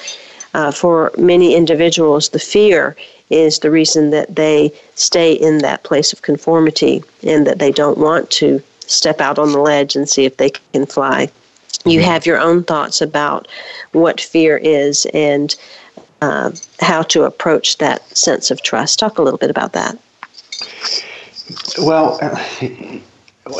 uh, 0.54 0.72
for 0.72 1.12
many 1.18 1.56
individuals, 1.56 2.30
the 2.30 2.40
fear 2.40 2.96
is 3.30 3.60
the 3.60 3.72
reason 3.72 4.10
that 4.10 4.36
they 4.36 4.72
stay 4.96 5.34
in 5.34 5.60
that 5.60 5.84
place 5.84 6.12
of 6.12 6.22
conformity 6.22 7.04
and 7.24 7.48
that 7.48 7.60
they 7.60 7.72
don't 7.72 7.98
want 7.98 8.30
to 8.30 8.62
step 8.80 9.22
out 9.22 9.40
on 9.40 9.54
the 9.54 9.60
ledge 9.60 9.96
and 9.96 10.10
see 10.10 10.26
if 10.26 10.38
they 10.38 10.50
can 10.74 10.86
fly. 10.86 11.30
You 11.86 12.00
mm-hmm. 12.00 12.10
have 12.10 12.26
your 12.26 12.40
own 12.40 12.64
thoughts 12.64 13.02
about 13.02 13.48
what 13.94 14.20
fear 14.20 14.58
is 14.58 15.08
and 15.14 15.56
uh, 16.22 16.52
how 16.80 17.02
to 17.04 17.24
approach 17.24 17.78
that 17.78 18.08
sense 18.16 18.52
of 18.52 18.62
trust. 18.62 19.00
Talk 19.00 19.18
a 19.18 19.22
little 19.22 19.40
bit 19.40 19.50
about 19.50 19.74
that. 19.74 19.98
Well, 21.80 22.18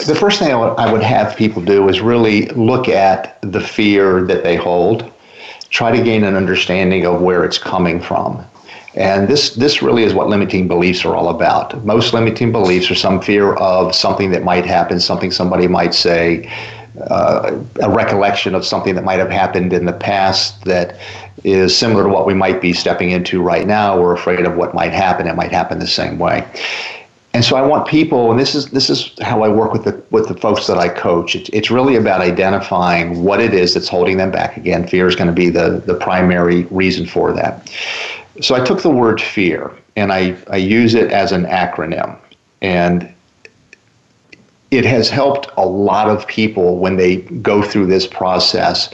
the 0.06 0.16
first 0.16 0.40
thing 0.40 0.54
I 0.54 0.92
would 0.92 1.02
have 1.02 1.36
people 1.36 1.62
do 1.62 1.90
is 1.90 2.02
really 2.02 2.46
look 2.50 2.88
at 2.88 3.40
the 3.42 3.60
fear 3.60 4.24
that 4.26 4.44
they 4.44 4.56
hold 4.56 5.11
try 5.72 5.96
to 5.96 6.04
gain 6.04 6.24
an 6.24 6.36
understanding 6.36 7.06
of 7.06 7.22
where 7.22 7.44
it's 7.44 7.58
coming 7.58 8.00
from. 8.00 8.46
And 8.94 9.28
this, 9.28 9.56
this 9.56 9.82
really 9.82 10.04
is 10.04 10.14
what 10.14 10.28
limiting 10.28 10.68
beliefs 10.68 11.06
are 11.06 11.16
all 11.16 11.30
about. 11.30 11.84
Most 11.86 12.14
limiting 12.14 12.52
beliefs 12.52 12.92
are 12.92 12.96
some 12.96 13.22
fear 13.22 13.54
of 13.54 13.96
something 13.96 14.32
that 14.32 14.44
might 14.44 14.66
happen, 14.66 15.00
something 15.00 15.32
somebody 15.32 15.68
might 15.68 15.94
say, 15.94 16.52
uh, 17.10 17.58
a 17.82 17.90
recollection 17.90 18.54
of 18.54 18.66
something 18.66 18.96
that 18.96 19.06
might 19.06 19.20
have 19.20 19.32
happened 19.32 19.72
in 19.72 19.86
the 19.86 19.94
past 19.94 20.66
that 20.66 21.00
is 21.46 21.76
similar 21.76 22.04
to 22.04 22.10
what 22.10 22.28
we 22.28 22.34
might 22.34 22.62
be 22.62 22.74
stepping 22.74 23.12
into 23.12 23.42
right 23.42 23.66
now. 23.66 24.00
We're 24.00 24.14
afraid 24.14 24.46
of 24.46 24.58
what 24.58 24.76
might 24.76 24.92
happen. 24.92 25.26
It 25.26 25.38
might 25.38 25.54
happen 25.54 25.80
the 25.80 25.88
same 25.88 26.20
way 26.20 26.46
and 27.34 27.46
so 27.46 27.56
I 27.56 27.62
want 27.62 27.88
people, 27.88 28.30
and 28.30 28.40
this 28.40 28.56
is 28.56 28.72
this 28.72 28.90
is 28.90 29.12
how 29.22 29.44
I 29.44 29.48
work 29.48 29.72
with 29.72 29.86
the 29.86 30.04
with 30.12 30.28
the 30.28 30.36
folks 30.36 30.68
that 30.68 30.78
I 30.78 30.90
coach. 30.90 31.36
It's, 31.36 31.50
it's 31.54 31.72
really 31.72 31.96
about 31.96 32.20
identifying 32.20 33.24
what 33.24 33.40
it 33.40 33.54
is 33.54 33.74
that's 33.74 33.88
holding 33.88 34.18
them 34.18 34.32
back. 34.32 34.58
Again, 34.58 34.86
fear 34.86 35.08
is 35.08 35.16
going 35.16 35.28
to 35.30 35.34
be 35.34 35.50
the 35.50 35.82
the 35.86 35.94
primary 35.94 36.64
reason 36.66 37.06
for 37.06 37.32
that. 37.34 37.72
So 38.42 38.54
I 38.56 38.64
took 38.66 38.82
the 38.82 38.90
word 38.90 39.22
fear 39.22 39.72
and 39.96 40.12
I 40.12 40.36
I 40.50 40.58
use 40.58 40.94
it 40.94 41.12
as 41.12 41.32
an 41.32 41.46
acronym, 41.46 42.18
and 42.62 43.14
it 44.72 44.84
has 44.84 45.10
helped 45.10 45.50
a 45.56 45.66
lot 45.66 46.10
of 46.10 46.28
people 46.28 46.80
when 46.80 46.98
they 46.98 47.18
go 47.18 47.62
through 47.62 47.86
this 47.88 48.08
process 48.08 48.94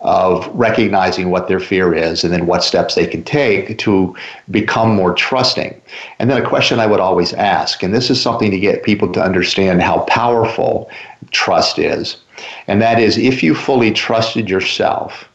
of 0.00 0.46
recognizing 0.54 1.30
what 1.30 1.48
their 1.48 1.60
fear 1.60 1.92
is 1.92 2.22
and 2.24 2.32
then 2.32 2.46
what 2.46 2.62
steps 2.62 2.94
they 2.94 3.06
can 3.06 3.22
take 3.24 3.78
to 3.78 4.14
become 4.50 4.94
more 4.94 5.12
trusting. 5.14 5.80
And 6.18 6.30
then 6.30 6.40
a 6.42 6.48
question 6.48 6.78
I 6.78 6.86
would 6.86 7.00
always 7.00 7.32
ask, 7.34 7.82
and 7.82 7.94
this 7.94 8.10
is 8.10 8.20
something 8.20 8.50
to 8.50 8.58
get 8.58 8.84
people 8.84 9.12
to 9.12 9.22
understand 9.22 9.82
how 9.82 10.00
powerful 10.00 10.90
trust 11.30 11.78
is, 11.78 12.18
and 12.66 12.80
that 12.80 13.00
is 13.00 13.18
if 13.18 13.42
you 13.42 13.54
fully 13.54 13.90
trusted 13.90 14.48
yourself 14.48 15.28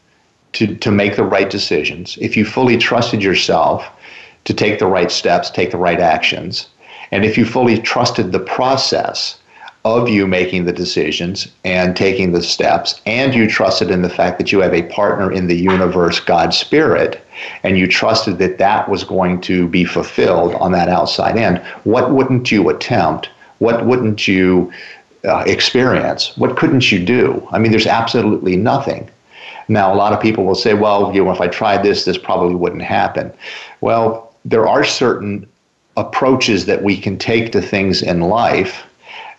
to, 0.54 0.74
to 0.76 0.90
make 0.90 1.16
the 1.16 1.24
right 1.24 1.50
decisions, 1.50 2.16
if 2.20 2.36
you 2.36 2.44
fully 2.44 2.78
trusted 2.78 3.22
yourself 3.22 3.86
to 4.44 4.54
take 4.54 4.78
the 4.78 4.86
right 4.86 5.10
steps, 5.10 5.50
take 5.50 5.70
the 5.70 5.76
right 5.76 6.00
actions, 6.00 6.68
and 7.10 7.24
if 7.24 7.36
you 7.36 7.44
fully 7.44 7.78
trusted 7.78 8.32
the 8.32 8.40
process, 8.40 9.38
of 9.84 10.08
you 10.08 10.26
making 10.26 10.64
the 10.64 10.72
decisions 10.72 11.48
and 11.64 11.94
taking 11.94 12.32
the 12.32 12.42
steps, 12.42 13.00
and 13.04 13.34
you 13.34 13.48
trusted 13.48 13.90
in 13.90 14.00
the 14.00 14.08
fact 14.08 14.38
that 14.38 14.50
you 14.50 14.60
have 14.60 14.72
a 14.72 14.84
partner 14.84 15.30
in 15.30 15.46
the 15.46 15.56
universe, 15.56 16.20
God 16.20 16.54
Spirit, 16.54 17.22
and 17.62 17.78
you 17.78 17.86
trusted 17.86 18.38
that 18.38 18.56
that 18.58 18.88
was 18.88 19.04
going 19.04 19.40
to 19.42 19.68
be 19.68 19.84
fulfilled 19.84 20.54
on 20.54 20.72
that 20.72 20.88
outside 20.88 21.36
end, 21.36 21.58
what 21.84 22.12
wouldn't 22.12 22.50
you 22.50 22.70
attempt? 22.70 23.28
What 23.58 23.84
wouldn't 23.84 24.26
you 24.26 24.72
uh, 25.24 25.44
experience? 25.46 26.36
What 26.36 26.56
couldn't 26.56 26.90
you 26.90 27.04
do? 27.04 27.46
I 27.50 27.58
mean, 27.58 27.70
there's 27.70 27.86
absolutely 27.86 28.56
nothing. 28.56 29.10
Now, 29.68 29.92
a 29.92 29.96
lot 29.96 30.12
of 30.12 30.20
people 30.20 30.44
will 30.44 30.54
say, 30.54 30.74
well, 30.74 31.14
you 31.14 31.24
know, 31.24 31.30
if 31.30 31.40
I 31.40 31.48
tried 31.48 31.82
this, 31.82 32.04
this 32.04 32.18
probably 32.18 32.54
wouldn't 32.54 32.82
happen. 32.82 33.32
Well, 33.80 34.34
there 34.44 34.66
are 34.66 34.84
certain 34.84 35.46
approaches 35.96 36.66
that 36.66 36.82
we 36.82 36.96
can 36.96 37.18
take 37.18 37.52
to 37.52 37.62
things 37.62 38.02
in 38.02 38.20
life 38.20 38.84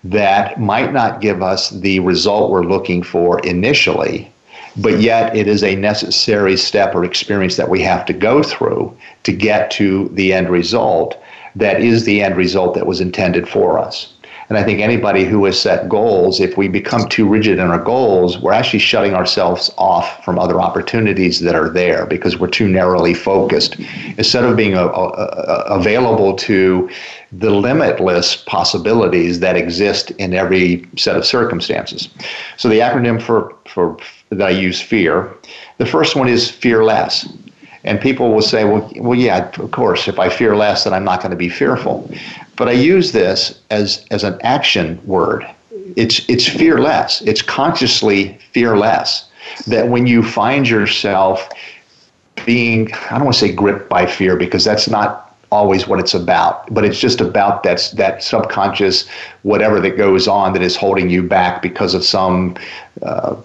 that 0.06 0.60
might 0.60 0.94
not 0.94 1.20
give 1.20 1.42
us 1.42 1.72
the 1.72 2.00
result 2.00 2.52
we're 2.52 2.64
looking 2.64 3.02
for 3.02 3.40
initially, 3.40 4.32
but 4.78 5.00
yet 5.02 5.36
it 5.36 5.48
is 5.48 5.64
a 5.64 5.76
necessary 5.76 6.56
step 6.56 6.94
or 6.94 7.04
experience 7.04 7.56
that 7.58 7.70
we 7.70 7.82
have 7.82 8.06
to 8.06 8.14
go 8.14 8.44
through 8.44 8.96
to 9.24 9.32
get 9.34 9.72
to 9.72 10.10
the 10.10 10.32
end 10.32 10.50
result 10.50 11.20
that 11.56 11.82
is 11.82 12.04
the 12.04 12.22
end 12.22 12.36
result 12.36 12.76
that 12.76 12.86
was 12.86 13.00
intended 13.02 13.48
for 13.48 13.80
us. 13.80 14.14
And 14.50 14.58
I 14.58 14.64
think 14.64 14.80
anybody 14.80 15.26
who 15.26 15.46
has 15.46 15.60
set 15.60 15.90
goals, 15.90 16.40
if 16.40 16.56
we 16.58 16.68
become 16.68 17.10
too 17.10 17.28
rigid 17.28 17.58
in 17.58 17.68
our 17.68 17.84
goals, 17.84 18.38
we're 18.38 18.54
actually 18.54 18.80
shutting 18.80 19.16
ourselves 19.16 19.72
off 19.78 20.24
from 20.24 20.38
other 20.38 20.62
opportunities 20.62 21.40
that 21.40 21.56
are 21.56 21.70
there 21.70 22.06
because 22.06 22.38
we're 22.38 22.48
too 22.48 22.68
narrowly 22.68 23.14
focused. 23.14 23.78
Instead 24.18 24.44
of 24.44 24.56
being 24.56 24.76
a, 24.76 24.86
a, 24.86 25.10
a, 25.10 25.64
available 25.80 26.36
to 26.36 26.90
the 27.32 27.50
limitless 27.50 28.36
possibilities 28.36 29.40
that 29.40 29.56
exist 29.58 30.12
in 30.12 30.34
every 30.34 30.88
set 30.96 31.16
of 31.16 31.26
circumstances. 31.26 32.10
So 32.58 32.70
the 32.70 32.80
acronym 32.80 33.22
for, 33.22 33.56
for 33.66 33.98
that 34.30 34.48
I 34.48 34.52
use 34.52 34.80
fear, 34.80 35.34
the 35.78 35.86
first 35.86 36.16
one 36.16 36.30
is 36.30 36.50
fearless. 36.50 37.28
And 37.86 38.02
people 38.02 38.34
will 38.34 38.42
say, 38.42 38.66
well, 38.66 38.92
well, 38.98 39.18
yeah, 39.18 39.52
of 39.60 39.72
course, 39.72 40.08
if 40.08 40.20
I 40.20 40.28
fear 40.28 40.56
less, 40.56 40.84
then 40.84 40.94
I'm 40.94 41.04
not 41.04 41.22
going 41.22 41.32
to 41.32 41.38
be 41.38 41.50
fearful. 41.50 42.12
But 42.58 42.68
I 42.68 42.72
use 42.72 43.12
this 43.12 43.62
as, 43.70 44.06
as 44.10 44.24
an 44.24 44.40
action 44.42 45.00
word. 45.06 45.46
It's, 45.96 46.28
it's 46.28 46.48
fearless, 46.48 47.22
it's 47.22 47.42
consciously 47.42 48.40
fearless. 48.52 49.30
That 49.68 49.88
when 49.88 50.08
you 50.08 50.24
find 50.24 50.68
yourself 50.68 51.48
being, 52.46 52.92
I 52.94 53.12
don't 53.12 53.26
want 53.26 53.36
to 53.36 53.40
say 53.40 53.54
gripped 53.54 53.88
by 53.88 54.08
fear 54.08 54.36
because 54.36 54.64
that's 54.64 54.90
not 54.90 55.38
always 55.52 55.88
what 55.88 56.00
it's 56.00 56.16
about, 56.16 56.74
but 56.74 56.84
it's 56.84 57.00
just 57.00 57.22
about 57.22 57.62
that, 57.64 57.94
that 57.96 58.24
subconscious 58.24 59.08
whatever 59.44 59.80
that 59.80 59.96
goes 59.96 60.28
on 60.28 60.54
that 60.54 60.64
is 60.64 60.76
holding 60.76 61.10
you 61.10 61.22
back 61.22 61.62
because 61.62 61.94
of 61.94 62.04
some 62.04 62.58
uh, 63.04 63.36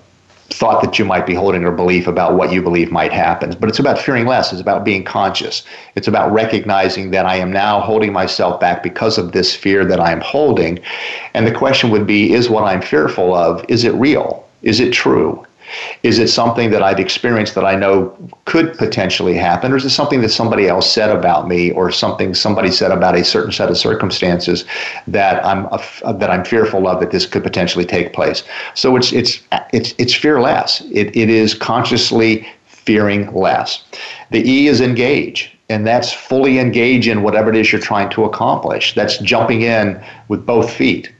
thought 0.51 0.83
that 0.83 0.99
you 0.99 1.05
might 1.05 1.27
be 1.27 1.35
holding 1.35 1.65
or 1.65 1.71
belief 1.71 2.07
about 2.07 2.35
what 2.35 2.53
you 2.53 2.61
believe 2.61 2.91
might 2.91 3.13
happen. 3.13 3.57
But 3.59 3.69
it's 3.69 3.79
about 3.79 3.99
fearing 3.99 4.27
less. 4.27 4.53
It's 4.53 4.61
about 4.61 4.85
being 4.85 5.05
conscious. 5.05 5.63
It's 5.95 6.09
about 6.09 6.33
recognizing 6.33 7.11
that 7.13 7.25
I 7.25 7.37
am 7.37 7.53
now 7.53 7.81
holding 7.81 8.13
myself 8.13 8.61
back 8.61 8.83
because 8.83 9.17
of 9.17 9.33
this 9.33 9.55
fear 9.55 9.85
that 9.85 10.01
I 10.01 10.13
am 10.13 10.21
holding. 10.21 10.81
And 11.35 11.47
the 11.47 11.55
question 11.55 11.91
would 11.91 12.07
be 12.07 12.33
is 12.33 12.51
what 12.51 12.65
I'm 12.65 12.83
fearful 12.83 13.35
of, 13.35 13.65
is 13.69 13.85
it 13.85 13.95
real? 13.95 14.47
Is 14.63 14.81
it 14.81 14.93
true? 14.93 15.47
Is 16.03 16.19
it 16.19 16.29
something 16.29 16.71
that 16.71 16.83
I've 16.83 17.01
experienced 17.01 17.55
that 17.55 17.65
I 17.65 17.75
know 17.77 18.17
could 18.45 18.77
potentially 18.77 19.35
happen, 19.35 19.73
or 19.73 19.77
is 19.77 19.85
it 19.85 19.91
something 19.91 20.21
that 20.23 20.31
somebody 20.31 20.69
else 20.69 20.91
said 20.91 21.11
about 21.11 21.49
me, 21.49 21.71
or 21.73 21.91
something 21.91 22.35
somebody 22.35 22.71
said 22.71 22.91
about 22.91 23.15
a 23.15 23.25
certain 23.25 23.53
set 23.53 23.69
of 23.69 23.77
circumstances 23.77 24.65
that 25.07 25.45
I'm 25.45 25.67
uh, 25.71 26.13
that 26.13 26.31
I'm 26.31 26.45
fearful 26.45 26.87
of 26.89 27.01
that 27.01 27.11
this 27.11 27.27
could 27.27 27.43
potentially 27.43 27.85
take 27.85 28.13
place? 28.13 28.43
So 28.75 28.97
it's 28.97 29.13
it's 29.13 29.43
it's 29.73 29.95
it's 29.99 30.15
fear 30.15 30.41
less. 30.41 30.81
It 30.93 31.15
it 31.17 31.31
is 31.31 31.55
consciously 31.55 32.47
fearing 32.67 33.33
less. 33.35 33.85
The 34.31 34.49
E 34.49 34.69
is 34.69 34.81
engage 34.81 35.57
and 35.71 35.87
that's 35.87 36.13
fully 36.13 36.59
engage 36.59 37.07
in 37.07 37.23
whatever 37.23 37.49
it 37.49 37.57
is 37.57 37.71
you're 37.71 37.81
trying 37.81 38.11
to 38.11 38.25
accomplish. 38.25 38.93
That's 38.97 39.19
jumping 39.19 39.63
in 39.63 40.05
with 40.27 40.45
both 40.45 40.71
feet. 40.71 41.13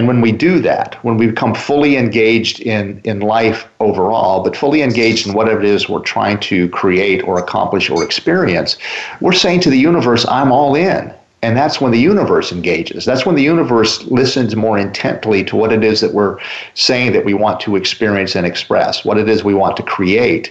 And 0.00 0.08
when 0.08 0.22
we 0.22 0.32
do 0.32 0.60
that, 0.60 0.94
when 1.04 1.18
we 1.18 1.26
become 1.26 1.54
fully 1.54 1.98
engaged 1.98 2.60
in, 2.60 3.02
in 3.04 3.20
life 3.20 3.68
overall, 3.80 4.42
but 4.42 4.56
fully 4.56 4.80
engaged 4.80 5.26
in 5.26 5.34
whatever 5.34 5.60
it 5.60 5.66
is 5.66 5.90
we're 5.90 6.00
trying 6.00 6.40
to 6.40 6.70
create 6.70 7.22
or 7.24 7.38
accomplish 7.38 7.90
or 7.90 8.02
experience, 8.02 8.78
we're 9.20 9.34
saying 9.34 9.60
to 9.60 9.68
the 9.68 9.76
universe, 9.76 10.24
I'm 10.26 10.52
all 10.52 10.74
in. 10.74 11.12
And 11.42 11.54
that's 11.54 11.82
when 11.82 11.92
the 11.92 12.00
universe 12.00 12.50
engages. 12.50 13.04
That's 13.04 13.26
when 13.26 13.34
the 13.34 13.42
universe 13.42 14.02
listens 14.04 14.56
more 14.56 14.78
intently 14.78 15.44
to 15.44 15.54
what 15.54 15.70
it 15.70 15.84
is 15.84 16.00
that 16.00 16.14
we're 16.14 16.38
saying 16.72 17.12
that 17.12 17.26
we 17.26 17.34
want 17.34 17.60
to 17.60 17.76
experience 17.76 18.34
and 18.34 18.46
express, 18.46 19.04
what 19.04 19.18
it 19.18 19.28
is 19.28 19.44
we 19.44 19.52
want 19.52 19.76
to 19.76 19.82
create. 19.82 20.50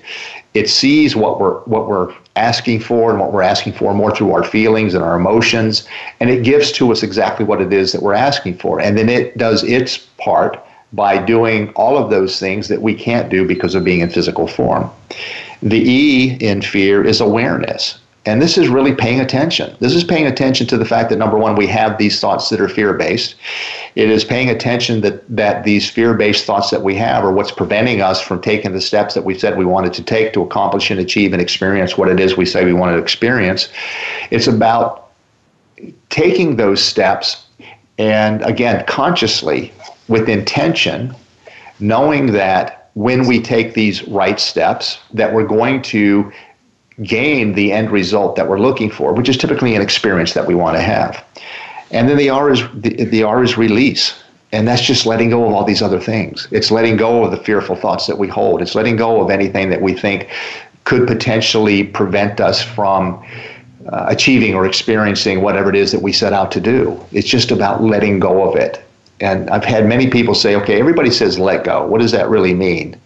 It 0.54 0.70
sees 0.70 1.16
what 1.16 1.40
we're 1.40 1.60
what 1.62 1.88
we're 1.88 2.14
asking 2.40 2.80
for 2.80 3.12
and 3.12 3.20
what 3.20 3.34
we're 3.34 3.42
asking 3.42 3.74
for 3.74 3.94
more 3.94 4.16
through 4.16 4.32
our 4.32 4.44
feelings 4.44 4.94
and 4.94 5.04
our 5.04 5.16
emotions, 5.16 5.88
and 6.20 6.30
it 6.30 6.44
gives 6.44 6.72
to 6.74 6.92
us 6.92 7.04
exactly 7.04 7.46
what 7.46 7.62
it 7.62 7.74
is 7.74 7.92
that 7.92 8.02
we're 8.02 8.14
asking 8.14 8.58
for. 8.58 8.80
And 8.80 8.98
then 8.98 9.10
it 9.10 9.38
does 9.38 9.64
its 9.64 9.98
part 10.18 10.66
by 10.94 11.24
doing 11.24 11.70
all 11.76 11.98
of 11.98 12.10
those 12.10 12.40
things 12.40 12.68
that 12.70 12.82
we 12.82 12.96
can't 12.96 13.30
do 13.30 13.46
because 13.46 13.76
of 13.76 13.84
being 13.84 14.00
in 14.00 14.10
physical 14.10 14.48
form. 14.48 14.90
The 15.62 15.78
E 15.80 16.38
in 16.40 16.62
fear 16.62 17.04
is 17.04 17.22
awareness. 17.22 18.00
And 18.26 18.42
this 18.42 18.58
is 18.58 18.68
really 18.68 18.94
paying 18.94 19.22
attention. 19.22 19.76
This 19.80 19.96
is 19.96 20.04
paying 20.04 20.28
attention 20.28 20.68
to 20.68 20.78
the 20.78 20.86
fact 20.86 21.10
that 21.10 21.18
number 21.18 21.38
one, 21.38 21.56
we 21.56 21.68
have 21.68 21.98
these 21.98 22.20
thoughts 22.20 22.50
that 22.50 22.60
are 22.60 22.68
fear 22.68 22.94
based. 22.94 23.36
It 23.96 24.10
is 24.10 24.26
paying 24.26 24.50
attention 24.50 25.02
that, 25.02 25.24
that 25.36 25.64
these 25.64 25.90
fear 25.90 26.14
based 26.14 26.46
thoughts 26.46 26.70
that 26.70 26.84
we 26.84 26.96
have 26.96 27.24
are 27.24 27.32
what's 27.32 27.52
preventing 27.52 28.02
us 28.02 28.22
from 28.22 28.42
taking 28.42 28.74
the 28.74 28.82
steps 28.82 29.14
that 29.14 29.24
we 29.24 29.40
said 29.40 29.58
we 29.58 29.66
wanted 29.66 29.94
to 29.94 30.04
take 30.04 30.34
to 30.34 30.42
accomplish 30.42 30.92
and 30.92 31.00
achieve 31.00 31.32
and 31.32 31.42
experience 31.42 31.98
what 31.98 32.10
it 32.10 32.20
is 32.20 32.36
we 32.36 32.46
say 32.46 32.66
we 32.66 32.74
want 32.74 32.92
to 32.92 33.02
experience. 33.02 33.70
It's 34.32 34.48
about 34.48 35.12
taking 36.10 36.58
those 36.58 36.84
steps 36.84 37.46
and 38.00 38.42
again, 38.44 38.86
consciously, 38.86 39.74
with 40.08 40.30
intention, 40.30 41.14
knowing 41.82 42.32
that 42.32 42.90
when 42.94 43.28
we 43.28 43.42
take 43.42 43.74
these 43.74 44.08
right 44.08 44.40
steps, 44.40 45.00
that 45.14 45.34
we're 45.34 45.46
going 45.46 45.82
to 45.84 46.32
gain 47.04 47.54
the 47.54 47.72
end 47.72 47.92
result 47.92 48.36
that 48.36 48.48
we're 48.48 48.60
looking 48.60 48.90
for, 48.90 49.14
which 49.14 49.30
is 49.30 49.38
typically 49.38 49.76
an 49.76 49.82
experience 49.82 50.34
that 50.34 50.46
we 50.46 50.56
want 50.56 50.76
to 50.76 50.82
have. 50.82 51.24
And 51.92 52.08
then 52.08 52.18
the 52.18 52.30
R 52.30 52.52
is 52.52 52.62
the, 52.74 53.06
the 53.06 53.24
R 53.24 53.44
is 53.44 53.58
release. 53.58 54.22
And 54.52 54.68
that's 54.68 54.82
just 54.82 55.06
letting 55.06 55.30
go 55.30 55.46
of 55.46 55.54
all 55.54 55.64
these 55.64 55.82
other 55.82 56.00
things. 56.00 56.48
It's 56.52 56.72
letting 56.72 56.98
go 56.98 57.24
of 57.24 57.32
the 57.32 57.38
fearful 57.38 57.76
thoughts 57.76 58.08
that 58.08 58.18
we 58.18 58.28
hold. 58.28 58.62
It's 58.62 58.74
letting 58.74 58.96
go 58.96 59.22
of 59.22 59.30
anything 59.30 59.70
that 59.70 59.82
we 59.82 59.94
think 59.94 60.28
could 60.86 61.08
potentially 61.08 61.84
prevent 61.84 62.42
us 62.42 62.64
from 62.64 63.24
uh, 63.92 64.06
achieving 64.08 64.56
or 64.56 64.66
experiencing 64.66 65.42
whatever 65.42 65.70
it 65.70 65.76
is 65.76 65.92
that 65.92 66.02
we 66.02 66.12
set 66.12 66.34
out 66.34 66.52
to 66.52 66.60
do. 66.60 67.00
It's 67.12 67.28
just 67.28 67.52
about 67.52 67.84
letting 67.84 68.20
go 68.20 68.50
of 68.50 68.56
it. 68.56 68.84
And 69.20 69.50
I've 69.52 69.66
had 69.66 69.86
many 69.86 70.10
people 70.10 70.34
say, 70.34 70.56
okay, 70.56 70.80
everybody 70.80 71.12
says 71.12 71.38
let 71.38 71.64
go. 71.64 71.86
What 71.86 72.02
does 72.02 72.12
that 72.12 72.28
really 72.28 72.54
mean? 72.54 73.00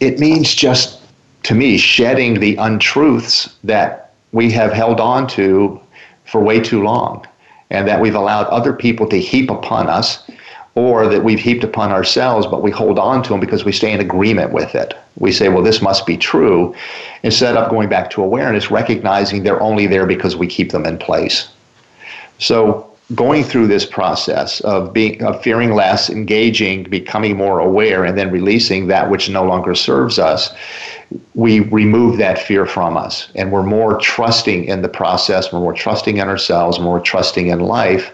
It 0.00 0.18
means 0.18 0.54
just 0.54 0.99
to 1.44 1.54
me, 1.54 1.78
shedding 1.78 2.40
the 2.40 2.56
untruths 2.56 3.56
that 3.64 4.12
we 4.32 4.50
have 4.50 4.72
held 4.72 5.00
on 5.00 5.26
to 5.28 5.80
for 6.24 6.40
way 6.40 6.60
too 6.60 6.82
long 6.82 7.26
and 7.70 7.86
that 7.88 8.00
we've 8.00 8.14
allowed 8.14 8.46
other 8.46 8.72
people 8.72 9.08
to 9.08 9.16
heap 9.16 9.50
upon 9.50 9.88
us 9.88 10.28
or 10.74 11.08
that 11.08 11.24
we've 11.24 11.40
heaped 11.40 11.64
upon 11.64 11.90
ourselves, 11.90 12.46
but 12.46 12.62
we 12.62 12.70
hold 12.70 12.98
on 12.98 13.22
to 13.22 13.30
them 13.30 13.40
because 13.40 13.64
we 13.64 13.72
stay 13.72 13.92
in 13.92 14.00
agreement 14.00 14.52
with 14.52 14.74
it. 14.74 14.94
We 15.18 15.32
say, 15.32 15.48
well, 15.48 15.62
this 15.62 15.82
must 15.82 16.06
be 16.06 16.16
true, 16.16 16.74
instead 17.22 17.56
of 17.56 17.70
going 17.70 17.88
back 17.88 18.10
to 18.10 18.22
awareness, 18.22 18.70
recognizing 18.70 19.42
they're 19.42 19.60
only 19.60 19.86
there 19.86 20.06
because 20.06 20.36
we 20.36 20.46
keep 20.46 20.70
them 20.70 20.86
in 20.86 20.96
place. 20.98 21.48
So, 22.38 22.86
going 23.16 23.42
through 23.42 23.66
this 23.66 23.84
process 23.84 24.60
of 24.60 24.92
being 24.92 25.20
of 25.24 25.42
fearing 25.42 25.72
less, 25.72 26.08
engaging, 26.08 26.84
becoming 26.84 27.36
more 27.36 27.58
aware, 27.58 28.04
and 28.04 28.16
then 28.16 28.30
releasing 28.30 28.86
that 28.86 29.10
which 29.10 29.28
no 29.28 29.44
longer 29.44 29.74
serves 29.74 30.20
us 30.20 30.54
we 31.34 31.60
remove 31.60 32.18
that 32.18 32.38
fear 32.38 32.66
from 32.66 32.96
us 32.96 33.30
and 33.34 33.50
we're 33.50 33.62
more 33.62 33.98
trusting 33.98 34.64
in 34.64 34.82
the 34.82 34.88
process, 34.88 35.52
we're 35.52 35.60
more 35.60 35.72
trusting 35.72 36.18
in 36.18 36.28
ourselves, 36.28 36.78
we're 36.78 36.84
more 36.84 37.00
trusting 37.00 37.48
in 37.48 37.60
life. 37.60 38.12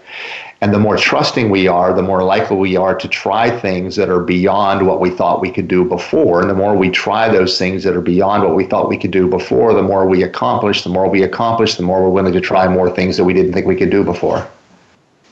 And 0.59 0.73
the 0.73 0.79
more 0.79 0.97
trusting 0.97 1.51
we 1.51 1.67
are, 1.67 1.93
the 1.93 2.01
more 2.01 2.23
likely 2.23 2.57
we 2.57 2.75
are 2.75 2.95
to 2.95 3.07
try 3.07 3.51
things 3.59 3.95
that 3.95 4.09
are 4.09 4.21
beyond 4.21 4.87
what 4.87 4.99
we 4.99 5.11
thought 5.11 5.39
we 5.39 5.51
could 5.51 5.67
do 5.67 5.85
before. 5.85 6.41
And 6.41 6.49
the 6.49 6.55
more 6.55 6.75
we 6.75 6.89
try 6.89 7.29
those 7.29 7.59
things 7.59 7.83
that 7.83 7.95
are 7.95 8.01
beyond 8.01 8.41
what 8.41 8.55
we 8.55 8.65
thought 8.65 8.89
we 8.89 8.97
could 8.97 9.11
do 9.11 9.27
before, 9.27 9.75
the 9.75 9.83
more 9.83 10.07
we 10.07 10.23
accomplish. 10.23 10.83
The 10.83 10.89
more 10.89 11.07
we 11.07 11.21
accomplish, 11.21 11.75
the 11.75 11.83
more 11.83 12.01
we're 12.01 12.09
willing 12.09 12.33
to 12.33 12.41
try 12.41 12.67
more 12.67 12.89
things 12.89 13.17
that 13.17 13.23
we 13.23 13.35
didn't 13.35 13.53
think 13.53 13.67
we 13.67 13.75
could 13.75 13.91
do 13.91 14.03
before. 14.03 14.47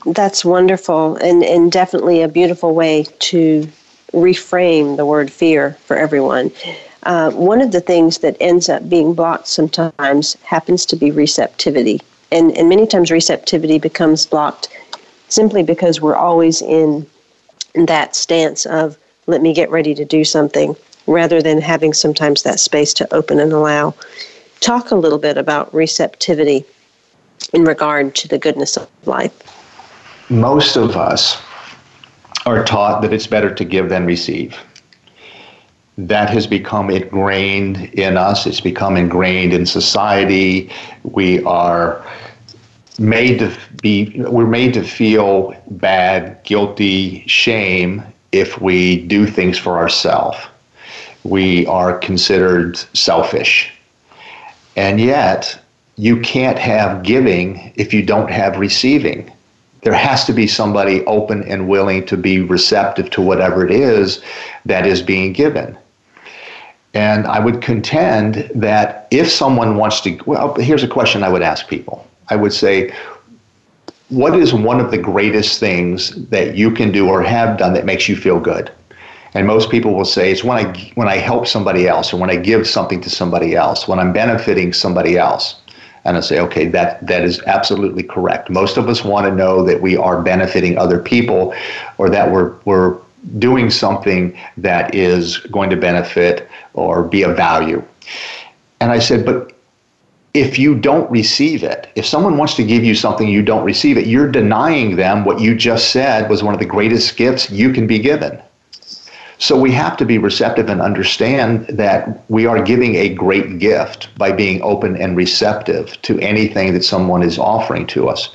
That's 0.06 0.44
wonderful 0.44 1.16
and, 1.16 1.42
and 1.42 1.72
definitely 1.72 2.22
a 2.22 2.28
beautiful 2.28 2.72
way 2.72 3.06
to 3.18 3.68
reframe 4.12 4.96
the 4.96 5.04
word 5.04 5.32
fear 5.32 5.72
for 5.86 5.96
everyone. 5.96 6.52
Uh, 7.06 7.30
one 7.30 7.60
of 7.60 7.70
the 7.70 7.80
things 7.80 8.18
that 8.18 8.36
ends 8.40 8.68
up 8.68 8.88
being 8.88 9.14
blocked 9.14 9.46
sometimes 9.46 10.34
happens 10.42 10.84
to 10.84 10.96
be 10.96 11.12
receptivity. 11.12 12.00
And, 12.32 12.50
and 12.56 12.68
many 12.68 12.84
times 12.84 13.12
receptivity 13.12 13.78
becomes 13.78 14.26
blocked 14.26 14.68
simply 15.28 15.62
because 15.62 16.00
we're 16.00 16.16
always 16.16 16.60
in 16.60 17.06
that 17.74 18.16
stance 18.16 18.66
of, 18.66 18.98
let 19.28 19.40
me 19.40 19.54
get 19.54 19.70
ready 19.70 19.94
to 19.94 20.04
do 20.04 20.24
something, 20.24 20.74
rather 21.06 21.40
than 21.40 21.60
having 21.60 21.92
sometimes 21.92 22.42
that 22.42 22.58
space 22.58 22.92
to 22.94 23.14
open 23.14 23.38
and 23.38 23.52
allow. 23.52 23.94
Talk 24.58 24.90
a 24.90 24.96
little 24.96 25.18
bit 25.18 25.38
about 25.38 25.72
receptivity 25.72 26.64
in 27.52 27.64
regard 27.64 28.16
to 28.16 28.26
the 28.26 28.38
goodness 28.38 28.76
of 28.76 28.90
life. 29.04 29.32
Most 30.28 30.74
of 30.74 30.96
us 30.96 31.40
are 32.46 32.64
taught 32.64 33.00
that 33.02 33.12
it's 33.12 33.28
better 33.28 33.54
to 33.54 33.64
give 33.64 33.90
than 33.90 34.06
receive 34.06 34.58
that 35.98 36.28
has 36.30 36.46
become 36.46 36.90
ingrained 36.90 37.78
in 37.94 38.16
us. 38.16 38.46
It's 38.46 38.60
become 38.60 38.96
ingrained 38.96 39.52
in 39.52 39.64
society. 39.64 40.70
We 41.04 41.42
are 41.44 42.04
made 42.98 43.38
to 43.38 43.56
be 43.82 44.14
we're 44.22 44.46
made 44.46 44.74
to 44.74 44.82
feel 44.82 45.54
bad, 45.70 46.42
guilty, 46.44 47.26
shame 47.26 48.02
if 48.32 48.60
we 48.60 49.06
do 49.06 49.26
things 49.26 49.58
for 49.58 49.78
ourselves. 49.78 50.38
We 51.24 51.66
are 51.66 51.98
considered 51.98 52.76
selfish. 52.76 53.72
And 54.76 55.00
yet, 55.00 55.58
you 55.96 56.20
can't 56.20 56.58
have 56.58 57.02
giving 57.02 57.72
if 57.76 57.94
you 57.94 58.04
don't 58.04 58.30
have 58.30 58.58
receiving. 58.58 59.32
There 59.80 59.94
has 59.94 60.24
to 60.26 60.32
be 60.32 60.46
somebody 60.46 61.04
open 61.06 61.42
and 61.44 61.68
willing 61.68 62.04
to 62.06 62.16
be 62.16 62.40
receptive 62.40 63.08
to 63.10 63.22
whatever 63.22 63.64
it 63.64 63.70
is 63.70 64.22
that 64.66 64.86
is 64.86 65.00
being 65.00 65.32
given. 65.32 65.78
And 66.96 67.26
I 67.26 67.40
would 67.40 67.60
contend 67.60 68.50
that 68.54 69.06
if 69.10 69.30
someone 69.30 69.76
wants 69.76 70.00
to, 70.00 70.18
well, 70.24 70.54
here's 70.54 70.82
a 70.82 70.88
question 70.88 71.22
I 71.22 71.28
would 71.28 71.42
ask 71.42 71.68
people. 71.68 72.06
I 72.30 72.36
would 72.36 72.54
say, 72.54 72.90
what 74.08 74.34
is 74.34 74.54
one 74.54 74.80
of 74.80 74.90
the 74.90 74.96
greatest 74.96 75.60
things 75.60 76.12
that 76.30 76.56
you 76.56 76.70
can 76.70 76.90
do 76.92 77.06
or 77.06 77.22
have 77.22 77.58
done 77.58 77.74
that 77.74 77.84
makes 77.84 78.08
you 78.08 78.16
feel 78.16 78.40
good? 78.40 78.72
And 79.34 79.46
most 79.46 79.68
people 79.70 79.92
will 79.92 80.06
say 80.06 80.32
it's 80.32 80.42
when 80.42 80.56
I 80.56 80.92
when 80.94 81.06
I 81.06 81.16
help 81.16 81.46
somebody 81.46 81.86
else 81.86 82.14
or 82.14 82.16
when 82.16 82.30
I 82.30 82.36
give 82.36 82.66
something 82.66 83.02
to 83.02 83.10
somebody 83.10 83.54
else, 83.54 83.86
when 83.86 83.98
I'm 83.98 84.14
benefiting 84.14 84.72
somebody 84.72 85.18
else. 85.18 85.56
And 86.06 86.16
I 86.16 86.20
say, 86.20 86.40
okay, 86.40 86.66
that 86.68 87.06
that 87.06 87.24
is 87.24 87.42
absolutely 87.42 88.04
correct. 88.04 88.48
Most 88.48 88.78
of 88.78 88.88
us 88.88 89.04
want 89.04 89.26
to 89.26 89.34
know 89.34 89.62
that 89.64 89.82
we 89.82 89.98
are 89.98 90.22
benefiting 90.22 90.78
other 90.78 90.98
people 90.98 91.54
or 91.98 92.08
that 92.08 92.32
we're 92.32 92.54
we're 92.64 92.96
doing 93.38 93.70
something 93.70 94.38
that 94.56 94.94
is 94.94 95.38
going 95.38 95.70
to 95.70 95.76
benefit 95.76 96.48
or 96.74 97.02
be 97.02 97.22
of 97.22 97.36
value. 97.36 97.82
And 98.80 98.90
I 98.90 98.98
said, 98.98 99.24
but 99.24 99.52
if 100.34 100.58
you 100.58 100.74
don't 100.74 101.10
receive 101.10 101.62
it, 101.62 101.90
if 101.94 102.04
someone 102.04 102.36
wants 102.36 102.54
to 102.56 102.64
give 102.64 102.84
you 102.84 102.94
something 102.94 103.26
you 103.26 103.42
don't 103.42 103.64
receive 103.64 103.96
it, 103.96 104.06
you're 104.06 104.30
denying 104.30 104.96
them 104.96 105.24
what 105.24 105.40
you 105.40 105.54
just 105.54 105.92
said 105.92 106.28
was 106.28 106.42
one 106.42 106.52
of 106.52 106.60
the 106.60 106.66
greatest 106.66 107.16
gifts 107.16 107.50
you 107.50 107.72
can 107.72 107.86
be 107.86 107.98
given. 107.98 108.40
So 109.38 109.58
we 109.58 109.70
have 109.72 109.96
to 109.98 110.04
be 110.04 110.18
receptive 110.18 110.68
and 110.70 110.80
understand 110.80 111.66
that 111.68 112.22
we 112.30 112.46
are 112.46 112.62
giving 112.62 112.96
a 112.96 113.10
great 113.10 113.58
gift 113.58 114.08
by 114.16 114.32
being 114.32 114.62
open 114.62 114.96
and 114.96 115.16
receptive 115.16 116.00
to 116.02 116.18
anything 116.20 116.72
that 116.72 116.84
someone 116.84 117.22
is 117.22 117.38
offering 117.38 117.86
to 117.88 118.08
us. 118.08 118.34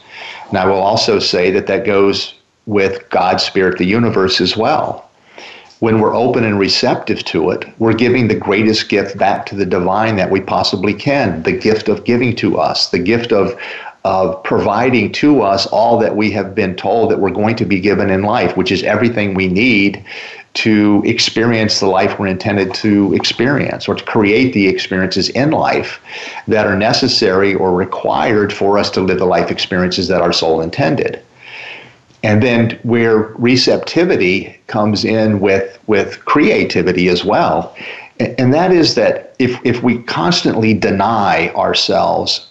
And 0.50 0.58
I 0.58 0.66
will 0.66 0.80
also 0.80 1.18
say 1.18 1.50
that 1.52 1.68
that 1.68 1.86
goes 1.86 2.36
with 2.66 3.10
God's 3.10 3.44
Spirit, 3.44 3.78
the 3.78 3.86
universe 3.86 4.40
as 4.42 4.56
well. 4.56 5.10
When 5.80 6.00
we're 6.00 6.16
open 6.16 6.44
and 6.44 6.60
receptive 6.60 7.24
to 7.26 7.50
it, 7.50 7.66
we're 7.80 7.94
giving 7.94 8.28
the 8.28 8.36
greatest 8.36 8.88
gift 8.88 9.18
back 9.18 9.48
to 9.48 9.56
the 9.56 9.66
divine 9.66 10.16
that 10.18 10.30
we 10.30 10.40
possibly 10.40 10.94
can 10.94 11.42
the 11.42 11.52
gift 11.52 11.90
of 11.90 12.04
giving 12.04 12.36
to 12.36 12.60
us, 12.60 12.90
the 12.90 13.00
gift 13.00 13.32
of, 13.32 13.60
of 14.06 14.44
providing 14.44 15.12
to 15.14 15.42
us 15.42 15.66
all 15.68 15.98
that 15.98 16.16
we 16.16 16.30
have 16.32 16.54
been 16.54 16.76
told 16.76 17.10
that 17.10 17.20
we're 17.20 17.32
going 17.32 17.56
to 17.56 17.66
be 17.66 17.80
given 17.80 18.12
in 18.12 18.22
life, 18.22 18.56
which 18.56 18.72
is 18.72 18.84
everything 18.84 19.34
we 19.34 19.48
need 19.48 20.06
to 20.54 21.02
experience 21.06 21.80
the 21.80 21.88
life 21.88 22.20
we're 22.20 22.28
intended 22.28 22.74
to 22.76 23.14
experience 23.16 23.88
or 23.88 23.96
to 23.96 24.04
create 24.04 24.54
the 24.54 24.68
experiences 24.68 25.30
in 25.30 25.50
life 25.50 26.00
that 26.48 26.68
are 26.68 26.78
necessary 26.78 27.56
or 27.56 27.74
required 27.74 28.52
for 28.54 28.78
us 28.78 28.92
to 28.92 29.02
live 29.02 29.18
the 29.18 29.26
life 29.26 29.50
experiences 29.50 30.10
that 30.10 30.22
our 30.22 30.34
soul 30.34 30.62
intended 30.62 31.24
and 32.24 32.42
then 32.42 32.80
where 32.84 33.18
receptivity 33.18 34.60
comes 34.68 35.04
in 35.04 35.40
with 35.40 35.80
with 35.88 36.24
creativity 36.26 37.10
as 37.10 37.26
well. 37.26 37.76
And 38.20 38.54
that 38.54 38.72
is 38.72 38.96
that 38.96 39.36
if 39.40 39.60
if 39.64 39.82
we 39.82 40.04
constantly 40.04 40.74
deny 40.74 41.50
ourselves 41.50 42.48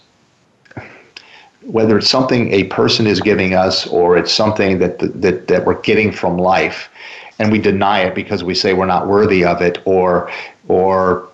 whether 1.63 1.97
it's 1.97 2.09
something 2.09 2.51
a 2.51 2.63
person 2.65 3.05
is 3.05 3.21
giving 3.21 3.53
us 3.53 3.87
or 3.87 4.17
it's 4.17 4.33
something 4.33 4.79
that 4.79 4.99
that 4.99 5.47
that 5.47 5.65
we're 5.65 5.79
getting 5.81 6.11
from 6.11 6.37
life 6.37 6.89
and 7.39 7.51
we 7.51 7.59
deny 7.59 7.99
it 7.99 8.15
because 8.15 8.43
we 8.43 8.53
say 8.53 8.73
we're 8.73 8.85
not 8.85 9.07
worthy 9.07 9.45
of 9.45 9.61
it 9.61 9.77
or 9.85 10.29
or 10.67 11.29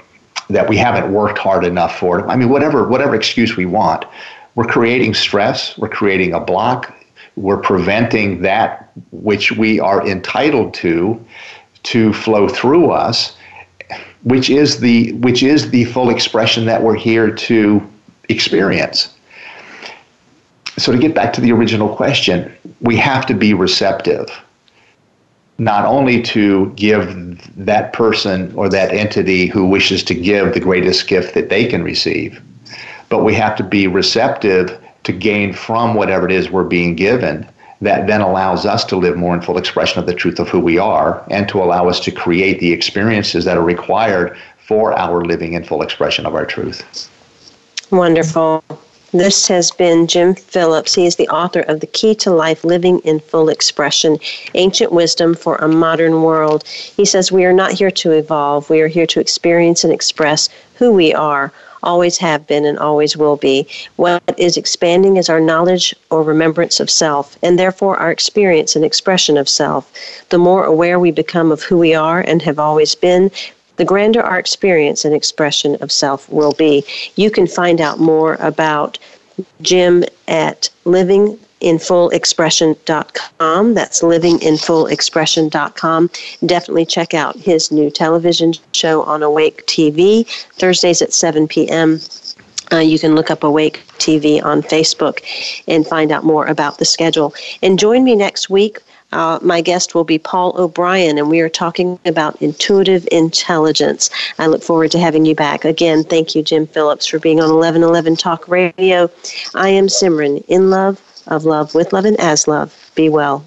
that 0.50 0.70
we 0.70 0.78
haven't 0.78 1.12
worked 1.12 1.38
hard 1.38 1.66
enough 1.66 1.98
for 1.98 2.20
it. 2.20 2.26
I 2.28 2.36
mean 2.36 2.50
whatever 2.50 2.88
whatever 2.88 3.16
excuse 3.16 3.58
we 3.58 3.66
want 3.66 4.06
we're 4.54 4.66
creating 4.66 5.16
stress 5.16 5.78
we're 5.78 5.90
creating 5.90 6.34
a 6.34 6.40
block 6.40 6.94
we're 7.38 7.58
preventing 7.58 8.42
that 8.42 8.90
which 9.12 9.52
we 9.52 9.80
are 9.80 10.06
entitled 10.06 10.74
to 10.74 11.24
to 11.84 12.12
flow 12.12 12.50
through 12.50 12.92
us 12.92 13.38
which 14.24 14.50
is 14.50 14.80
the 14.80 15.14
which 15.14 15.44
is 15.44 15.70
the 15.70 15.86
full 15.86 16.10
expression 16.10 16.66
that 16.66 16.82
we're 16.82 16.96
here 16.96 17.32
to 17.32 17.82
experience. 18.28 19.14
So 20.78 20.92
to 20.92 20.98
get 20.98 21.16
back 21.16 21.32
to 21.34 21.42
the 21.42 21.52
original 21.52 21.96
question 21.96 22.52
we 22.82 22.98
have 22.98 23.26
to 23.28 23.34
be 23.34 23.54
receptive 23.54 24.30
not 25.60 25.86
only 25.86 26.22
to 26.22 26.72
give 26.76 27.66
that 27.66 27.94
person 27.94 28.54
or 28.54 28.70
that 28.70 28.92
entity 28.92 29.48
who 29.48 29.66
wishes 29.66 30.04
to 30.04 30.14
give 30.14 30.54
the 30.54 30.60
greatest 30.60 31.08
gift 31.08 31.34
that 31.36 31.50
they 31.50 31.66
can 31.66 31.84
receive 31.84 32.42
but 33.10 33.24
we 33.24 33.34
have 33.34 33.56
to 33.56 33.64
be 33.64 33.88
receptive 33.88 34.80
to 35.08 35.14
gain 35.14 35.54
from 35.54 35.94
whatever 35.94 36.26
it 36.26 36.34
is 36.34 36.50
we're 36.50 36.66
being 36.66 36.94
given 36.94 37.48
that 37.80 38.08
then 38.08 38.20
allows 38.20 38.66
us 38.66 38.84
to 38.84 38.98
live 38.98 39.16
more 39.16 39.34
in 39.34 39.42
full 39.42 39.58
expression 39.58 40.00
of 40.00 40.06
the 40.06 40.14
truth 40.14 40.38
of 40.38 40.50
who 40.50 40.60
we 40.60 40.78
are 40.78 41.24
and 41.32 41.48
to 41.48 41.64
allow 41.64 41.88
us 41.88 42.02
to 42.02 42.12
create 42.12 42.60
the 42.60 42.74
experiences 42.74 43.46
that 43.46 43.56
are 43.56 43.64
required 43.64 44.38
for 44.58 44.92
our 45.00 45.24
living 45.24 45.54
in 45.54 45.64
full 45.64 45.82
expression 45.82 46.26
of 46.26 46.36
our 46.36 46.46
truth. 46.46 47.10
Wonderful. 47.90 48.62
This 49.14 49.48
has 49.48 49.72
been 49.72 50.08
Jim 50.08 50.36
Phillips. 50.36 50.94
He 50.94 51.06
is 51.06 51.16
the 51.16 51.30
author 51.30 51.62
of 51.62 51.80
The 51.80 51.88
Key 51.88 52.14
to 52.16 52.32
Life 52.32 52.66
Living 52.66 53.00
in 53.06 53.22
Full 53.22 53.48
Expression 53.48 54.18
Ancient 54.56 54.92
Wisdom 54.92 55.36
for 55.36 55.56
a 55.56 55.70
Modern 55.70 56.22
World. 56.22 56.66
He 56.68 57.06
says, 57.06 57.32
We 57.32 57.46
are 57.46 57.54
not 57.54 57.72
here 57.72 57.92
to 57.92 58.12
evolve, 58.12 58.70
we 58.70 58.82
are 58.82 58.90
here 58.90 59.08
to 59.08 59.22
experience 59.22 59.86
and 59.86 59.94
express 59.94 60.50
who 60.76 60.92
we 60.92 61.14
are 61.14 61.54
always 61.84 62.18
have 62.18 62.48
been, 62.48 62.66
and 62.66 62.80
always 62.80 63.16
will 63.18 63.38
be. 63.38 63.68
What 63.96 64.22
is 64.38 64.58
expanding 64.58 65.18
is 65.18 65.30
our 65.30 65.40
knowledge 65.40 65.96
or 66.10 66.24
remembrance 66.24 66.80
of 66.80 66.90
self, 66.90 67.38
and 67.44 67.58
therefore 67.58 67.98
our 67.98 68.12
experience 68.12 68.76
and 68.76 68.84
expression 68.86 69.38
of 69.38 69.50
self. 69.50 69.92
The 70.30 70.38
more 70.38 70.66
aware 70.66 71.00
we 71.00 71.12
become 71.12 71.52
of 71.52 71.64
who 71.64 71.78
we 71.78 71.94
are 71.94 72.22
and 72.22 72.42
have 72.42 72.60
always 72.60 72.96
been, 72.96 73.32
the 73.78 73.86
grander 73.86 74.22
our 74.22 74.40
experience 74.40 75.06
and 75.06 75.14
expression 75.14 75.76
of 75.82 75.92
self 75.92 76.28
will 76.30 76.54
be. 76.54 76.84
You 77.16 77.30
can 77.32 77.48
find 77.48 77.80
out 77.80 78.00
more 78.00 78.36
about 78.36 78.98
Jim 79.62 80.04
at 80.28 80.70
living 80.86 81.40
livinginfullexpression.com. 81.62 83.74
That's 83.74 84.02
livinginfullexpression.com. 84.02 86.10
Definitely 86.46 86.86
check 86.86 87.14
out 87.14 87.38
his 87.38 87.72
new 87.72 87.90
television 87.90 88.54
show 88.74 89.04
on 89.04 89.24
Awake 89.24 89.66
TV, 89.66 90.28
Thursdays 90.54 91.02
at 91.02 91.14
7 91.14 91.48
p.m. 91.48 92.02
Uh, 92.72 92.80
you 92.80 93.00
can 93.00 93.16
look 93.16 93.32
up 93.32 93.44
Awake 93.44 93.82
TV 93.94 94.44
on 94.44 94.62
Facebook 94.62 95.22
and 95.68 95.88
find 95.88 96.12
out 96.12 96.26
more 96.26 96.46
about 96.46 96.78
the 96.80 96.86
schedule. 96.86 97.34
And 97.62 97.80
join 97.80 98.04
me 98.04 98.14
next 98.16 98.50
week. 98.50 98.80
Uh, 99.14 99.40
my 99.42 99.62
guest 99.62 99.96
will 99.96 100.04
be 100.04 100.20
Paul 100.20 100.54
O'Brien, 100.60 101.18
and 101.18 101.30
we 101.30 101.40
are 101.40 101.48
talking 101.48 101.98
about 102.04 102.42
intuitive 102.42 103.08
intelligence. 103.10 104.10
I 104.38 104.48
look 104.48 104.62
forward 104.62 104.92
to 104.92 105.00
having 105.00 105.26
you 105.26 105.34
back. 105.34 105.64
Again, 105.64 106.04
thank 106.04 106.36
you, 106.36 106.44
Jim 106.44 106.68
Phillips, 106.68 107.06
for 107.06 107.18
being 107.18 107.40
on 107.40 107.56
1111 107.56 108.18
Talk 108.18 108.50
Radio. 108.50 109.10
I 109.56 109.70
am 109.70 109.88
Simran, 109.88 110.44
in 110.50 110.70
love 110.70 111.02
of 111.28 111.46
love, 111.46 111.76
with 111.76 111.94
love, 111.94 112.06
and 112.06 112.20
as 112.20 112.48
love. 112.48 112.92
Be 112.96 113.10
well. 113.10 113.46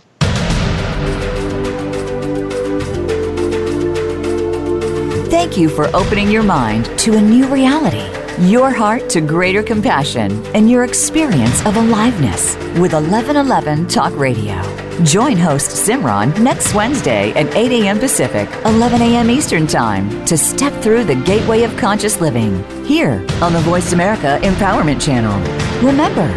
Thank 5.31 5.57
you 5.57 5.69
for 5.69 5.87
opening 5.97 6.31
your 6.31 6.43
mind 6.43 6.87
to 7.01 7.17
a 7.17 7.21
new 7.21 7.47
reality, 7.47 8.07
your 8.47 8.71
heart 8.71 9.09
to 9.11 9.21
greater 9.21 9.63
compassion, 9.63 10.45
and 10.55 10.71
your 10.71 10.85
experience 10.85 11.65
of 11.67 11.77
aliveness 11.77 12.57
with 12.79 12.93
1111 12.93 13.89
Talk 13.89 14.17
Radio. 14.17 14.61
Join 15.03 15.37
host 15.37 15.71
Simran 15.71 16.39
next 16.41 16.75
Wednesday 16.75 17.33
at 17.33 17.53
8 17.57 17.73
a.m. 17.83 17.99
Pacific, 17.99 18.49
11 18.67 19.01
a.m. 19.01 19.31
Eastern 19.31 19.67
Time 19.67 20.25
to 20.27 20.37
step 20.37 20.73
through 20.83 21.05
the 21.05 21.15
gateway 21.15 21.63
of 21.63 21.77
conscious 21.77 22.21
living 22.21 22.63
here 22.85 23.25
on 23.41 23.53
the 23.53 23.61
Voice 23.61 23.93
America 23.93 24.39
Empowerment 24.43 25.01
Channel. 25.01 25.39
Remember, 25.83 26.29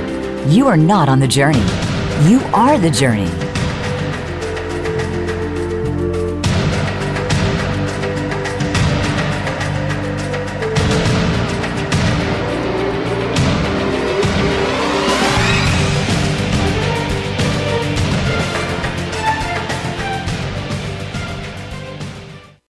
you 0.48 0.68
are 0.68 0.78
not 0.78 1.10
on 1.10 1.20
the 1.20 1.28
journey. 1.28 1.66
You 2.28 2.42
are 2.54 2.78
the 2.78 2.92
journey. 2.92 3.53